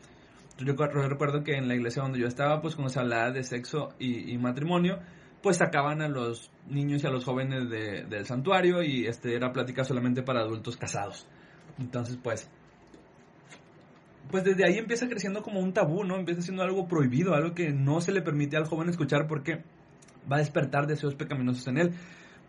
Yo 0.57 0.75
recuerdo 0.75 1.43
que 1.43 1.57
en 1.57 1.67
la 1.67 1.75
iglesia 1.75 2.03
donde 2.03 2.19
yo 2.19 2.27
estaba, 2.27 2.61
pues 2.61 2.75
cuando 2.75 2.89
se 2.89 2.99
hablaba 2.99 3.31
de 3.31 3.43
sexo 3.43 3.89
y, 3.99 4.37
matrimonio, 4.37 4.99
pues 5.41 5.57
sacaban 5.57 6.01
a 6.01 6.09
los 6.09 6.51
niños 6.67 7.03
y 7.03 7.07
a 7.07 7.09
los 7.09 7.23
jóvenes 7.25 7.69
del 7.69 8.25
santuario 8.25 8.83
y 8.83 9.05
este 9.07 9.35
era 9.35 9.51
plática 9.51 9.83
solamente 9.83 10.21
para 10.21 10.41
adultos 10.41 10.77
casados. 10.77 11.27
Entonces, 11.77 12.17
pues, 12.21 12.49
pues 14.29 14.43
desde 14.43 14.65
ahí 14.65 14.77
empieza 14.77 15.07
creciendo 15.07 15.41
como 15.41 15.59
un 15.59 15.73
tabú, 15.73 16.03
¿no? 16.03 16.17
Empieza 16.17 16.41
siendo 16.41 16.63
algo 16.63 16.87
prohibido, 16.87 17.33
algo 17.33 17.53
que 17.53 17.69
no 17.69 18.01
se 18.01 18.11
le 18.11 18.21
permite 18.21 18.57
al 18.57 18.65
joven 18.65 18.89
escuchar 18.89 19.27
porque 19.27 19.63
va 20.31 20.37
a 20.37 20.39
despertar 20.39 20.87
deseos 20.87 21.15
pecaminosos 21.15 21.67
en 21.67 21.77
él 21.77 21.93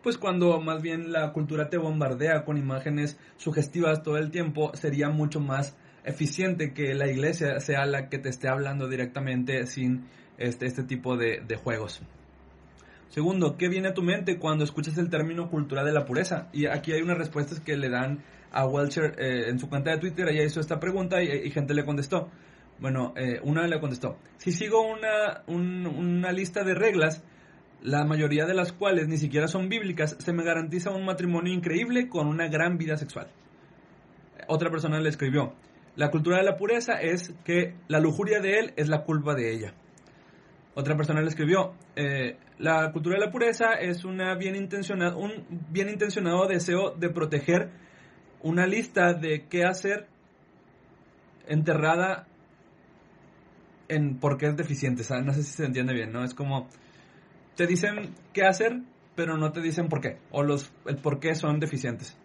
pues 0.02 0.18
cuando 0.18 0.60
más 0.60 0.82
bien 0.82 1.12
la 1.12 1.32
cultura 1.32 1.68
te 1.68 1.76
bombardea 1.76 2.44
con 2.44 2.56
imágenes 2.56 3.18
sugestivas 3.36 4.02
todo 4.02 4.16
el 4.16 4.30
tiempo, 4.30 4.72
sería 4.74 5.10
mucho 5.10 5.40
más 5.40 5.76
eficiente 6.04 6.72
que 6.72 6.94
la 6.94 7.10
iglesia 7.10 7.60
sea 7.60 7.84
la 7.84 8.08
que 8.08 8.18
te 8.18 8.30
esté 8.30 8.48
hablando 8.48 8.88
directamente 8.88 9.66
sin 9.66 10.06
este, 10.38 10.66
este 10.66 10.84
tipo 10.84 11.16
de, 11.16 11.44
juegos. 11.62 12.00
Segundo, 13.10 13.56
¿qué 13.56 13.68
viene 13.68 13.88
a 13.88 13.94
tu 13.94 14.02
mente 14.02 14.38
cuando 14.38 14.62
escuchas 14.62 14.96
el 14.96 15.10
término 15.10 15.50
cultura 15.50 15.82
de 15.82 15.92
la 15.92 16.04
pureza? 16.04 16.48
Y 16.52 16.66
aquí 16.66 16.92
hay 16.92 17.02
unas 17.02 17.18
respuestas 17.18 17.58
que 17.58 17.76
le 17.76 17.90
dan 17.90 18.22
a 18.52 18.66
Welcher 18.66 19.16
eh, 19.18 19.48
en 19.48 19.58
su 19.58 19.68
cuenta 19.68 19.90
de 19.90 19.98
Twitter. 19.98 20.28
Ella 20.28 20.44
hizo 20.44 20.60
esta 20.60 20.78
pregunta 20.78 21.20
y, 21.20 21.50
gente 21.50 21.74
le 21.74 21.84
contestó. 21.84 22.28
Bueno, 22.78 23.12
eh, 23.16 23.40
una 23.42 23.66
le 23.66 23.80
contestó. 23.80 24.16
Si 24.36 24.52
sigo 24.52 24.82
una, 24.82 25.42
una 25.48 26.30
lista 26.30 26.62
de 26.62 26.74
reglas, 26.74 27.24
la 27.82 28.04
mayoría 28.04 28.46
de 28.46 28.54
las 28.54 28.72
cuales 28.72 29.08
ni 29.08 29.16
siquiera 29.16 29.48
son 29.48 29.68
bíblicas, 29.68 30.16
se 30.18 30.32
me 30.32 30.44
garantiza 30.44 30.90
un 30.90 31.04
matrimonio 31.04 31.52
increíble 31.52 32.08
con 32.08 32.28
una 32.28 32.46
gran 32.46 32.78
vida 32.78 32.96
sexual. 32.96 33.26
Otra 34.46 34.70
persona 34.70 35.00
le 35.00 35.08
escribió, 35.08 35.54
la 35.96 36.10
cultura 36.10 36.38
de 36.38 36.44
la 36.44 36.56
pureza 36.56 37.00
es 37.00 37.34
que 37.44 37.74
la 37.88 37.98
lujuria 37.98 38.40
de 38.40 38.58
él 38.60 38.72
es 38.76 38.88
la 38.88 39.02
culpa 39.02 39.34
de 39.34 39.52
ella. 39.52 39.74
Otra 40.74 40.96
persona 40.96 41.20
le 41.20 41.28
escribió, 41.28 41.74
eh, 41.96 42.36
la 42.60 42.92
cultura 42.92 43.18
de 43.18 43.24
la 43.24 43.32
pureza 43.32 43.72
es 43.72 44.04
una 44.04 44.34
un 44.34 45.46
bien 45.70 45.88
intencionado 45.88 46.46
deseo 46.46 46.90
de 46.90 47.08
proteger 47.08 47.70
una 48.42 48.66
lista 48.66 49.14
de 49.14 49.46
qué 49.48 49.64
hacer 49.64 50.08
enterrada 51.46 52.26
en 53.88 54.18
por 54.18 54.36
qué 54.36 54.46
es 54.46 54.56
deficiente. 54.56 55.02
No 55.24 55.32
sé 55.32 55.42
si 55.42 55.52
se 55.52 55.64
entiende 55.64 55.94
bien, 55.94 56.12
¿no? 56.12 56.22
Es 56.22 56.34
como 56.34 56.68
te 57.56 57.66
dicen 57.66 58.14
qué 58.34 58.44
hacer, 58.44 58.82
pero 59.16 59.38
no 59.38 59.52
te 59.52 59.62
dicen 59.62 59.88
por 59.88 60.02
qué, 60.02 60.18
o 60.30 60.42
los, 60.42 60.70
el 60.84 60.96
por 60.96 61.18
qué 61.18 61.34
son 61.34 61.60
deficientes. 61.60 62.16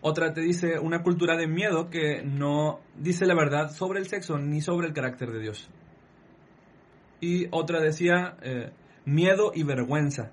Otra 0.00 0.32
te 0.32 0.40
dice 0.40 0.80
una 0.80 1.02
cultura 1.02 1.36
de 1.36 1.46
miedo 1.46 1.90
que 1.90 2.22
no 2.24 2.80
dice 2.96 3.24
la 3.24 3.36
verdad 3.36 3.70
sobre 3.70 4.00
el 4.00 4.08
sexo 4.08 4.36
ni 4.36 4.60
sobre 4.60 4.88
el 4.88 4.94
carácter 4.94 5.30
de 5.30 5.40
Dios. 5.40 5.70
Y 7.20 7.46
otra 7.50 7.80
decía 7.80 8.36
eh, 8.42 8.70
miedo 9.10 9.52
y 9.54 9.64
vergüenza. 9.64 10.30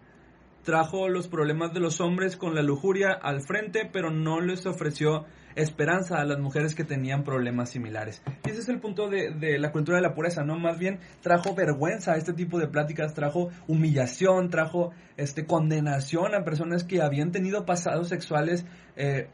Trajo 0.63 1.07
los 1.07 1.27
problemas 1.27 1.73
de 1.73 1.79
los 1.79 2.01
hombres 2.01 2.35
con 2.35 2.53
la 2.53 2.61
lujuria 2.61 3.11
al 3.11 3.41
frente, 3.41 3.89
pero 3.91 4.11
no 4.11 4.41
les 4.41 4.65
ofreció 4.65 5.25
esperanza 5.55 6.19
a 6.19 6.25
las 6.25 6.39
mujeres 6.39 6.75
que 6.75 6.83
tenían 6.83 7.23
problemas 7.23 7.71
similares. 7.71 8.21
Y 8.45 8.51
ese 8.51 8.59
es 8.59 8.69
el 8.69 8.79
punto 8.79 9.09
de, 9.09 9.57
la 9.57 9.71
cultura 9.71 9.97
de 9.97 10.03
la 10.03 10.13
pureza, 10.13 10.43
¿no? 10.43 10.59
Más 10.59 10.77
bien 10.77 10.99
trajo 11.21 11.55
vergüenza 11.55 12.13
a 12.13 12.17
este 12.17 12.33
tipo 12.33 12.59
de 12.59 12.67
pláticas, 12.67 13.13
trajo 13.13 13.49
humillación, 13.67 14.49
trajo 14.49 14.91
este, 15.15 15.45
condenación 15.45 16.35
a 16.35 16.43
personas 16.43 16.83
que 16.83 17.01
habían 17.01 17.31
tenido 17.31 17.65
pasados 17.65 18.09
sexuales, 18.09 18.65
eh, 18.95 19.29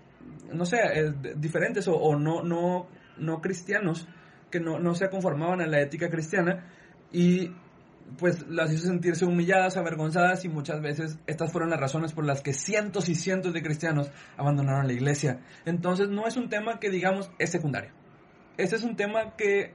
no 0.53 0.65
sé, 0.65 0.77
eh, 0.77 1.13
diferentes 1.35 1.87
o, 1.89 1.95
o, 1.95 2.15
no, 2.17 2.43
no, 2.43 2.87
no 3.17 3.41
cristianos, 3.41 4.07
que 4.49 4.61
no, 4.61 4.79
no 4.79 4.95
se 4.95 5.09
conformaban 5.09 5.61
a 5.61 5.67
la 5.67 5.81
ética 5.81 6.09
cristiana. 6.09 6.67
Y 7.11 7.51
pues 8.17 8.47
las 8.47 8.71
hizo 8.71 8.87
sentirse 8.87 9.25
humilladas, 9.25 9.77
avergonzadas 9.77 10.45
y 10.45 10.49
muchas 10.49 10.81
veces 10.81 11.17
estas 11.27 11.51
fueron 11.51 11.69
las 11.69 11.79
razones 11.79 12.13
por 12.13 12.25
las 12.25 12.41
que 12.41 12.53
cientos 12.53 13.09
y 13.09 13.15
cientos 13.15 13.53
de 13.53 13.61
cristianos 13.61 14.11
abandonaron 14.37 14.87
la 14.87 14.93
iglesia. 14.93 15.41
Entonces 15.65 16.09
no 16.09 16.27
es 16.27 16.37
un 16.37 16.49
tema 16.49 16.79
que 16.79 16.89
digamos 16.89 17.31
es 17.39 17.49
secundario. 17.49 17.91
Este 18.57 18.75
es 18.75 18.83
un 18.83 18.95
tema 18.95 19.35
que 19.35 19.73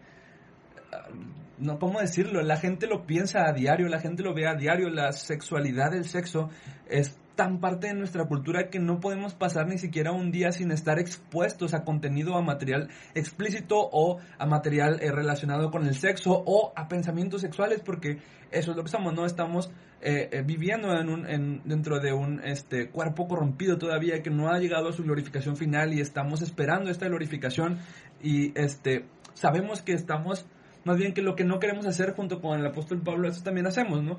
no, 1.58 1.78
¿cómo 1.78 2.00
decirlo? 2.00 2.40
La 2.42 2.56
gente 2.56 2.86
lo 2.86 3.04
piensa 3.06 3.46
a 3.46 3.52
diario, 3.52 3.88
la 3.88 4.00
gente 4.00 4.22
lo 4.22 4.34
ve 4.34 4.46
a 4.46 4.54
diario, 4.54 4.88
la 4.90 5.12
sexualidad, 5.12 5.94
el 5.94 6.04
sexo 6.04 6.50
es 6.88 7.17
tan 7.38 7.60
parte 7.60 7.86
de 7.86 7.94
nuestra 7.94 8.24
cultura 8.24 8.68
que 8.68 8.80
no 8.80 8.98
podemos 8.98 9.32
pasar 9.32 9.68
ni 9.68 9.78
siquiera 9.78 10.10
un 10.10 10.32
día 10.32 10.50
sin 10.50 10.72
estar 10.72 10.98
expuestos 10.98 11.72
a 11.72 11.84
contenido, 11.84 12.34
a 12.34 12.42
material 12.42 12.88
explícito 13.14 13.76
o 13.78 14.18
a 14.38 14.44
material 14.44 14.98
eh, 15.00 15.12
relacionado 15.12 15.70
con 15.70 15.86
el 15.86 15.94
sexo 15.94 16.32
o 16.32 16.72
a 16.74 16.88
pensamientos 16.88 17.42
sexuales, 17.42 17.80
porque 17.80 18.18
eso 18.50 18.72
es 18.72 18.76
lo 18.76 18.82
que 18.82 18.88
estamos, 18.88 19.14
¿no? 19.14 19.24
Estamos 19.24 19.70
eh, 20.02 20.30
eh, 20.32 20.42
viviendo 20.44 20.92
en 20.92 21.08
un, 21.08 21.30
en, 21.30 21.62
dentro 21.64 22.00
de 22.00 22.12
un 22.12 22.40
este, 22.44 22.90
cuerpo 22.90 23.28
corrompido 23.28 23.78
todavía 23.78 24.20
que 24.20 24.30
no 24.30 24.48
ha 24.48 24.58
llegado 24.58 24.88
a 24.88 24.92
su 24.92 25.04
glorificación 25.04 25.56
final 25.56 25.94
y 25.94 26.00
estamos 26.00 26.42
esperando 26.42 26.90
esta 26.90 27.06
glorificación 27.06 27.78
y 28.20 28.50
este, 28.58 29.04
sabemos 29.34 29.80
que 29.80 29.92
estamos, 29.92 30.44
más 30.82 30.96
bien 30.96 31.14
que 31.14 31.22
lo 31.22 31.36
que 31.36 31.44
no 31.44 31.60
queremos 31.60 31.86
hacer 31.86 32.14
junto 32.16 32.40
con 32.40 32.58
el 32.58 32.66
apóstol 32.66 33.00
Pablo, 33.00 33.28
eso 33.28 33.44
también 33.44 33.68
hacemos, 33.68 34.02
¿no? 34.02 34.18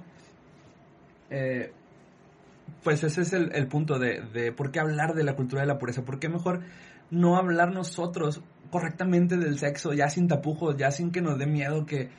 Eh, 1.30 1.74
pues 2.84 3.03
ese 3.03 3.22
es 3.22 3.34
el, 3.34 3.67
punto 3.67 3.99
de, 3.99 4.22
de, 4.22 4.51
por 4.51 4.72
qué 4.72 4.80
hablar 4.80 5.13
de 5.13 5.24
la 5.24 5.36
cultura 5.36 5.61
de 5.61 5.67
la 5.67 5.78
pureza, 5.78 6.03
por 6.03 6.20
qué 6.20 6.30
mejor 6.30 6.61
no 7.11 7.38
hablar 7.38 7.74
nosotros 7.74 8.41
correctamente 8.70 9.38
del 9.38 9.57
sexo, 9.57 9.93
ya 9.93 10.09
sin 10.09 10.28
tapujos, 10.28 10.78
ya 10.78 10.91
sin 10.91 11.11
que 11.11 11.22
nos 11.22 11.38
dé 11.38 11.47
miedo 11.47 11.86
que, 11.86 12.09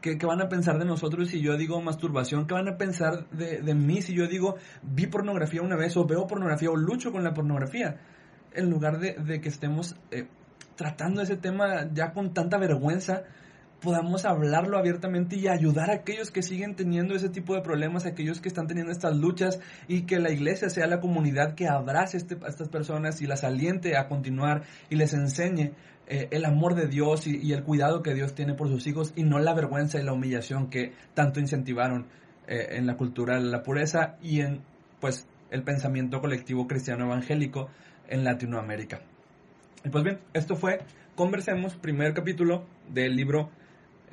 que, 0.00 0.16
van 0.26 0.40
a 0.40 0.48
pensar 0.48 0.78
de 0.78 0.84
nosotros 0.84 1.28
si 1.28 1.40
yo 1.40 1.56
digo 1.56 1.80
masturbación, 1.80 2.46
qué 2.46 2.54
van 2.54 2.68
a 2.68 2.76
pensar 2.76 3.28
de, 3.30 3.60
de, 3.60 3.74
mí 3.74 4.02
si 4.02 4.14
yo 4.14 4.26
digo 4.26 4.56
vi 4.82 5.06
pornografía 5.06 5.62
una 5.62 5.76
vez 5.76 5.96
o 5.96 6.04
veo 6.04 6.26
pornografía 6.26 6.70
o 6.70 6.76
lucho 6.76 7.12
con 7.12 7.24
la 7.24 7.32
pornografía, 7.34 7.98
en 8.52 8.70
lugar 8.70 8.98
de, 8.98 9.14
de 9.14 9.40
que 9.40 9.48
estemos 9.48 9.96
eh, 10.10 10.28
tratando 10.76 11.22
ese 11.22 11.36
tema 11.36 11.88
ya 11.92 12.12
con 12.12 12.34
tanta 12.34 12.58
vergüenza 12.58 13.24
podamos 13.80 14.24
hablarlo 14.24 14.78
abiertamente 14.78 15.36
y 15.36 15.48
ayudar 15.48 15.90
a 15.90 15.94
aquellos 15.94 16.30
que 16.30 16.42
siguen 16.42 16.74
teniendo 16.74 17.14
ese 17.14 17.28
tipo 17.28 17.54
de 17.54 17.60
problemas, 17.60 18.06
aquellos 18.06 18.40
que 18.40 18.48
están 18.48 18.66
teniendo 18.66 18.92
estas 18.92 19.16
luchas 19.16 19.60
y 19.86 20.02
que 20.02 20.18
la 20.18 20.32
iglesia 20.32 20.70
sea 20.70 20.86
la 20.86 21.00
comunidad 21.00 21.54
que 21.54 21.68
abrace 21.68 22.16
este, 22.16 22.36
a 22.42 22.48
estas 22.48 22.68
personas 22.68 23.20
y 23.20 23.26
las 23.26 23.44
aliente 23.44 23.96
a 23.96 24.08
continuar 24.08 24.62
y 24.88 24.96
les 24.96 25.12
enseñe 25.12 25.72
eh, 26.08 26.28
el 26.30 26.44
amor 26.44 26.74
de 26.74 26.86
Dios 26.86 27.26
y, 27.26 27.52
el 27.52 27.64
cuidado 27.64 28.02
que 28.02 28.14
Dios 28.14 28.34
tiene 28.34 28.54
por 28.54 28.68
sus 28.68 28.86
hijos 28.86 29.12
y 29.16 29.24
no 29.24 29.38
la 29.38 29.54
vergüenza 29.54 29.98
y 29.98 30.04
la 30.04 30.12
humillación 30.12 30.70
que 30.70 30.92
tanto 31.14 31.40
incentivaron 31.40 32.06
eh, 32.46 32.68
en 32.70 32.86
la 32.86 32.96
cultura 32.96 33.36
de 33.36 33.44
la 33.44 33.62
pureza 33.62 34.16
y 34.22 34.40
en 34.40 34.62
pues 35.00 35.26
el 35.50 35.62
pensamiento 35.62 36.20
colectivo 36.20 36.66
cristiano 36.66 37.04
evangélico 37.06 37.68
en 38.08 38.24
Latinoamérica. 38.24 39.00
Y 39.84 39.90
pues 39.90 40.02
bien, 40.02 40.18
esto 40.32 40.56
fue 40.56 40.80
Conversemos, 41.16 41.74
primer 41.76 42.12
capítulo 42.12 42.66
del 42.90 43.16
libro 43.16 43.48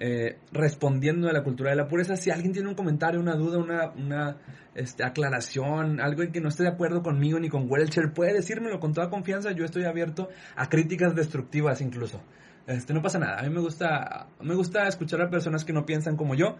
eh, 0.05 0.35
respondiendo 0.51 1.29
a 1.29 1.31
la 1.31 1.43
cultura 1.43 1.69
de 1.69 1.77
la 1.77 1.87
pureza. 1.87 2.17
Si 2.17 2.29
alguien 2.29 2.51
tiene 2.51 2.67
un 2.67 2.75
comentario, 2.75 3.21
una 3.21 3.35
duda, 3.35 3.57
una, 3.57 3.91
una 3.91 4.35
este, 4.75 5.01
aclaración, 5.05 6.01
algo 6.01 6.23
en 6.23 6.33
que 6.33 6.41
no 6.41 6.49
esté 6.49 6.63
de 6.63 6.69
acuerdo 6.69 7.01
conmigo 7.01 7.39
ni 7.39 7.47
con 7.47 7.71
Welcher, 7.71 8.11
puede 8.11 8.33
decírmelo 8.33 8.81
con 8.81 8.91
toda 8.91 9.09
confianza. 9.09 9.53
Yo 9.53 9.63
estoy 9.63 9.85
abierto 9.85 10.27
a 10.57 10.67
críticas 10.67 11.15
destructivas 11.15 11.79
incluso. 11.79 12.21
Este, 12.67 12.93
no 12.93 13.01
pasa 13.01 13.17
nada. 13.17 13.39
A 13.39 13.43
mí 13.43 13.49
me 13.49 13.61
gusta, 13.61 14.27
me 14.41 14.55
gusta 14.55 14.89
escuchar 14.89 15.21
a 15.21 15.29
personas 15.29 15.63
que 15.63 15.71
no 15.71 15.85
piensan 15.85 16.17
como 16.17 16.35
yo, 16.35 16.57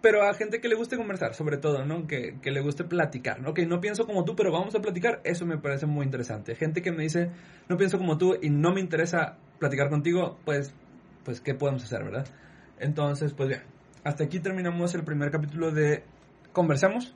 pero 0.00 0.24
a 0.28 0.34
gente 0.34 0.60
que 0.60 0.66
le 0.66 0.74
guste 0.74 0.96
conversar, 0.96 1.34
sobre 1.34 1.58
todo, 1.58 1.84
¿no? 1.84 2.08
Que, 2.08 2.40
que 2.42 2.50
le 2.50 2.60
guste 2.60 2.82
platicar, 2.82 3.40
¿no? 3.40 3.54
Que 3.54 3.66
no 3.66 3.80
pienso 3.80 4.04
como 4.04 4.24
tú, 4.24 4.34
pero 4.34 4.50
vamos 4.50 4.74
a 4.74 4.80
platicar. 4.80 5.20
Eso 5.22 5.46
me 5.46 5.58
parece 5.58 5.86
muy 5.86 6.06
interesante. 6.06 6.56
Gente 6.56 6.82
que 6.82 6.90
me 6.90 7.04
dice, 7.04 7.30
no 7.68 7.76
pienso 7.76 7.98
como 7.98 8.18
tú 8.18 8.36
y 8.42 8.50
no 8.50 8.72
me 8.72 8.80
interesa 8.80 9.36
platicar 9.60 9.90
contigo, 9.90 10.40
pues, 10.44 10.74
pues, 11.24 11.40
¿qué 11.40 11.54
podemos 11.54 11.84
hacer, 11.84 12.02
verdad? 12.02 12.26
Entonces, 12.80 13.34
pues 13.34 13.48
bien, 13.48 13.62
hasta 14.04 14.24
aquí 14.24 14.40
terminamos 14.40 14.94
el 14.94 15.04
primer 15.04 15.30
capítulo 15.30 15.70
de 15.70 16.02
Conversemos 16.52 17.14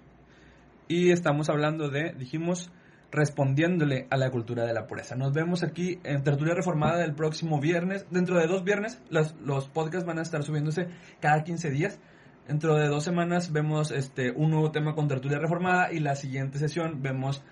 y 0.88 1.10
estamos 1.10 1.48
hablando 1.48 1.88
de, 1.88 2.12
dijimos, 2.12 2.70
respondiéndole 3.10 4.06
a 4.10 4.16
la 4.16 4.30
cultura 4.30 4.66
de 4.66 4.74
la 4.74 4.86
pureza. 4.86 5.16
Nos 5.16 5.32
vemos 5.32 5.62
aquí 5.62 6.00
en 6.04 6.22
Tertulia 6.22 6.54
Reformada 6.54 7.02
el 7.04 7.14
próximo 7.14 7.60
viernes. 7.60 8.06
Dentro 8.10 8.38
de 8.38 8.46
dos 8.46 8.62
viernes, 8.62 9.00
los, 9.08 9.34
los 9.40 9.68
podcasts 9.68 10.06
van 10.06 10.18
a 10.18 10.22
estar 10.22 10.42
subiéndose 10.42 10.88
cada 11.20 11.42
15 11.42 11.70
días. 11.70 11.98
Dentro 12.46 12.76
de 12.76 12.88
dos 12.88 13.02
semanas 13.02 13.50
vemos 13.50 13.90
este, 13.90 14.30
un 14.30 14.50
nuevo 14.50 14.70
tema 14.70 14.94
con 14.94 15.08
Tertulia 15.08 15.38
Reformada 15.38 15.92
y 15.92 16.00
la 16.00 16.14
siguiente 16.14 16.58
sesión 16.58 17.00
vemos 17.00 17.42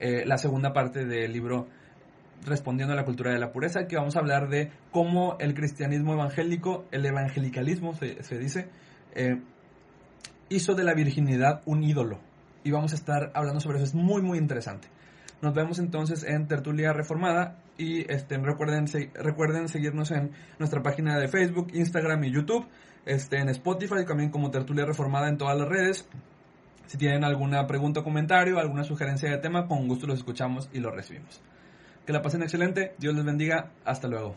eh, 0.00 0.24
la 0.24 0.38
segunda 0.38 0.72
parte 0.72 1.04
del 1.04 1.32
libro 1.32 1.68
respondiendo 2.44 2.92
a 2.92 2.96
la 2.96 3.04
cultura 3.04 3.32
de 3.32 3.38
la 3.38 3.52
pureza, 3.52 3.86
que 3.86 3.96
vamos 3.96 4.16
a 4.16 4.20
hablar 4.20 4.48
de 4.48 4.70
cómo 4.90 5.36
el 5.40 5.54
cristianismo 5.54 6.14
evangélico, 6.14 6.86
el 6.90 7.04
evangelicalismo 7.06 7.94
se, 7.94 8.38
dice, 8.38 8.68
eh, 9.14 9.40
hizo 10.48 10.74
de 10.74 10.84
la 10.84 10.94
virginidad 10.94 11.62
un 11.66 11.82
ídolo. 11.82 12.20
Y 12.64 12.70
vamos 12.70 12.92
a 12.92 12.96
estar 12.96 13.30
hablando 13.34 13.60
sobre 13.60 13.78
eso, 13.78 13.86
es 13.86 13.94
muy, 13.94 14.22
muy 14.22 14.38
interesante. 14.38 14.88
Nos 15.40 15.54
vemos 15.54 15.78
entonces 15.78 16.24
en 16.24 16.48
Tertulia 16.48 16.92
Reformada 16.92 17.58
y 17.76 18.10
este, 18.12 18.38
recuerden, 18.38 18.86
recuerden 19.14 19.68
seguirnos 19.68 20.10
en 20.10 20.32
nuestra 20.58 20.82
página 20.82 21.16
de 21.16 21.28
Facebook, 21.28 21.68
Instagram 21.72 22.24
y 22.24 22.32
YouTube, 22.32 22.66
este, 23.06 23.38
en 23.38 23.48
Spotify 23.50 24.04
también 24.04 24.30
como 24.30 24.50
Tertulia 24.50 24.84
Reformada 24.84 25.28
en 25.28 25.38
todas 25.38 25.56
las 25.56 25.68
redes. 25.68 26.08
Si 26.86 26.98
tienen 26.98 27.22
alguna 27.22 27.66
pregunta 27.66 28.00
o 28.00 28.04
comentario, 28.04 28.58
alguna 28.58 28.82
sugerencia 28.82 29.30
de 29.30 29.38
tema, 29.38 29.68
con 29.68 29.86
gusto 29.86 30.06
los 30.06 30.18
escuchamos 30.18 30.68
y 30.72 30.80
los 30.80 30.92
recibimos. 30.92 31.40
Que 32.08 32.14
la 32.14 32.22
pasen 32.22 32.42
excelente. 32.42 32.94
Dios 32.96 33.14
les 33.14 33.22
bendiga. 33.22 33.70
Hasta 33.84 34.08
luego. 34.08 34.34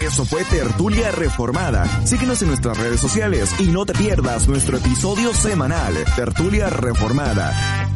Eso 0.00 0.24
fue 0.24 0.42
Tertulia 0.44 1.10
Reformada. 1.10 1.84
Síguenos 2.06 2.40
en 2.40 2.48
nuestras 2.48 2.78
redes 2.78 2.98
sociales 2.98 3.54
y 3.60 3.64
no 3.64 3.84
te 3.84 3.92
pierdas 3.92 4.48
nuestro 4.48 4.78
episodio 4.78 5.34
semanal, 5.34 5.92
Tertulia 6.16 6.70
Reformada. 6.70 7.89